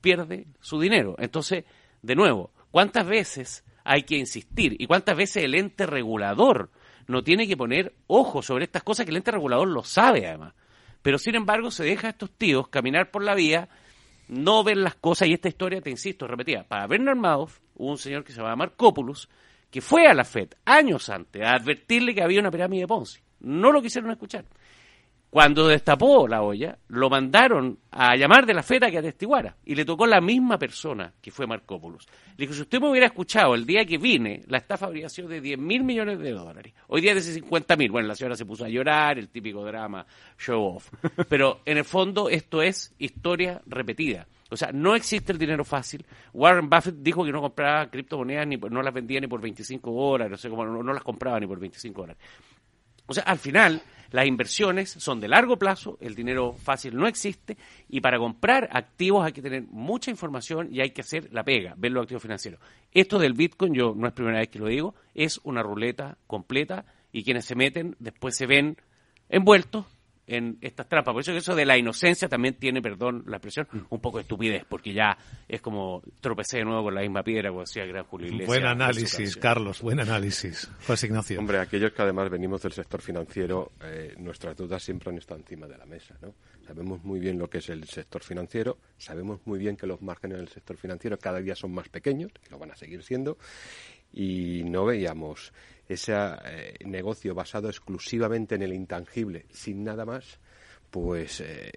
pierde 0.00 0.46
su 0.60 0.78
dinero. 0.78 1.16
Entonces, 1.18 1.64
de 2.02 2.14
nuevo, 2.14 2.52
¿cuántas 2.70 3.06
veces 3.06 3.64
hay 3.84 4.02
que 4.04 4.16
insistir. 4.16 4.76
¿Y 4.78 4.86
cuántas 4.86 5.16
veces 5.16 5.44
el 5.44 5.54
ente 5.54 5.86
regulador 5.86 6.70
no 7.06 7.22
tiene 7.22 7.46
que 7.46 7.56
poner 7.56 7.94
ojo 8.06 8.42
sobre 8.42 8.64
estas 8.64 8.82
cosas 8.82 9.04
que 9.04 9.10
el 9.10 9.16
ente 9.16 9.30
regulador 9.30 9.68
lo 9.68 9.84
sabe 9.84 10.26
además? 10.26 10.54
Pero 11.02 11.18
sin 11.18 11.34
embargo 11.34 11.70
se 11.70 11.84
deja 11.84 12.08
a 12.08 12.10
estos 12.10 12.30
tíos 12.30 12.68
caminar 12.68 13.10
por 13.10 13.24
la 13.24 13.34
vía, 13.34 13.68
no 14.28 14.62
ver 14.62 14.76
las 14.76 14.94
cosas 14.94 15.28
y 15.28 15.32
esta 15.32 15.48
historia, 15.48 15.80
te 15.80 15.90
insisto, 15.90 16.26
repetida. 16.26 16.64
Para 16.64 16.86
Bernard 16.86 17.16
Madoff 17.16 17.58
hubo 17.74 17.90
un 17.90 17.98
señor 17.98 18.24
que 18.24 18.32
se 18.32 18.40
llama 18.40 18.56
Marcopoulos 18.56 19.28
que 19.70 19.80
fue 19.80 20.06
a 20.06 20.14
la 20.14 20.24
FED 20.24 20.50
años 20.66 21.08
antes 21.08 21.42
a 21.42 21.54
advertirle 21.54 22.14
que 22.14 22.22
había 22.22 22.40
una 22.40 22.50
pirámide 22.50 22.82
de 22.82 22.86
Ponzi. 22.86 23.20
No 23.40 23.72
lo 23.72 23.80
quisieron 23.80 24.10
escuchar. 24.10 24.44
Cuando 25.32 25.66
destapó 25.66 26.28
la 26.28 26.42
olla, 26.42 26.76
lo 26.88 27.08
mandaron 27.08 27.78
a 27.90 28.14
llamar 28.16 28.44
de 28.44 28.52
la 28.52 28.62
feta 28.62 28.90
que 28.90 28.98
atestiguara. 28.98 29.56
Y 29.64 29.74
le 29.74 29.86
tocó 29.86 30.06
la 30.06 30.20
misma 30.20 30.58
persona 30.58 31.10
que 31.22 31.30
fue 31.30 31.46
Marcopoulos. 31.46 32.06
Le 32.36 32.42
dijo, 32.44 32.52
si 32.52 32.60
usted 32.60 32.78
me 32.78 32.90
hubiera 32.90 33.06
escuchado 33.06 33.54
el 33.54 33.64
día 33.64 33.86
que 33.86 33.96
vine, 33.96 34.42
la 34.48 34.58
estafa 34.58 34.84
habría 34.84 35.08
sido 35.08 35.28
de 35.28 35.40
10 35.40 35.58
mil 35.58 35.84
millones 35.84 36.18
de 36.18 36.32
dólares. 36.32 36.74
Hoy 36.88 37.00
día 37.00 37.12
es 37.12 37.24
de 37.24 37.32
50 37.32 37.76
mil. 37.76 37.90
Bueno, 37.90 38.08
la 38.08 38.14
señora 38.14 38.36
se 38.36 38.44
puso 38.44 38.66
a 38.66 38.68
llorar, 38.68 39.18
el 39.18 39.30
típico 39.30 39.64
drama, 39.64 40.04
show 40.38 40.76
off. 40.76 40.90
Pero 41.30 41.62
en 41.64 41.78
el 41.78 41.84
fondo 41.86 42.28
esto 42.28 42.60
es 42.60 42.94
historia 42.98 43.62
repetida. 43.64 44.26
O 44.50 44.56
sea, 44.58 44.70
no 44.70 44.94
existe 44.94 45.32
el 45.32 45.38
dinero 45.38 45.64
fácil. 45.64 46.04
Warren 46.34 46.68
Buffett 46.68 46.96
dijo 46.96 47.24
que 47.24 47.32
no 47.32 47.40
compraba 47.40 47.88
criptomonedas, 47.88 48.46
ni 48.46 48.58
no 48.58 48.82
las 48.82 48.92
vendía 48.92 49.18
ni 49.18 49.28
por 49.28 49.40
25 49.40 49.90
horas, 49.90 50.30
no 50.30 50.36
sé 50.36 50.50
cómo, 50.50 50.66
no 50.66 50.92
las 50.92 51.02
compraba 51.02 51.40
ni 51.40 51.46
por 51.46 51.58
25 51.58 52.02
horas. 52.02 52.18
O 53.12 53.14
sea, 53.14 53.24
al 53.24 53.38
final 53.38 53.82
las 54.10 54.26
inversiones 54.26 54.88
son 54.90 55.20
de 55.20 55.28
largo 55.28 55.58
plazo, 55.58 55.98
el 56.00 56.14
dinero 56.14 56.54
fácil 56.54 56.96
no 56.96 57.06
existe 57.06 57.58
y 57.90 58.00
para 58.00 58.18
comprar 58.18 58.70
activos 58.72 59.22
hay 59.22 59.32
que 59.32 59.42
tener 59.42 59.64
mucha 59.64 60.10
información 60.10 60.68
y 60.72 60.80
hay 60.80 60.92
que 60.92 61.02
hacer 61.02 61.28
la 61.30 61.44
pega, 61.44 61.74
ver 61.76 61.92
los 61.92 62.04
activos 62.04 62.22
financieros. 62.22 62.58
Esto 62.90 63.18
del 63.18 63.34
Bitcoin, 63.34 63.74
yo 63.74 63.94
no 63.94 64.06
es 64.06 64.14
primera 64.14 64.38
vez 64.38 64.48
que 64.48 64.58
lo 64.58 64.68
digo, 64.68 64.94
es 65.14 65.40
una 65.44 65.62
ruleta 65.62 66.16
completa 66.26 66.86
y 67.12 67.22
quienes 67.22 67.44
se 67.44 67.54
meten 67.54 67.96
después 67.98 68.34
se 68.34 68.46
ven 68.46 68.78
envueltos 69.28 69.84
en 70.26 70.58
estas 70.60 70.88
trampas. 70.88 71.12
Por 71.12 71.20
eso 71.20 71.32
que 71.32 71.38
eso 71.38 71.54
de 71.54 71.66
la 71.66 71.76
inocencia 71.76 72.28
también 72.28 72.54
tiene, 72.54 72.80
perdón 72.80 73.24
la 73.26 73.36
expresión, 73.36 73.66
un 73.90 74.00
poco 74.00 74.18
de 74.18 74.22
estupidez, 74.22 74.64
porque 74.68 74.92
ya 74.92 75.16
es 75.48 75.60
como 75.60 76.02
tropecé 76.20 76.58
de 76.58 76.64
nuevo 76.64 76.84
con 76.84 76.94
la 76.94 77.00
misma 77.00 77.22
piedra, 77.22 77.50
como 77.50 77.62
decía 77.62 77.82
el 77.82 77.88
gran 77.88 78.04
Julio 78.04 78.28
Iglesias. 78.28 78.48
Buen 78.48 78.66
análisis, 78.66 79.36
Carlos, 79.36 79.82
buen 79.82 80.00
análisis. 80.00 80.70
José 80.86 81.06
Ignacio. 81.06 81.38
Hombre, 81.38 81.58
aquellos 81.58 81.92
que 81.92 82.02
además 82.02 82.30
venimos 82.30 82.62
del 82.62 82.72
sector 82.72 83.00
financiero, 83.00 83.72
eh, 83.82 84.14
nuestras 84.18 84.56
dudas 84.56 84.82
siempre 84.82 85.10
han 85.10 85.18
estado 85.18 85.40
encima 85.40 85.66
de 85.66 85.78
la 85.78 85.86
mesa, 85.86 86.16
¿no? 86.22 86.34
Sabemos 86.66 87.02
muy 87.04 87.18
bien 87.18 87.38
lo 87.38 87.50
que 87.50 87.58
es 87.58 87.68
el 87.68 87.84
sector 87.88 88.22
financiero, 88.22 88.78
sabemos 88.96 89.40
muy 89.44 89.58
bien 89.58 89.76
que 89.76 89.86
los 89.86 90.00
márgenes 90.00 90.38
del 90.38 90.48
sector 90.48 90.76
financiero 90.76 91.18
cada 91.18 91.40
día 91.40 91.56
son 91.56 91.72
más 91.72 91.88
pequeños, 91.88 92.30
y 92.46 92.50
lo 92.50 92.58
van 92.58 92.70
a 92.70 92.76
seguir 92.76 93.02
siendo, 93.02 93.36
y 94.12 94.62
no 94.64 94.84
veíamos 94.84 95.52
ese 95.88 96.12
eh, 96.14 96.74
negocio 96.84 97.34
basado 97.34 97.68
exclusivamente 97.68 98.54
en 98.54 98.62
el 98.62 98.72
intangible, 98.72 99.46
sin 99.50 99.84
nada 99.84 100.04
más, 100.04 100.38
pues 100.90 101.40
eh, 101.40 101.72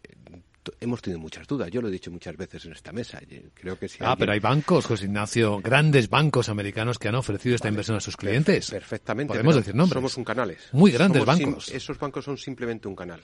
hemos 0.80 1.02
tenido 1.02 1.20
muchas 1.20 1.48
dudas. 1.48 1.70
Yo 1.72 1.82
lo 1.82 1.88
he 1.88 1.92
dicho 1.92 2.12
muchas 2.12 2.36
veces 2.38 2.66
en 2.66 2.74
esta 2.74 2.92
mesa. 2.92 3.20
Creo 3.54 3.78
que 3.78 3.88
si 3.88 4.00
ah, 4.02 4.16
pero 4.18 4.32
hay 4.32 4.40
bancos, 4.40 4.86
José 4.86 5.06
Ignacio, 5.06 5.60
grandes 5.60 6.10
bancos 6.10 6.50
americanos 6.50 7.00
que 7.00 7.08
han 7.08 7.16
ofrecido 7.16 7.56
esta 7.56 7.68
inversión 7.68 7.98
a 7.98 8.02
sus 8.02 8.18
clientes. 8.18 8.72
Perfectamente. 8.72 9.34
Podemos 9.34 9.56
decir 9.56 9.76
nombres. 9.76 9.94
Somos 9.94 10.18
un 10.18 10.24
canal. 10.24 10.56
Muy 10.72 10.92
grandes 10.92 11.26
bancos. 11.26 11.70
esos 11.70 12.00
bancos 12.00 12.26
son 12.26 12.38
simplemente 12.38 12.88
un 12.88 12.96
canal 12.96 13.22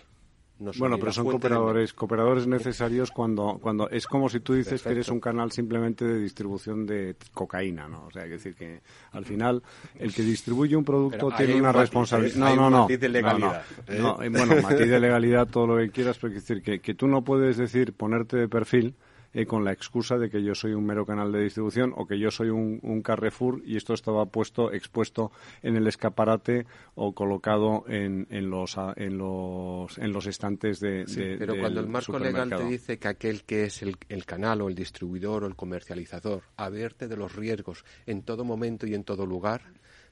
bueno, 0.78 0.98
pero 1.00 1.12
son 1.12 1.26
cooperadores, 1.26 1.94
cooperadores 1.94 2.48
necesarios 2.48 3.12
cuando, 3.12 3.60
cuando 3.62 3.90
es 3.90 4.06
como 4.06 4.30
si 4.30 4.40
tú 4.40 4.54
dices 4.54 4.82
que 4.82 4.90
eres 4.90 5.10
un 5.10 5.20
canal 5.20 5.52
simplemente 5.52 6.06
de 6.06 6.20
distribución 6.20 6.86
de 6.86 7.16
cocaína, 7.34 7.88
¿no? 7.88 8.06
O 8.06 8.12
sea, 8.12 8.24
hay 8.24 8.30
que 8.30 8.36
decir 8.36 8.56
que 8.56 8.82
al 9.12 9.26
final 9.26 9.64
el 9.96 10.14
que 10.14 10.22
distribuye 10.22 10.76
un 10.76 10.84
producto 10.84 11.32
tiene 11.36 11.56
una 11.56 11.72
responsabilidad. 11.72 12.38
No, 12.38 12.56
no, 12.56 12.70
no. 12.70 12.82
Matiz 12.82 13.00
de 13.00 13.10
legalidad. 13.10 13.64
No, 14.00 14.22
¿eh? 14.22 14.30
bueno, 14.30 14.56
matiz 14.62 14.90
de 14.90 15.00
legalidad, 15.00 15.48
todo 15.48 15.68
lo 15.68 15.78
que 15.78 15.90
quieras, 15.90 16.18
pero 16.18 16.28
hay 16.30 16.36
que 16.36 16.42
decir 16.42 16.62
que, 16.62 16.80
que 16.80 16.94
tú 16.94 17.08
no 17.08 17.24
puedes 17.24 17.58
decir 17.58 17.94
ponerte 17.94 18.38
de 18.38 18.48
perfil 18.48 18.96
eh, 19.34 19.46
con 19.46 19.64
la 19.64 19.72
excusa 19.72 20.18
de 20.18 20.30
que 20.30 20.44
yo 20.44 20.56
soy 20.56 20.74
un 20.74 20.86
mero 20.86 21.06
canal 21.06 21.32
de 21.32 21.42
distribución 21.42 21.94
o 21.96 22.06
que 22.06 22.20
yo 22.20 22.32
soy 22.32 22.50
un, 22.50 23.02
Carrefour 23.02 23.62
y 23.66 23.78
esto 23.78 23.94
estaba 23.94 24.26
puesto, 24.26 24.72
expuesto 24.72 25.32
en 25.64 25.76
el 25.76 25.88
escaparate 25.88 26.66
o 26.96 27.14
colocado 27.14 27.84
en, 27.88 28.28
en, 28.30 28.50
los, 28.50 28.76
en, 28.96 29.18
los, 29.18 29.98
en 29.98 30.12
los 30.12 30.28
estantes 30.28 30.80
de. 30.80 31.08
Sí, 31.08 31.36
pero 31.40 31.58
cuando 31.58 31.80
el 31.80 31.88
marco 31.88 32.20
legal 32.20 32.50
te 32.50 32.64
dice 32.66 33.00
que 33.00 33.08
aquel 33.08 33.44
que 33.44 33.66
es 33.66 33.82
el, 33.82 33.96
el 34.10 34.26
canal 34.26 34.62
o 34.62 34.70
el 34.70 34.76
distribuidor 34.76 35.44
o 35.44 35.48
el 35.48 35.56
comercializador 35.56 36.44
advierte 36.58 37.08
de 37.08 37.18
los 37.18 37.36
riesgos 37.36 37.86
en 38.06 38.22
todo 38.22 38.44
momento 38.44 38.86
y 38.86 38.94
en 38.94 39.04
todo 39.04 39.26
lugar, 39.26 39.62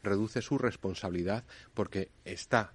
reduce 0.03 0.41
su 0.41 0.57
responsabilidad 0.57 1.43
porque 1.73 2.09
está 2.25 2.73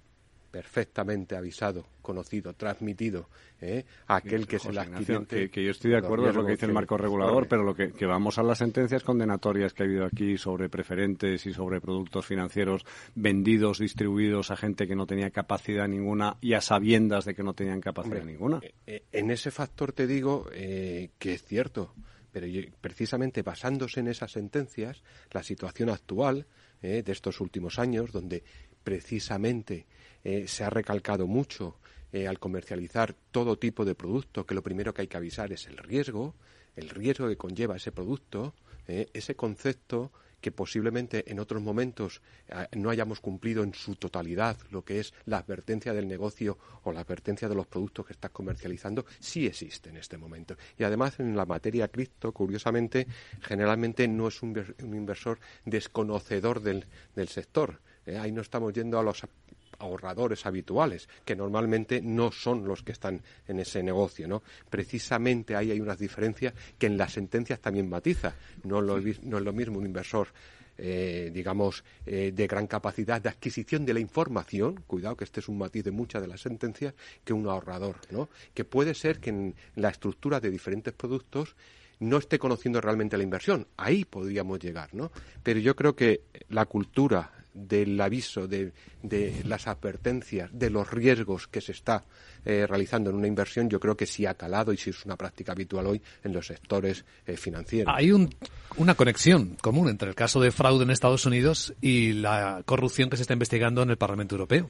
perfectamente 0.55 1.35
avisado, 1.35 1.85
conocido, 2.01 2.53
transmitido 2.53 3.27
¿eh? 3.59 3.83
a 4.07 4.15
aquel 4.15 4.47
que 4.47 4.55
es 4.55 4.65
el 4.65 4.77
adquiriente. 4.77 5.49
Que, 5.49 5.65
yo 5.65 5.71
estoy 5.71 5.91
de 5.91 5.97
acuerdo, 5.97 6.29
es 6.29 6.35
lo 6.35 6.45
que 6.45 6.53
dice 6.53 6.65
el 6.65 6.71
marco 6.71 6.95
regulador, 6.95 7.49
pero 7.49 7.63
lo 7.63 7.75
que, 7.75 7.91
vamos 8.05 8.37
a 8.37 8.43
las 8.43 8.59
sentencias 8.59 9.03
condenatorias 9.03 9.73
que 9.73 9.83
ha 9.83 9.85
habido 9.85 10.05
aquí 10.05 10.37
sobre 10.37 10.69
preferentes 10.69 11.45
y 11.45 11.51
sobre 11.51 11.81
productos 11.81 12.25
financieros 12.25 12.85
vendidos, 13.15 13.79
distribuidos 13.79 14.49
a 14.49 14.55
gente 14.55 14.87
que 14.87 14.95
no 14.95 15.05
tenía 15.05 15.29
capacidad 15.29 15.89
ninguna 15.89 16.37
y 16.39 16.53
a 16.53 16.61
sabiendas 16.61 17.25
de 17.25 17.35
que 17.35 17.43
no 17.43 17.53
tenían 17.53 17.81
capacidad 17.81 18.23
ninguna. 18.23 18.61
Eh, 18.63 18.73
eh, 18.87 19.03
en 19.11 19.31
ese 19.31 19.51
factor 19.51 19.91
te 19.91 20.07
digo 20.07 20.45
que 20.49 21.33
es 21.33 21.43
cierto, 21.43 21.93
pero 22.31 22.47
precisamente 22.79 23.41
basándose 23.41 23.99
en 23.99 24.07
esas 24.07 24.31
sentencias, 24.31 25.03
la 25.31 25.43
situación 25.43 25.89
actual 25.89 26.47
de 26.81 27.03
estos 27.07 27.41
últimos 27.41 27.77
años, 27.77 28.13
donde 28.13 28.43
precisamente 28.85 29.87
eh, 30.25 30.47
se 30.47 30.63
ha 30.63 30.71
recalcado 30.71 31.27
mucho 31.27 31.77
eh, 32.11 32.27
al 32.27 32.39
comercializar 32.39 33.13
todo 33.29 33.59
tipo 33.59 33.85
de 33.85 33.93
producto 33.93 34.43
que 34.43 34.55
lo 34.55 34.63
primero 34.63 34.91
que 34.91 35.03
hay 35.03 35.07
que 35.07 35.17
avisar 35.17 35.53
es 35.53 35.67
el 35.67 35.77
riesgo, 35.77 36.33
el 36.75 36.89
riesgo 36.89 37.27
que 37.27 37.37
conlleva 37.37 37.75
ese 37.75 37.91
producto, 37.91 38.55
eh, 38.87 39.07
ese 39.13 39.35
concepto 39.35 40.11
que 40.41 40.51
posiblemente 40.51 41.31
en 41.31 41.39
otros 41.39 41.61
momentos 41.61 42.21
no 42.75 42.89
hayamos 42.91 43.19
cumplido 43.19 43.63
en 43.63 43.73
su 43.73 43.95
totalidad 43.95 44.57
lo 44.69 44.83
que 44.83 44.99
es 44.99 45.13
la 45.25 45.37
advertencia 45.37 45.93
del 45.93 46.07
negocio 46.07 46.57
o 46.83 46.91
la 46.91 46.99
advertencia 47.01 47.47
de 47.47 47.55
los 47.55 47.65
productos 47.65 48.05
que 48.05 48.13
estás 48.13 48.29
comercializando, 48.29 49.05
sí 49.19 49.47
existe 49.47 49.89
en 49.89 49.97
este 49.97 50.17
momento. 50.17 50.55
Y 50.77 50.83
además 50.83 51.19
en 51.19 51.35
la 51.35 51.47
materia 51.47 51.87
cripto, 51.87 52.31
curiosamente, 52.31 53.07
generalmente 53.41 54.07
no 54.07 54.27
es 54.27 54.43
un, 54.43 54.55
inversor 54.79 55.39
desconocedor 55.65 56.61
del, 56.61 56.85
del 57.15 57.27
sector. 57.27 57.81
ahí 58.05 58.31
no 58.31 58.41
estamos 58.41 58.71
yendo 58.71 58.99
a 58.99 59.03
los 59.03 59.23
ahorradores 59.79 60.45
habituales, 60.45 61.09
que 61.23 61.35
normalmente 61.35 62.01
no 62.01 62.31
son 62.31 62.65
los 62.67 62.83
que 62.83 62.91
están 62.91 63.21
en 63.47 63.59
ese 63.59 63.83
negocio, 63.83 64.27
¿no? 64.27 64.43
Precisamente 64.69 65.55
ahí 65.55 65.71
hay 65.71 65.79
unas 65.79 65.99
diferencias 65.99 66.53
que 66.77 66.87
en 66.87 66.97
las 66.97 67.13
sentencias 67.13 67.59
también 67.59 67.89
matiza. 67.89 68.35
No, 68.63 68.79
es 68.97 69.23
lo 69.23 69.53
mismo 69.53 69.79
un 69.79 69.85
inversor 69.85 70.27
eh, 70.77 71.31
digamos, 71.33 71.85
eh, 72.05 72.33
de 72.35 72.47
gran 72.47 72.67
capacidad 72.67 73.21
de 73.21 73.29
adquisición 73.29 73.85
de 73.85 73.93
la 73.93 74.01
información, 74.01 74.83
cuidado 74.85 75.15
que 75.15 75.23
este 75.23 75.39
es 75.39 75.47
un 75.47 75.57
matiz 75.57 75.85
de 75.85 75.91
muchas 75.91 76.21
de 76.21 76.27
las 76.27 76.41
sentencias, 76.41 76.93
que 77.23 77.31
un 77.31 77.47
ahorrador, 77.47 77.95
¿no? 78.11 78.27
Que 78.53 78.65
puede 78.65 78.93
ser 78.93 79.21
que 79.21 79.29
en 79.29 79.55
la 79.75 79.87
estructura 79.87 80.41
de 80.41 80.51
diferentes 80.51 80.93
productos 80.93 81.55
no 81.99 82.17
esté 82.17 82.39
conociendo 82.39 82.81
realmente 82.81 83.15
la 83.15 83.23
inversión. 83.23 83.67
Ahí 83.77 84.03
podríamos 84.03 84.59
llegar, 84.59 84.93
¿no? 84.93 85.11
Pero 85.43 85.61
yo 85.61 85.77
creo 85.77 85.95
que 85.95 86.23
la 86.49 86.65
cultura 86.65 87.31
del 87.55 87.99
aviso, 87.99 88.47
de, 88.47 88.73
las 89.45 89.67
advertencias, 89.67 90.49
de 90.53 90.69
los 90.69 90.91
riesgos 90.91 91.47
que 91.47 91.61
se 91.61 91.71
está 91.71 92.03
eh, 92.43 92.67
realizando 92.67 93.09
en 93.09 93.15
una 93.15 93.27
inversión, 93.27 93.69
yo 93.69 93.79
creo 93.79 93.95
que 93.95 94.05
sí 94.05 94.25
ha 94.25 94.33
calado 94.35 94.73
y 94.73 94.77
sí 94.77 94.91
es 94.91 95.05
una 95.05 95.15
práctica 95.15 95.53
habitual 95.53 95.87
hoy 95.87 96.01
en 96.23 96.33
los 96.33 96.47
sectores 96.47 97.05
eh, 97.25 97.37
financieros. 97.37 97.93
Hay 97.95 98.11
una 98.11 98.95
conexión 98.95 99.55
común 99.61 99.89
entre 99.89 100.09
el 100.09 100.15
caso 100.15 100.39
de 100.41 100.51
fraude 100.51 100.83
en 100.83 100.91
Estados 100.91 101.25
Unidos 101.25 101.73
y 101.81 102.13
la 102.13 102.61
corrupción 102.65 103.09
que 103.09 103.15
se 103.15 103.23
está 103.23 103.33
investigando 103.33 103.81
en 103.81 103.89
el 103.89 103.97
Parlamento 103.97 104.35
Europeo. 104.35 104.69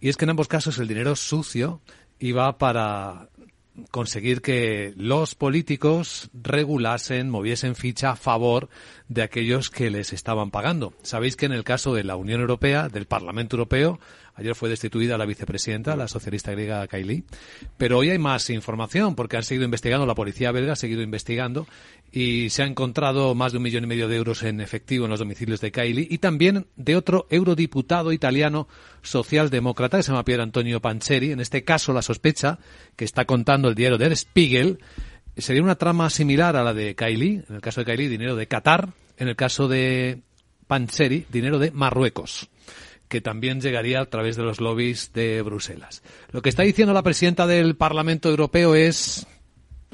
Y 0.00 0.08
es 0.08 0.16
que 0.16 0.24
en 0.24 0.30
ambos 0.30 0.48
casos 0.48 0.78
el 0.78 0.88
dinero 0.88 1.14
sucio 1.14 1.80
iba 2.18 2.56
para 2.58 3.28
conseguir 3.90 4.40
que 4.40 4.94
los 4.96 5.34
políticos 5.34 6.30
regulasen, 6.32 7.30
moviesen 7.30 7.74
ficha 7.74 8.10
a 8.10 8.16
favor 8.16 8.68
de 9.08 9.22
aquellos 9.22 9.70
que 9.70 9.90
les 9.90 10.12
estaban 10.12 10.50
pagando. 10.50 10.94
Sabéis 11.02 11.36
que 11.36 11.46
en 11.46 11.52
el 11.52 11.64
caso 11.64 11.94
de 11.94 12.04
la 12.04 12.16
Unión 12.16 12.40
Europea, 12.40 12.88
del 12.88 13.06
Parlamento 13.06 13.56
Europeo, 13.56 13.98
Ayer 14.36 14.54
fue 14.56 14.68
destituida 14.68 15.16
la 15.16 15.26
vicepresidenta, 15.26 15.94
la 15.94 16.08
socialista 16.08 16.50
griega 16.50 16.86
Kaili. 16.88 17.24
Pero 17.76 17.98
hoy 17.98 18.10
hay 18.10 18.18
más 18.18 18.50
información 18.50 19.14
porque 19.14 19.36
han 19.36 19.44
seguido 19.44 19.64
investigando, 19.64 20.06
la 20.06 20.16
policía 20.16 20.50
belga 20.50 20.72
ha 20.72 20.76
seguido 20.76 21.02
investigando 21.02 21.68
y 22.16 22.48
se 22.50 22.62
ha 22.62 22.66
encontrado 22.66 23.34
más 23.34 23.50
de 23.50 23.58
un 23.58 23.64
millón 23.64 23.82
y 23.82 23.86
medio 23.88 24.06
de 24.06 24.14
euros 24.14 24.44
en 24.44 24.60
efectivo 24.60 25.04
en 25.04 25.10
los 25.10 25.18
domicilios 25.18 25.60
de 25.60 25.72
Kaili 25.72 26.06
y 26.08 26.18
también 26.18 26.68
de 26.76 26.94
otro 26.94 27.26
eurodiputado 27.28 28.12
italiano 28.12 28.68
socialdemócrata 29.02 29.96
que 29.96 30.04
se 30.04 30.12
llama 30.12 30.24
Pier 30.24 30.40
Antonio 30.40 30.80
Pancheri. 30.80 31.32
En 31.32 31.40
este 31.40 31.64
caso, 31.64 31.92
la 31.92 32.02
sospecha 32.02 32.60
que 32.94 33.04
está 33.04 33.24
contando 33.24 33.68
el 33.68 33.74
diario 33.74 33.98
Der 33.98 34.16
Spiegel 34.16 34.78
sería 35.36 35.64
una 35.64 35.74
trama 35.74 36.08
similar 36.08 36.54
a 36.54 36.62
la 36.62 36.72
de 36.72 36.94
Kaili. 36.94 37.42
En 37.48 37.56
el 37.56 37.60
caso 37.60 37.80
de 37.80 37.86
Kaili, 37.86 38.06
dinero 38.06 38.36
de 38.36 38.46
Qatar. 38.46 38.90
En 39.16 39.26
el 39.26 39.34
caso 39.34 39.66
de 39.66 40.20
Pancheri, 40.68 41.26
dinero 41.32 41.58
de 41.58 41.72
Marruecos 41.72 42.48
que 43.08 43.20
también 43.20 43.60
llegaría 43.60 44.00
a 44.00 44.06
través 44.06 44.34
de 44.34 44.42
los 44.42 44.60
lobbies 44.60 45.12
de 45.12 45.42
Bruselas. 45.42 46.02
Lo 46.32 46.42
que 46.42 46.48
está 46.48 46.62
diciendo 46.62 46.94
la 46.94 47.02
presidenta 47.02 47.46
del 47.46 47.76
Parlamento 47.76 48.28
Europeo 48.30 48.74
es 48.74 49.26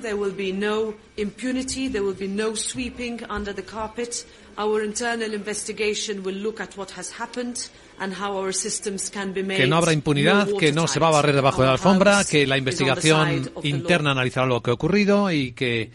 There 0.01 0.16
will 0.16 0.34
be 0.34 0.53
no 0.53 0.94
impunity, 1.16 1.88
there 1.88 2.03
will 2.03 2.18
be 2.18 2.28
no 2.28 2.55
sweeping 2.55 3.20
under 3.28 3.55
the 3.55 3.64
carpet. 3.64 4.26
Our 4.57 4.82
internal 4.82 5.32
investigation 5.34 6.22
will 6.22 6.36
look 6.36 6.61
at 6.61 6.76
what 6.76 6.90
has 6.96 7.12
happened 7.18 7.70
and 7.98 8.14
how 8.14 8.36
our 8.36 8.53
systems 8.53 9.11
can 9.11 9.32
be 9.32 9.42
made 9.42 9.59
que 9.59 9.66
no 9.66 9.76
habrá 9.76 9.92
impunidad, 9.92 10.48
que 10.59 10.72
no 10.72 10.88
se 10.88 10.98
va 10.98 11.09
a 11.09 11.11
barrer 11.12 11.34
debajo 11.34 11.62
de 11.62 11.66
la 11.66 11.72
alfombra, 11.72 12.24
que 12.24 12.46
la 12.46 12.57
investigación 12.57 13.51
interna 13.62 14.12
analizará 14.12 14.46
lo 14.46 14.62
que 14.62 14.70
ha 14.70 14.74
ocurrido 14.74 15.30
y 15.30 15.53
que 15.53 15.90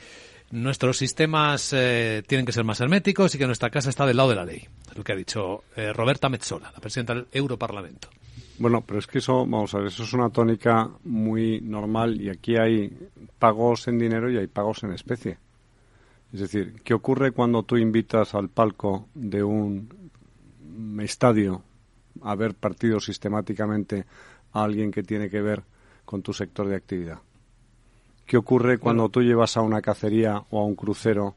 nuestros 0.51 0.97
sistemas 0.97 1.73
eh, 1.73 2.23
tienen 2.27 2.45
que 2.45 2.51
ser 2.51 2.63
más 2.63 2.79
herméticos 2.79 3.33
y 3.35 3.37
que 3.37 3.47
nuestra 3.47 3.69
casa 3.69 3.89
está 3.89 4.05
del 4.05 4.17
lado 4.17 4.29
de 4.29 4.35
la 4.35 4.45
ley. 4.45 4.67
Es 4.89 4.97
lo 4.97 5.03
que 5.03 5.13
ha 5.13 5.15
dicho 5.15 5.63
eh, 5.75 5.91
Roberta 5.91 6.29
Metzola, 6.29 6.71
la 6.71 6.79
presidenta 6.79 7.15
del 7.15 7.27
Europarlamento. 7.31 8.09
Bueno, 8.57 8.81
pero 8.81 8.99
es 8.99 9.07
que 9.07 9.17
eso, 9.17 9.39
vamos 9.39 9.73
a 9.73 9.79
ver, 9.79 9.87
eso 9.87 10.03
es 10.03 10.13
una 10.13 10.29
tónica 10.29 10.89
muy 11.03 11.59
normal 11.59 12.21
y 12.21 12.29
aquí 12.29 12.55
hay 12.55 12.97
pagos 13.37 13.87
en 13.89 13.99
dinero 13.99 14.31
y 14.31 14.37
hay 14.37 14.47
pagos 14.47 14.83
en 14.83 14.93
especie. 14.93 15.37
Es 16.31 16.39
decir, 16.39 16.81
¿qué 16.83 16.93
ocurre 16.93 17.31
cuando 17.31 17.63
tú 17.63 17.77
invitas 17.77 18.33
al 18.33 18.49
palco 18.49 19.07
de 19.13 19.43
un 19.43 20.09
estadio 21.01 21.61
a 22.21 22.35
ver 22.35 22.55
partidos 22.55 23.05
sistemáticamente 23.05 24.05
a 24.53 24.63
alguien 24.63 24.91
que 24.91 25.03
tiene 25.03 25.29
que 25.29 25.41
ver 25.41 25.63
con 26.05 26.21
tu 26.21 26.31
sector 26.31 26.67
de 26.67 26.75
actividad? 26.75 27.19
¿Qué 28.25 28.37
ocurre 28.37 28.77
cuando 28.77 29.09
tú 29.09 29.21
llevas 29.21 29.57
a 29.57 29.61
una 29.61 29.81
cacería 29.81 30.43
o 30.49 30.59
a 30.59 30.65
un 30.65 30.75
crucero 30.75 31.35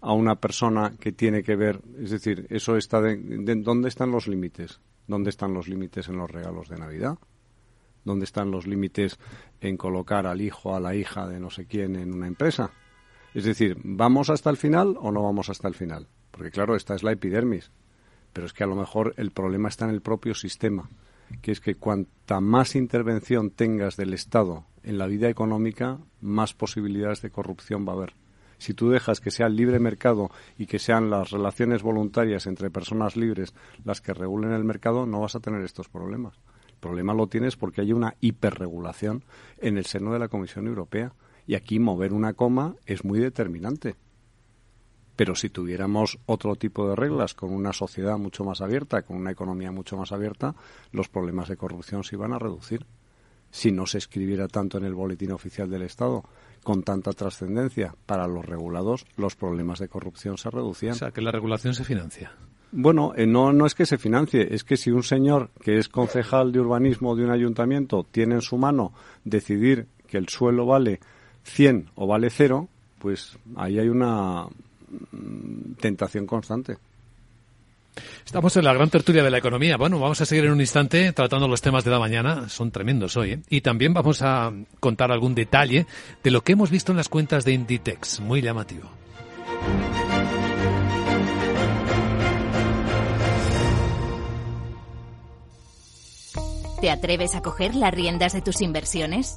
a 0.00 0.12
una 0.12 0.34
persona 0.34 0.94
que 0.98 1.12
tiene 1.12 1.42
que 1.42 1.56
ver? 1.56 1.80
Es 1.98 2.10
decir, 2.10 2.46
eso 2.50 2.76
está 2.76 3.00
de, 3.00 3.16
¿dónde 3.62 3.88
están 3.88 4.10
los 4.10 4.26
límites? 4.26 4.80
¿Dónde 5.06 5.30
están 5.30 5.54
los 5.54 5.68
límites 5.68 6.08
en 6.08 6.16
los 6.16 6.30
regalos 6.30 6.68
de 6.68 6.76
Navidad? 6.76 7.18
¿Dónde 8.04 8.24
están 8.24 8.50
los 8.50 8.66
límites 8.66 9.18
en 9.60 9.76
colocar 9.76 10.26
al 10.26 10.40
hijo, 10.40 10.76
a 10.76 10.80
la 10.80 10.94
hija 10.94 11.26
de 11.26 11.40
no 11.40 11.50
sé 11.50 11.66
quién 11.66 11.96
en 11.96 12.14
una 12.14 12.26
empresa? 12.26 12.70
Es 13.34 13.44
decir, 13.44 13.76
¿vamos 13.82 14.30
hasta 14.30 14.50
el 14.50 14.56
final 14.56 14.96
o 14.98 15.12
no 15.12 15.22
vamos 15.22 15.50
hasta 15.50 15.68
el 15.68 15.74
final? 15.74 16.08
Porque 16.30 16.50
claro, 16.50 16.76
esta 16.76 16.94
es 16.94 17.02
la 17.02 17.12
epidermis. 17.12 17.70
Pero 18.32 18.46
es 18.46 18.52
que 18.52 18.64
a 18.64 18.66
lo 18.66 18.76
mejor 18.76 19.14
el 19.16 19.30
problema 19.30 19.68
está 19.68 19.86
en 19.86 19.92
el 19.92 20.02
propio 20.02 20.34
sistema, 20.34 20.88
que 21.42 21.52
es 21.52 21.60
que 21.60 21.74
cuanta 21.74 22.40
más 22.40 22.76
intervención 22.76 23.50
tengas 23.50 23.96
del 23.96 24.14
Estado 24.14 24.66
en 24.82 24.98
la 24.98 25.06
vida 25.06 25.28
económica, 25.28 25.98
más 26.20 26.54
posibilidades 26.54 27.22
de 27.22 27.30
corrupción 27.30 27.86
va 27.86 27.92
a 27.92 27.96
haber. 27.96 28.14
Si 28.58 28.74
tú 28.74 28.90
dejas 28.90 29.20
que 29.20 29.30
sea 29.30 29.46
el 29.46 29.56
libre 29.56 29.78
mercado 29.78 30.30
y 30.58 30.66
que 30.66 30.78
sean 30.78 31.10
las 31.10 31.30
relaciones 31.30 31.82
voluntarias 31.82 32.46
entre 32.46 32.70
personas 32.70 33.16
libres 33.16 33.54
las 33.84 34.00
que 34.00 34.14
regulen 34.14 34.52
el 34.52 34.64
mercado, 34.64 35.06
no 35.06 35.20
vas 35.20 35.36
a 35.36 35.40
tener 35.40 35.62
estos 35.62 35.88
problemas. 35.88 36.38
El 36.68 36.76
problema 36.80 37.14
lo 37.14 37.26
tienes 37.26 37.56
porque 37.56 37.80
hay 37.80 37.92
una 37.92 38.14
hiperregulación 38.20 39.24
en 39.58 39.78
el 39.78 39.86
seno 39.86 40.12
de 40.12 40.18
la 40.18 40.28
Comisión 40.28 40.66
Europea 40.66 41.12
Y 41.46 41.54
aquí 41.54 41.78
mover 41.78 42.12
una 42.12 42.32
coma 42.32 42.74
es 42.86 43.04
muy 43.04 43.20
determinante. 43.20 43.96
Pero 45.16 45.34
si 45.34 45.48
tuviéramos 45.48 46.18
otro 46.26 46.56
tipo 46.56 46.88
de 46.88 46.94
reglas, 46.94 47.34
con 47.34 47.52
una 47.52 47.72
sociedad 47.72 48.18
mucho 48.18 48.44
más 48.44 48.60
abierta, 48.60 49.02
con 49.02 49.16
una 49.16 49.30
economía 49.30 49.72
mucho 49.72 49.96
más 49.96 50.12
abierta, 50.12 50.54
los 50.92 51.08
problemas 51.08 51.48
de 51.48 51.56
corrupción 51.56 52.04
se 52.04 52.16
iban 52.16 52.34
a 52.34 52.38
reducir. 52.38 52.84
Si 53.50 53.72
no 53.72 53.86
se 53.86 53.98
escribiera 53.98 54.48
tanto 54.48 54.76
en 54.76 54.84
el 54.84 54.94
boletín 54.94 55.32
oficial 55.32 55.70
del 55.70 55.82
Estado, 55.82 56.24
con 56.66 56.82
tanta 56.82 57.12
trascendencia 57.12 57.94
para 58.06 58.26
los 58.26 58.44
regulados, 58.44 59.06
los 59.16 59.36
problemas 59.36 59.78
de 59.78 59.86
corrupción 59.86 60.36
se 60.36 60.50
reducían. 60.50 60.94
O 60.94 60.96
sea, 60.96 61.12
que 61.12 61.20
la 61.20 61.30
regulación 61.30 61.74
se 61.74 61.84
financia. 61.84 62.32
Bueno, 62.72 63.12
eh, 63.14 63.24
no, 63.24 63.52
no 63.52 63.66
es 63.66 63.76
que 63.76 63.86
se 63.86 63.98
financie, 63.98 64.52
es 64.52 64.64
que 64.64 64.76
si 64.76 64.90
un 64.90 65.04
señor 65.04 65.50
que 65.62 65.78
es 65.78 65.88
concejal 65.88 66.50
de 66.50 66.58
urbanismo 66.58 67.14
de 67.14 67.24
un 67.24 67.30
ayuntamiento 67.30 68.04
tiene 68.10 68.34
en 68.34 68.40
su 68.40 68.58
mano 68.58 68.92
decidir 69.22 69.86
que 70.08 70.18
el 70.18 70.28
suelo 70.28 70.66
vale 70.66 70.98
100 71.44 71.90
o 71.94 72.08
vale 72.08 72.30
cero, 72.30 72.68
pues 72.98 73.38
ahí 73.54 73.78
hay 73.78 73.88
una 73.88 74.46
mm, 75.12 75.74
tentación 75.80 76.26
constante. 76.26 76.78
Estamos 78.24 78.56
en 78.56 78.64
la 78.64 78.74
gran 78.74 78.90
tertulia 78.90 79.22
de 79.22 79.30
la 79.30 79.38
economía. 79.38 79.76
Bueno, 79.76 79.98
vamos 79.98 80.20
a 80.20 80.26
seguir 80.26 80.44
en 80.44 80.52
un 80.52 80.60
instante 80.60 81.12
tratando 81.12 81.48
los 81.48 81.62
temas 81.62 81.84
de 81.84 81.90
la 81.90 81.98
mañana. 81.98 82.48
Son 82.48 82.70
tremendos 82.70 83.16
hoy. 83.16 83.32
¿eh? 83.32 83.40
Y 83.48 83.60
también 83.60 83.94
vamos 83.94 84.22
a 84.22 84.52
contar 84.80 85.12
algún 85.12 85.34
detalle 85.34 85.86
de 86.22 86.30
lo 86.30 86.42
que 86.42 86.52
hemos 86.52 86.70
visto 86.70 86.92
en 86.92 86.98
las 86.98 87.08
cuentas 87.08 87.44
de 87.44 87.52
Inditex. 87.52 88.20
Muy 88.20 88.42
llamativo. 88.42 88.90
¿Te 96.80 96.90
atreves 96.90 97.34
a 97.34 97.40
coger 97.40 97.74
las 97.74 97.92
riendas 97.92 98.34
de 98.34 98.42
tus 98.42 98.60
inversiones? 98.60 99.36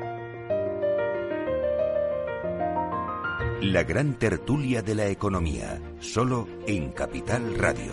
La 3.61 3.83
gran 3.83 4.15
tertulia 4.17 4.81
de 4.81 4.95
la 4.95 5.07
economía, 5.07 5.79
solo 5.99 6.47
en 6.65 6.91
Capital 6.93 7.53
Radio. 7.59 7.91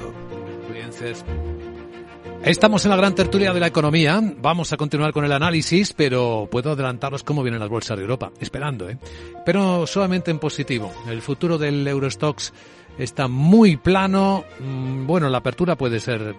Estamos 2.43 2.87
en 2.87 2.91
la 2.91 2.97
gran 2.97 3.15
tertulia 3.15 3.53
de 3.53 3.61
la 3.61 3.67
economía. 3.67 4.19
Vamos 4.41 4.73
a 4.73 4.79
continuar 4.79 5.13
con 5.13 5.27
el 5.27 5.33
análisis, 5.33 5.93
pero 5.93 6.49
puedo 6.51 6.73
adelantaros 6.73 7.23
cómo 7.23 7.43
vienen 7.43 7.61
las 7.61 7.69
bolsas 7.69 7.99
de 7.99 8.03
Europa, 8.03 8.33
esperando, 8.41 8.89
¿eh? 8.89 8.97
Pero 9.45 9.87
solamente 9.87 10.31
en 10.31 10.39
positivo. 10.39 10.91
El 11.07 11.21
futuro 11.21 11.59
del 11.59 11.87
Eurostox 11.87 12.55
está 12.99 13.29
muy 13.29 13.77
plano. 13.77 14.45
Mm, 14.61 15.07
bueno, 15.07 15.29
la 15.29 15.39
apertura 15.39 15.77
puede 15.77 16.01
ser 16.01 16.35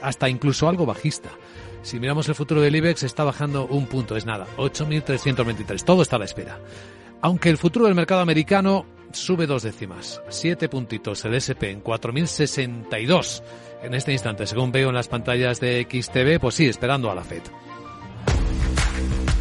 hasta 0.00 0.28
incluso 0.28 0.68
algo 0.68 0.86
bajista. 0.86 1.30
Si 1.82 1.98
miramos 1.98 2.28
el 2.28 2.36
futuro 2.36 2.60
del 2.60 2.76
IBEX, 2.76 3.02
está 3.02 3.24
bajando 3.24 3.66
un 3.66 3.86
punto, 3.86 4.16
es 4.16 4.24
nada, 4.24 4.46
8.323. 4.56 5.84
Todo 5.84 6.02
está 6.02 6.16
a 6.16 6.18
la 6.20 6.24
espera. 6.24 6.58
Aunque 7.24 7.48
el 7.48 7.56
futuro 7.56 7.86
del 7.86 7.94
mercado 7.94 8.20
americano 8.20 8.84
sube 9.10 9.46
dos 9.46 9.62
décimas, 9.62 10.20
siete 10.28 10.68
puntitos, 10.68 11.24
el 11.24 11.32
SP 11.40 11.72
en 11.72 11.82
4.062 11.82 13.42
en 13.82 13.94
este 13.94 14.12
instante, 14.12 14.46
según 14.46 14.70
veo 14.70 14.90
en 14.90 14.94
las 14.94 15.08
pantallas 15.08 15.58
de 15.58 15.88
XTV, 15.90 16.38
pues 16.38 16.54
sí, 16.54 16.66
esperando 16.66 17.10
a 17.10 17.14
la 17.14 17.24
FED. 17.24 17.40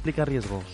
implica 0.00 0.24
riesgos. 0.24 0.64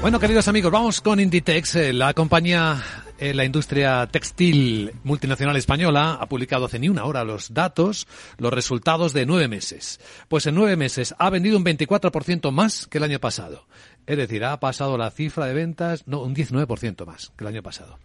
Bueno, 0.00 0.18
queridos 0.18 0.48
amigos, 0.48 0.72
vamos 0.72 1.00
con 1.02 1.20
Inditex. 1.20 1.76
Eh, 1.76 1.92
la 1.92 2.14
compañía 2.14 2.82
en 3.18 3.36
la 3.36 3.44
industria 3.44 4.06
textil 4.06 4.92
multinacional 5.04 5.56
española 5.56 6.14
ha 6.14 6.26
publicado 6.26 6.64
hace 6.64 6.78
ni 6.78 6.88
una 6.88 7.04
hora 7.04 7.22
los 7.22 7.52
datos, 7.52 8.08
los 8.38 8.52
resultados 8.52 9.12
de 9.12 9.26
nueve 9.26 9.46
meses. 9.46 10.00
Pues 10.28 10.46
en 10.46 10.54
nueve 10.54 10.76
meses 10.76 11.14
ha 11.18 11.28
vendido 11.28 11.58
un 11.58 11.64
24% 11.64 12.50
más 12.50 12.86
que 12.86 12.96
el 12.98 13.04
año 13.04 13.20
pasado. 13.20 13.66
Es 14.06 14.16
decir, 14.16 14.42
ha 14.44 14.58
pasado 14.58 14.96
la 14.96 15.10
cifra 15.10 15.44
de 15.44 15.54
ventas, 15.54 16.08
no, 16.08 16.22
un 16.22 16.34
19% 16.34 17.04
más 17.04 17.30
que 17.36 17.44
el 17.44 17.48
año 17.48 17.62
pasado. 17.62 17.98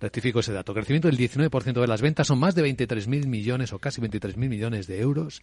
Rectifico 0.00 0.40
ese 0.40 0.52
dato. 0.52 0.74
Crecimiento 0.74 1.08
del 1.08 1.18
19% 1.18 1.80
de 1.80 1.86
las 1.86 2.00
ventas 2.00 2.26
son 2.26 2.38
más 2.38 2.54
de 2.54 2.64
23.000 2.64 3.26
millones 3.26 3.72
o 3.74 3.78
casi 3.78 4.00
23.000 4.00 4.36
millones 4.36 4.86
de 4.86 5.00
euros 5.00 5.42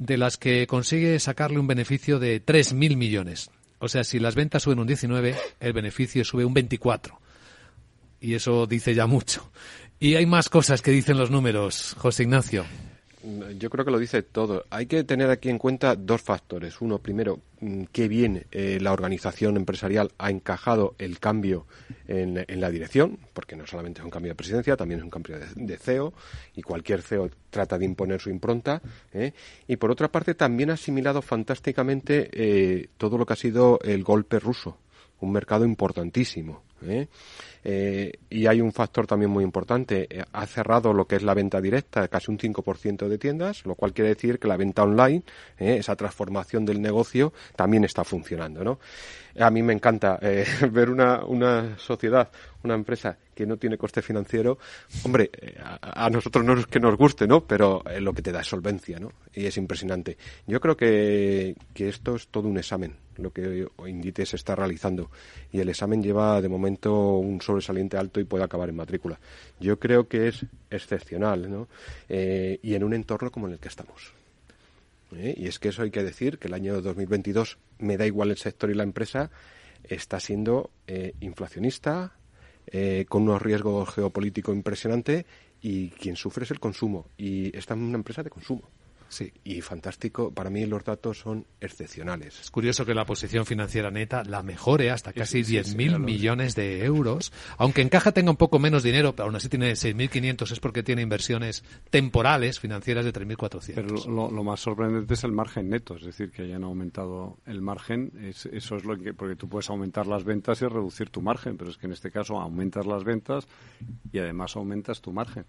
de 0.00 0.16
las 0.16 0.38
que 0.38 0.66
consigue 0.66 1.20
sacarle 1.20 1.60
un 1.60 1.66
beneficio 1.66 2.18
de 2.18 2.44
3.000 2.44 2.96
millones. 2.96 3.50
O 3.78 3.88
sea, 3.88 4.02
si 4.02 4.18
las 4.18 4.34
ventas 4.34 4.62
suben 4.62 4.78
un 4.78 4.86
19, 4.86 5.36
el 5.60 5.72
beneficio 5.74 6.24
sube 6.24 6.44
un 6.44 6.54
24. 6.54 7.20
Y 8.18 8.34
eso 8.34 8.66
dice 8.66 8.94
ya 8.94 9.06
mucho. 9.06 9.52
Y 9.98 10.14
hay 10.14 10.24
más 10.24 10.48
cosas 10.48 10.80
que 10.80 10.90
dicen 10.90 11.18
los 11.18 11.30
números, 11.30 11.94
José 11.98 12.22
Ignacio. 12.22 12.64
Yo 13.58 13.68
creo 13.68 13.84
que 13.84 13.90
lo 13.90 13.98
dice 13.98 14.22
todo. 14.22 14.64
Hay 14.70 14.86
que 14.86 15.04
tener 15.04 15.28
aquí 15.28 15.50
en 15.50 15.58
cuenta 15.58 15.94
dos 15.94 16.22
factores. 16.22 16.80
Uno, 16.80 16.98
primero, 16.98 17.40
mm, 17.60 17.84
qué 17.92 18.08
bien 18.08 18.46
eh, 18.50 18.78
la 18.80 18.92
organización 18.92 19.56
empresarial 19.56 20.10
ha 20.16 20.30
encajado 20.30 20.94
el 20.98 21.18
cambio 21.18 21.66
en, 22.08 22.44
la 22.60 22.70
dirección, 22.70 23.18
porque 23.34 23.56
no 23.56 23.66
solamente 23.66 24.00
es 24.00 24.04
un 24.04 24.10
cambio 24.10 24.32
de 24.32 24.36
presidencia, 24.36 24.76
también 24.76 25.00
es 25.00 25.04
un 25.04 25.10
cambio 25.10 25.38
de, 25.54 25.76
CEO, 25.76 26.14
y 26.56 26.62
cualquier 26.62 27.02
CEO 27.02 27.30
trata 27.50 27.78
de 27.78 27.84
imponer 27.84 28.20
su 28.20 28.30
impronta. 28.30 28.80
¿eh? 29.12 29.32
Y 29.68 29.76
por 29.76 29.90
otra 29.90 30.10
parte, 30.10 30.34
también 30.34 30.70
ha 30.70 30.74
asimilado 30.74 31.20
fantásticamente 31.20 32.30
eh, 32.32 32.88
todo 32.96 33.18
lo 33.18 33.26
que 33.26 33.34
ha 33.34 33.36
sido 33.36 33.78
el 33.82 34.02
golpe 34.02 34.38
ruso, 34.38 34.78
un 35.20 35.32
mercado 35.32 35.66
importantísimo. 35.66 36.62
¿eh? 36.82 37.08
Eh, 37.64 38.12
y 38.30 38.46
hay 38.46 38.60
un 38.60 38.72
factor 38.72 39.06
también 39.06 39.30
muy 39.30 39.44
importante. 39.44 40.06
Eh, 40.10 40.24
ha 40.32 40.46
cerrado 40.46 40.92
lo 40.92 41.06
que 41.06 41.16
es 41.16 41.22
la 41.22 41.34
venta 41.34 41.60
directa, 41.60 42.08
casi 42.08 42.30
un 42.30 42.38
5% 42.38 43.08
de 43.08 43.18
tiendas, 43.18 43.66
lo 43.66 43.74
cual 43.74 43.92
quiere 43.92 44.10
decir 44.10 44.38
que 44.38 44.48
la 44.48 44.56
venta 44.56 44.82
online, 44.82 45.22
esa 45.58 45.96
transformación 45.96 46.64
del 46.64 46.80
negocio, 46.80 47.32
también 47.56 47.84
está 47.84 48.04
funcionando. 48.04 48.64
¿no? 48.64 48.78
A 49.38 49.50
mí 49.50 49.62
me 49.62 49.72
encanta 49.72 50.18
ver 50.70 50.90
una, 50.90 51.24
una 51.24 51.78
sociedad, 51.78 52.30
una 52.62 52.74
empresa 52.74 53.18
que 53.34 53.46
no 53.46 53.56
tiene 53.56 53.78
coste 53.78 54.02
financiero, 54.02 54.58
hombre, 55.04 55.30
a, 55.80 56.10
nosotros 56.10 56.44
no 56.44 56.58
es 56.58 56.66
que 56.66 56.78
nos 56.78 56.96
guste, 56.96 57.26
¿no? 57.26 57.42
Pero 57.42 57.82
lo 57.98 58.12
que 58.12 58.20
te 58.20 58.32
da 58.32 58.40
es 58.40 58.48
solvencia, 58.48 58.98
¿no? 58.98 59.12
Y 59.32 59.46
es 59.46 59.56
impresionante. 59.56 60.18
Yo 60.46 60.60
creo 60.60 60.76
que, 60.76 61.54
que 61.72 61.88
esto 61.88 62.16
es 62.16 62.28
todo 62.28 62.48
un 62.48 62.58
examen 62.58 62.96
lo 63.20 63.32
que 63.32 63.66
Inditex 63.86 64.34
está 64.34 64.54
realizando. 64.54 65.10
Y 65.52 65.60
el 65.60 65.68
examen 65.68 66.02
lleva 66.02 66.40
de 66.40 66.48
momento 66.48 67.18
un 67.18 67.40
sobresaliente 67.50 67.96
alto 67.96 68.20
y 68.20 68.24
puede 68.24 68.44
acabar 68.44 68.68
en 68.68 68.76
matrícula. 68.76 69.18
Yo 69.58 69.78
creo 69.78 70.08
que 70.08 70.28
es 70.28 70.46
excepcional, 70.70 71.50
¿no? 71.50 71.68
Eh, 72.08 72.58
y 72.62 72.74
en 72.74 72.84
un 72.84 72.94
entorno 72.94 73.30
como 73.30 73.46
en 73.46 73.54
el 73.54 73.58
que 73.58 73.68
estamos. 73.68 74.12
¿Eh? 75.16 75.34
Y 75.36 75.48
es 75.48 75.58
que 75.58 75.68
eso 75.68 75.82
hay 75.82 75.90
que 75.90 76.04
decir, 76.04 76.38
que 76.38 76.48
el 76.48 76.54
año 76.54 76.80
2022 76.80 77.58
me 77.78 77.96
da 77.96 78.06
igual 78.06 78.30
el 78.30 78.36
sector 78.36 78.70
y 78.70 78.74
la 78.74 78.84
empresa, 78.84 79.30
está 79.82 80.20
siendo 80.20 80.70
eh, 80.86 81.14
inflacionista, 81.20 82.14
con 83.08 83.22
unos 83.22 83.42
riesgos 83.42 83.92
geopolíticos 83.92 84.54
impresionantes 84.54 85.24
y 85.60 85.88
quien 85.88 86.14
sufre 86.14 86.44
es 86.44 86.52
el 86.52 86.60
consumo. 86.60 87.08
Y 87.18 87.56
esta 87.56 87.74
es 87.74 87.80
una 87.80 87.96
empresa 87.96 88.22
de 88.22 88.30
consumo. 88.30 88.62
Sí. 89.10 89.32
Y 89.42 89.60
fantástico, 89.60 90.32
para 90.32 90.50
mí 90.50 90.64
los 90.66 90.84
datos 90.84 91.18
son 91.18 91.44
excepcionales. 91.60 92.40
Es 92.40 92.50
curioso 92.50 92.86
que 92.86 92.94
la 92.94 93.04
posición 93.04 93.44
financiera 93.44 93.90
neta 93.90 94.22
la 94.22 94.44
mejore 94.44 94.92
hasta 94.92 95.12
casi 95.12 95.40
10.000 95.40 95.98
millones 95.98 96.54
de 96.54 96.84
euros. 96.84 97.32
Aunque 97.58 97.82
en 97.82 97.88
caja 97.88 98.12
tenga 98.12 98.30
un 98.30 98.36
poco 98.36 98.60
menos 98.60 98.84
dinero, 98.84 99.12
pero 99.16 99.26
aún 99.26 99.34
así 99.34 99.48
tiene 99.48 99.72
6.500, 99.72 100.52
es 100.52 100.60
porque 100.60 100.84
tiene 100.84 101.02
inversiones 101.02 101.64
temporales 101.90 102.60
financieras 102.60 103.04
de 103.04 103.12
3.400. 103.12 103.74
Pero 103.74 103.88
lo, 104.08 104.30
lo, 104.30 104.44
más 104.44 104.60
sorprendente 104.60 105.14
es 105.14 105.24
el 105.24 105.32
margen 105.32 105.68
neto, 105.68 105.96
es 105.96 106.04
decir, 106.04 106.30
que 106.30 106.42
hayan 106.42 106.62
aumentado 106.62 107.38
el 107.46 107.62
margen. 107.62 108.12
Es, 108.22 108.46
eso 108.46 108.76
es 108.76 108.84
lo 108.84 108.96
que, 108.96 109.12
porque 109.12 109.34
tú 109.34 109.48
puedes 109.48 109.68
aumentar 109.70 110.06
las 110.06 110.22
ventas 110.22 110.62
y 110.62 110.66
reducir 110.66 111.10
tu 111.10 111.20
margen, 111.20 111.56
pero 111.56 111.70
es 111.70 111.78
que 111.78 111.86
en 111.86 111.92
este 111.92 112.12
caso 112.12 112.40
aumentas 112.40 112.86
las 112.86 113.02
ventas 113.02 113.48
y 114.12 114.20
además 114.20 114.54
aumentas 114.54 115.00
tu 115.00 115.12
margen, 115.12 115.46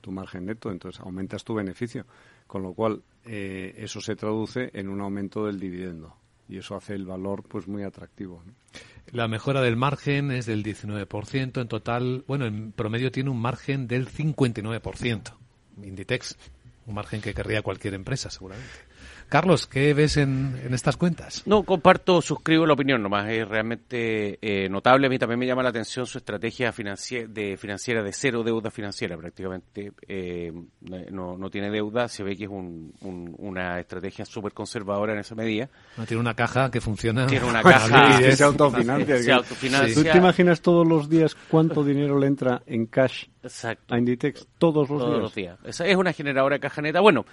tu 0.00 0.10
margen 0.10 0.46
neto, 0.46 0.72
entonces 0.72 1.00
aumentas 1.00 1.44
tu 1.44 1.54
beneficio. 1.54 2.04
Con 2.46 2.62
lo 2.62 2.74
cual, 2.74 3.02
eh, 3.24 3.74
eso 3.78 4.00
se 4.00 4.16
traduce 4.16 4.70
en 4.72 4.88
un 4.88 5.00
aumento 5.00 5.46
del 5.46 5.58
dividendo 5.58 6.16
y 6.48 6.58
eso 6.58 6.76
hace 6.76 6.94
el 6.94 7.04
valor 7.04 7.42
pues 7.42 7.66
muy 7.66 7.82
atractivo. 7.82 8.42
La 9.12 9.28
mejora 9.28 9.62
del 9.62 9.76
margen 9.76 10.30
es 10.30 10.46
del 10.46 10.64
19%, 10.64 11.60
en 11.60 11.68
total, 11.68 12.24
bueno, 12.26 12.46
en 12.46 12.72
promedio 12.72 13.10
tiene 13.10 13.30
un 13.30 13.40
margen 13.40 13.86
del 13.86 14.08
59%. 14.08 15.32
Inditex, 15.82 16.36
un 16.86 16.94
margen 16.94 17.20
que 17.20 17.34
querría 17.34 17.62
cualquier 17.62 17.94
empresa 17.94 18.30
seguramente. 18.30 18.70
Carlos, 19.28 19.66
¿qué 19.66 19.92
ves 19.92 20.16
en, 20.16 20.60
estas 20.70 20.96
cuentas? 20.96 21.42
No, 21.46 21.64
comparto, 21.64 22.22
suscribo 22.22 22.64
la 22.64 22.74
opinión 22.74 23.02
nomás. 23.02 23.28
Es 23.28 23.46
realmente 23.46 24.38
eh, 24.40 24.68
notable. 24.68 25.08
A 25.08 25.10
mí 25.10 25.18
también 25.18 25.38
me 25.38 25.46
llama 25.46 25.62
la 25.62 25.70
atención 25.70 26.06
su 26.06 26.18
estrategia 26.18 26.72
financiera 26.72 27.26
de, 27.28 27.56
financiera 27.56 28.02
de 28.02 28.12
cero 28.12 28.44
deuda 28.44 28.70
financiera. 28.70 29.16
Prácticamente 29.16 29.92
eh, 30.06 30.52
no, 31.10 31.36
no 31.36 31.50
tiene 31.50 31.70
deuda. 31.70 32.06
Se 32.08 32.22
ve 32.22 32.36
que 32.36 32.44
es 32.44 32.50
una 32.50 33.80
estrategia 33.80 34.24
súper 34.24 34.52
conservadora 34.52 35.12
en 35.12 35.18
esa 35.18 35.34
medida. 35.34 35.68
No, 35.96 36.06
tiene 36.06 36.20
una 36.20 36.34
caja 36.34 36.70
que 36.70 36.80
funciona. 36.80 37.26
Tiene 37.26 37.46
una 37.46 37.62
caja. 37.64 38.18
que 38.18 38.36
se 38.36 38.44
autofinancia. 38.44 39.18
Se 39.18 39.32
autofinancia. 39.32 39.94
¿Tú 39.94 40.02
te 40.04 40.18
imaginas 40.18 40.60
todos 40.60 40.86
los 40.86 41.08
días 41.08 41.36
cuánto 41.48 41.82
dinero 41.82 42.18
le 42.18 42.28
entra 42.28 42.62
en 42.66 42.86
cash 42.86 43.24
a 43.88 43.98
Inditex? 43.98 44.46
Todos 44.58 44.88
los 44.88 45.00
todos 45.00 45.10
días. 45.10 45.22
Los 45.22 45.34
días. 45.34 45.58
Esa 45.64 45.86
es 45.86 45.96
una 45.96 46.12
generadora 46.12 46.56
de 46.56 46.60
caja 46.60 46.80
neta. 46.80 47.00
Bueno, 47.00 47.26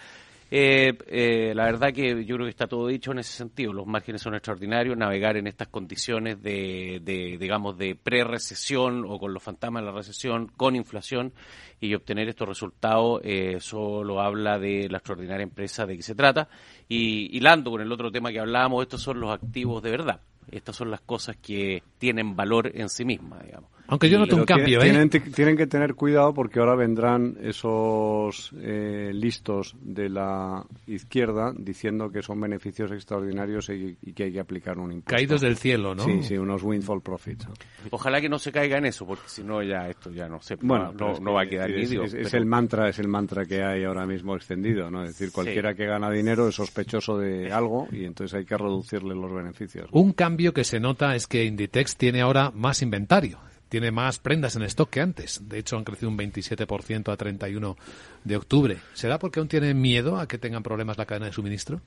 eh, 0.56 0.96
eh, 1.08 1.52
la 1.56 1.66
verdad 1.66 1.92
que 1.92 2.24
yo 2.26 2.36
creo 2.36 2.46
que 2.46 2.52
está 2.52 2.68
todo 2.68 2.86
dicho 2.86 3.12
en 3.12 3.18
ese 3.18 3.34
sentido. 3.34 3.74
Los 3.74 3.88
márgenes 3.88 4.22
son 4.22 4.36
extraordinarios. 4.36 4.96
Navegar 4.96 5.36
en 5.36 5.48
estas 5.48 5.70
condiciones 5.70 6.44
de, 6.44 7.02
de 7.04 7.40
digamos, 7.40 7.76
de 7.76 7.96
pre-recesión 7.96 9.04
o 9.08 9.18
con 9.18 9.34
los 9.34 9.42
fantasmas 9.42 9.82
de 9.82 9.88
la 9.88 9.98
recesión, 9.98 10.52
con 10.56 10.76
inflación 10.76 11.34
y 11.80 11.96
obtener 11.96 12.30
estos 12.30 12.48
resultados 12.48 13.20
eh, 13.24 13.58
solo 13.62 14.22
habla 14.22 14.60
de 14.60 14.88
la 14.90 15.00
extraordinaria 15.00 15.44
empresa 15.44 15.88
de 15.88 15.98
que 15.98 16.04
se 16.04 16.14
trata. 16.14 16.48
Y 16.88 17.36
hilando 17.36 17.72
con 17.72 17.82
el 17.82 17.92
otro 17.92 18.12
tema 18.12 18.32
que 18.32 18.40
hablábamos, 18.40 18.84
estos 18.84 19.02
son 19.02 19.20
los 19.22 19.32
activos 19.32 19.82
de 19.82 19.90
verdad. 19.90 20.22
Estas 20.52 20.76
son 20.76 20.92
las 20.92 21.02
cosas 21.02 21.36
que 21.38 21.82
tienen 21.98 22.36
valor 22.36 22.70
en 22.76 22.90
sí 22.90 23.06
mismas, 23.06 23.44
digamos. 23.44 23.72
Aunque 23.88 24.10
yo 24.10 24.18
noto 24.18 24.36
un 24.36 24.46
cambio, 24.46 24.82
¿eh? 24.82 24.90
Tienen, 24.90 25.10
tienen, 25.10 25.58
que 25.58 25.68
tener 25.68 25.94
cuidado 25.96 26.34
porque 26.34 26.60
ahora 26.60 26.76
vendrán 26.76 27.38
esos 27.42 28.52
eh, 28.62 29.12
listos 29.14 29.76
de 29.82 30.10
la 30.10 30.66
izquierda 30.88 31.54
diciendo 31.56 32.10
que 32.10 32.22
son 32.22 32.40
beneficios 32.40 32.92
extraordinarios 32.92 33.70
y, 33.70 33.96
que 34.14 34.24
hay 34.24 34.32
que 34.32 34.40
aplicar 34.40 34.78
un 34.80 34.94
impuesto. 34.94 35.16
Caídos 35.16 35.42
del 35.42 35.58
cielo, 35.58 35.94
¿no? 35.96 36.04
Sí, 36.04 36.24
sí, 36.24 36.38
unos 36.38 36.64
windfall 36.64 37.02
profits. 37.02 37.48
Ojalá 37.92 38.22
que 38.22 38.30
no 38.30 38.40
se 38.40 38.52
caiga 38.52 38.78
en 38.78 38.86
eso, 38.86 39.06
porque 39.06 39.28
si 39.28 39.44
no 39.44 39.62
ya 39.62 39.90
esto 39.90 40.12
ya 40.12 40.28
no 40.30 40.42
sé, 40.42 40.56
bueno, 40.62 40.94
no, 40.94 41.34
va 41.34 41.42
a 41.42 41.46
quedar 41.46 41.70
es, 41.72 41.92
es, 41.92 42.34
el 42.34 42.46
mantra, 42.46 42.88
es 42.90 43.00
el 43.00 43.08
mantra 43.08 43.46
que 43.46 43.64
hay 43.64 43.84
ahora 43.84 44.06
mismo 44.06 44.36
extendido, 44.36 44.90
¿no? 44.90 45.04
Es 45.04 45.10
decir, 45.10 45.32
cualquiera 45.32 45.74
que 45.74 45.86
gana 45.86 46.10
dinero 46.10 46.48
es 46.48 46.56
sospechoso 46.56 47.18
de 47.18 47.52
algo 47.52 47.88
y 47.92 48.06
entonces 48.06 48.38
hay 48.38 48.46
que 48.46 48.58
reducirle 48.58 49.14
los 49.14 49.34
beneficios. 49.34 49.90
Un 49.92 50.14
cambio 50.14 50.54
que 50.54 50.64
se 50.64 50.80
nota 50.80 51.16
es 51.16 51.28
que 51.28 51.44
Inditex 51.44 51.98
tiene 51.98 52.22
ahora 52.22 52.52
más 52.52 52.82
inventario 52.82 53.40
tiene 53.74 53.90
más 53.90 54.20
prendas 54.20 54.56
en 54.56 54.62
stock 54.62 54.88
que 54.88 55.02
antes. 55.02 55.50
De 55.50 55.58
hecho, 55.58 55.78
han 55.78 55.84
crecido 55.84 56.08
un 56.08 56.16
27% 56.16 57.12
a 57.12 57.18
31 57.18 57.76
de 58.24 58.38
octubre. 58.38 58.78
¿Será 58.94 59.18
porque 59.18 59.40
aún 59.40 59.50
tienen 59.50 59.82
miedo 59.82 60.20
a 60.20 60.28
que 60.28 60.38
tengan 60.38 60.62
problemas 60.62 61.00
la 61.00 61.08
cadena 61.08 61.26
de 61.26 61.34
suministro? 61.34 61.82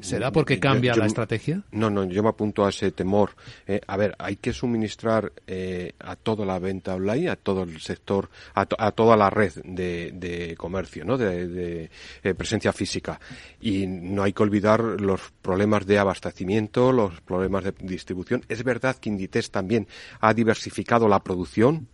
¿Será 0.00 0.32
porque 0.32 0.58
cambia 0.58 0.94
la 0.94 1.06
estrategia? 1.06 1.62
No, 1.72 1.90
no, 1.90 2.04
yo 2.04 2.22
me 2.22 2.28
apunto 2.28 2.64
a 2.64 2.70
ese 2.70 2.90
temor. 2.92 3.30
Eh, 3.66 3.80
a 3.86 3.96
ver, 3.96 4.14
hay 4.18 4.36
que 4.36 4.52
suministrar 4.52 5.32
eh, 5.46 5.92
a 5.98 6.16
toda 6.16 6.44
la 6.44 6.58
venta 6.58 6.94
online, 6.94 7.30
a 7.30 7.36
todo 7.36 7.62
el 7.62 7.80
sector, 7.80 8.30
a, 8.54 8.66
toda 8.92 9.16
la 9.16 9.30
red 9.30 9.52
de, 9.64 10.54
comercio, 10.58 11.04
¿no? 11.04 11.16
de, 11.16 11.90
eh, 12.22 12.34
presencia 12.34 12.72
física. 12.72 13.20
Y 13.60 13.86
no 13.86 14.22
hay 14.22 14.32
que 14.32 14.42
olvidar 14.42 14.80
los 14.80 15.32
problemas 15.42 15.86
de 15.86 15.98
abastecimiento, 15.98 16.92
los 16.92 17.20
problemas 17.20 17.64
de 17.64 17.74
distribución. 17.80 18.44
Es 18.48 18.64
verdad 18.64 18.96
que 18.96 19.08
Inditex 19.08 19.50
también 19.50 19.86
ha 20.20 20.34
diversificado 20.34 21.08
la 21.08 21.22
producción, 21.22 21.88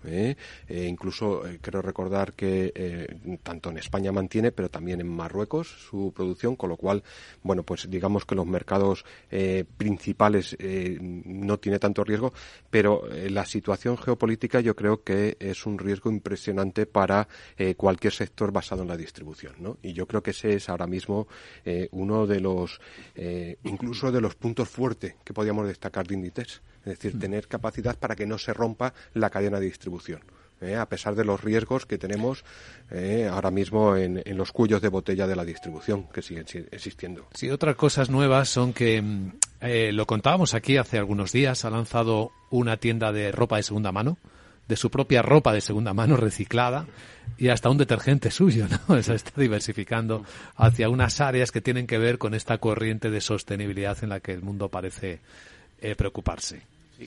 incluso 0.69 1.43
creo 1.61 1.83
recordar 1.83 2.33
que 2.33 3.19
tanto 3.43 3.71
en 3.71 3.79
España 3.79 4.13
mantiene, 4.13 4.53
pero 4.53 4.69
también 4.69 5.01
en 5.01 5.09
Marruecos 5.09 5.69
su 5.69 6.13
producción, 6.15 6.57
con 6.57 6.71
lo 6.71 6.77
cual, 6.77 7.03
bueno, 7.43 7.63
pues 7.63 7.90
digamos 7.91 8.25
que 8.25 8.35
los 8.35 8.47
mercados 8.47 9.05
eh, 9.31 9.65
principales 9.77 10.57
eh, 10.59 10.99
no 11.01 11.59
tiene 11.59 11.79
tanto 11.79 12.05
riesgo, 12.05 12.33
pero 12.71 13.11
eh, 13.11 13.29
la 13.31 13.45
situación 13.45 13.99
geopolítica 13.99 14.61
yo 14.61 14.75
creo 14.77 15.03
que 15.03 15.37
es 15.41 15.67
un 15.67 15.79
riesgo 15.79 16.11
impresionante 16.11 16.87
para 16.87 17.29
cualquier 17.77 18.13
sector 18.13 18.53
basado 18.53 18.83
en 18.83 18.89
la 18.89 18.97
distribución, 18.97 19.55
¿no? 19.59 19.79
Y 19.83 19.93
yo 19.93 20.07
creo 20.07 20.23
que 20.23 20.31
ese 20.31 20.55
es 20.55 20.69
ahora 20.69 20.87
mismo 20.87 21.27
uno 21.91 22.27
de 22.27 22.41
los, 22.41 22.81
incluso 23.65 24.11
de 24.11 24.21
los 24.21 24.35
puntos 24.35 24.69
fuertes 24.69 25.17
que 25.25 25.35
podríamos 25.35 25.67
destacar 25.67 26.07
de 26.07 26.15
Inditex, 26.15 26.63
es 26.81 26.85
decir, 26.85 27.17
mm. 27.17 27.19
tener 27.19 27.49
capacidad 27.49 27.99
para 27.99 28.17
que 28.17 28.27
no 28.27 28.39
se 28.39 28.55
rompa 28.55 28.95
la 29.15 29.31
cadena 29.31 29.61
de 29.61 29.67
distribución. 29.67 30.21
¿Eh? 30.61 30.77
a 30.77 30.87
pesar 30.87 31.15
de 31.15 31.25
los 31.25 31.43
riesgos 31.43 31.87
que 31.87 31.99
tenemos 31.99 32.45
eh, 32.91 33.29
ahora 33.31 33.51
mismo 33.51 33.97
en, 33.97 34.23
los 34.37 34.53
cuellos 34.53 34.83
de 34.83 34.89
botella 34.89 35.27
de 35.27 35.37
la 35.37 35.45
distribución 35.45 36.09
que 36.09 36.23
siguen 36.23 36.47
existiendo. 36.71 37.27
Sí, 37.35 37.51
otras 37.51 37.77
cosas 37.77 38.11
nuevas 38.11 38.49
son 38.49 38.73
que, 38.73 39.01
mm, 39.01 39.33
eh, 39.61 39.93
lo 39.93 40.07
contábamos 40.07 40.55
aquí 40.55 40.77
hace 40.77 40.99
algunos 40.99 41.33
días, 41.33 41.65
ha 41.65 41.71
lanzado 41.71 42.33
una 42.51 42.77
tienda 42.77 43.13
de 43.13 43.33
ropa 43.33 43.57
de 43.57 43.63
segunda 43.63 43.93
mano, 43.93 44.19
de 44.69 44.77
su 44.77 44.91
propia 44.91 45.23
ropa 45.23 45.53
de 45.53 45.61
segunda 45.61 45.93
mano 45.95 46.17
reciclada 46.17 46.87
y 47.39 47.49
hasta 47.49 47.71
un 47.71 47.79
detergente 47.79 48.31
suyo, 48.31 48.67
¿no? 48.89 48.97
está 48.97 49.41
diversificando 49.41 50.25
hacia 50.57 50.89
unas 50.89 51.21
áreas 51.21 51.51
que 51.51 51.61
tienen 51.61 51.87
que 51.87 51.99
ver 51.99 52.19
con 52.19 52.35
esta 52.35 52.59
corriente 52.59 53.11
de 53.11 53.21
sostenibilidad 53.21 53.97
en 54.03 54.11
la 54.11 54.21
que 54.21 54.33
el 54.33 54.43
mundo 54.43 54.69
parece 54.69 55.21
preocuparse. 55.97 56.63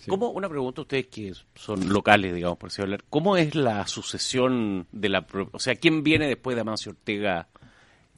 ¿Cómo, 0.08 0.30
una 0.30 0.50
pregunta 0.50 0.82
a 0.82 0.84
ustedes 0.84 1.08
que 1.08 1.34
son 1.56 1.90
locales, 1.90 2.34
digamos, 2.34 2.58
por 2.58 2.68
así 2.68 2.82
hablar, 2.82 3.04
¿cómo 3.10 3.38
es 3.38 3.56
la 3.56 3.86
sucesión 3.88 4.88
de 4.92 5.10
la... 5.10 5.26
O 5.52 5.60
sea, 5.60 5.76
¿quién 5.76 6.04
viene 6.04 6.28
después 6.28 6.56
de 6.56 6.62
Amancio 6.62 6.92
Ortega? 6.92 7.48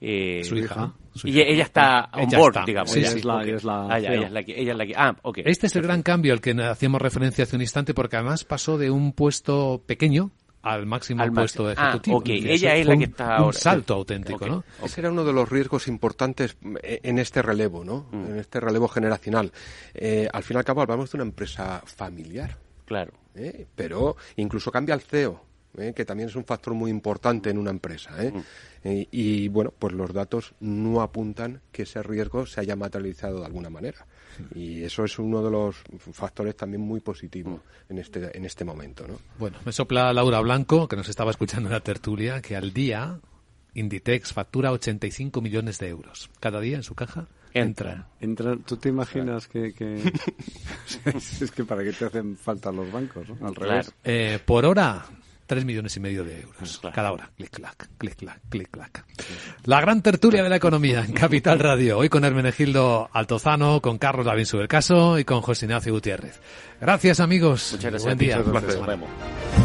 Eh, 0.01 0.43
su 0.43 0.57
hija. 0.57 0.93
y 1.23 1.39
ella 1.39 1.63
está 1.63 2.09
on 2.13 2.29
board, 2.29 2.65
digamos. 2.65 2.91
Sí, 2.91 2.99
ella, 2.99 3.09
es 3.09 3.25
la, 3.25 3.43
es 3.43 3.63
la, 3.63 3.87
ah, 3.89 3.97
ella 3.97 4.25
es 4.25 4.31
la 4.31 4.43
que, 4.43 4.59
ella 4.59 4.71
es 4.73 4.77
la 4.77 4.85
que, 4.85 4.93
ah, 4.95 5.15
okay. 5.21 5.43
Este 5.47 5.67
es 5.67 5.75
el 5.75 5.83
gran 5.83 6.03
cambio 6.03 6.33
al 6.33 6.41
que 6.41 6.51
hacíamos 6.51 7.01
referencia 7.01 7.43
hace 7.43 7.55
un 7.55 7.61
instante, 7.61 7.93
porque 7.93 8.17
además 8.17 8.43
pasó 8.43 8.77
de 8.77 8.91
un 8.91 9.13
puesto 9.13 9.81
pequeño 9.85 10.31
al 10.65 10.87
máximo 10.87 11.23
puesto 11.31 11.67
de 11.67 11.75
ah, 11.77 11.89
ejecutivo. 11.89 12.17
Ah, 12.17 12.19
ok, 12.19 12.29
ella 12.29 12.75
es 12.75 12.87
la 12.87 12.97
que 12.97 13.03
está 13.03 13.35
ahora. 13.35 13.45
Un 13.45 13.53
salto 13.53 13.93
auténtico, 13.93 14.47
¿no? 14.47 14.63
Ese 14.83 15.01
era 15.01 15.11
uno 15.11 15.23
de 15.23 15.31
los 15.31 15.47
riesgos 15.47 15.87
importantes 15.87 16.57
eh, 16.81 16.99
en 17.03 17.19
este 17.19 17.43
relevo, 17.43 17.85
¿no? 17.85 18.07
Mm. 18.11 18.25
En 18.31 18.39
este 18.39 18.59
relevo 18.59 18.87
generacional. 18.87 19.51
Eh, 19.93 20.27
al 20.33 20.41
fin 20.41 20.55
y 20.55 20.57
al 20.57 20.65
cabo 20.65 20.81
hablamos 20.81 21.11
de 21.11 21.17
una 21.17 21.25
empresa 21.25 21.83
familiar. 21.85 22.57
Claro. 22.85 23.13
¿eh? 23.35 23.67
Pero 23.75 24.17
incluso 24.37 24.71
cambia 24.71 24.95
el 24.95 25.01
CEO. 25.01 25.39
que 25.93 26.05
también 26.05 26.29
es 26.29 26.35
un 26.35 26.45
factor 26.45 26.73
muy 26.73 26.89
importante 26.89 27.51
en 27.51 27.59
una 27.59 27.69
empresa. 27.69 28.11
Mm. 28.17 29.03
y 29.11 29.47
bueno, 29.49 29.71
pues 29.77 29.93
los 29.93 30.11
datos 30.13 30.55
no 30.59 31.01
apuntan 31.01 31.61
que 31.71 31.83
ese 31.83 32.01
riesgo 32.01 32.47
se 32.47 32.61
haya 32.61 32.75
materializado 32.75 33.39
de 33.41 33.45
alguna 33.45 33.69
manera. 33.69 34.07
Y 34.55 34.83
eso 34.83 35.03
es 35.03 35.19
uno 35.19 35.43
de 35.43 35.51
los 35.51 35.75
factores 36.11 36.55
también 36.55 36.81
muy 36.81 36.99
positivos 36.99 37.61
en 37.89 37.97
este, 37.97 38.37
en 38.37 38.45
este 38.45 38.63
momento. 38.63 39.07
¿no? 39.07 39.19
Bueno, 39.37 39.57
me 39.65 39.71
sopla 39.71 40.13
Laura 40.13 40.39
Blanco, 40.39 40.87
que 40.87 40.95
nos 40.95 41.09
estaba 41.09 41.31
escuchando 41.31 41.69
en 41.69 41.73
la 41.73 41.81
tertulia, 41.81 42.41
que 42.41 42.55
al 42.55 42.73
día 42.73 43.19
Inditex 43.73 44.33
factura 44.33 44.71
85 44.71 45.41
millones 45.41 45.79
de 45.79 45.89
euros. 45.89 46.29
Cada 46.39 46.59
día 46.59 46.77
en 46.77 46.83
su 46.83 46.95
caja 46.95 47.27
entran. 47.53 48.05
Entra, 48.19 48.55
¿Tú 48.57 48.77
te 48.77 48.89
imaginas 48.89 49.47
que, 49.47 49.67
es 51.05 51.51
que 51.51 51.63
para 51.65 51.83
qué 51.83 51.91
te 51.91 52.05
hacen 52.05 52.37
falta 52.37 52.71
los 52.71 52.91
bancos? 52.91 53.27
Al 53.41 53.55
revés. 53.55 53.93
Eh, 54.03 54.39
por 54.45 54.65
hora, 54.65 55.05
Tres 55.45 55.63
millones 55.65 55.95
y 55.95 55.99
medio 55.99 56.23
de 56.23 56.41
euros 56.41 56.81
cada 56.93 57.11
hora. 57.11 57.29
Clic, 57.37 57.51
clac, 57.51 57.87
clic, 57.97 58.15
clac, 58.15 58.41
clic, 58.49 58.69
clac. 58.71 59.05
La 59.65 59.79
gran 59.79 60.01
tertulia 60.01 60.41
de 60.41 60.49
la 60.49 60.55
economía 60.55 61.05
en 61.05 61.13
Capital 61.13 61.59
Radio. 61.59 61.99
Hoy 61.99 62.09
con 62.09 62.25
Hermenegildo 62.25 63.09
Altozano, 63.13 63.81
con 63.81 63.97
Carlos 63.97 64.25
Davín 64.25 64.45
Subelcaso 64.45 65.19
y 65.19 65.23
con 65.23 65.41
José 65.41 65.65
Ignacio 65.65 65.93
Gutiérrez. 65.93 66.39
Gracias, 66.81 67.19
amigos. 67.19 67.69
Muchas 67.73 67.91
gracias. 67.91 68.03
Buen 68.03 68.17
día. 68.17 68.41
Gracias. 68.41 69.64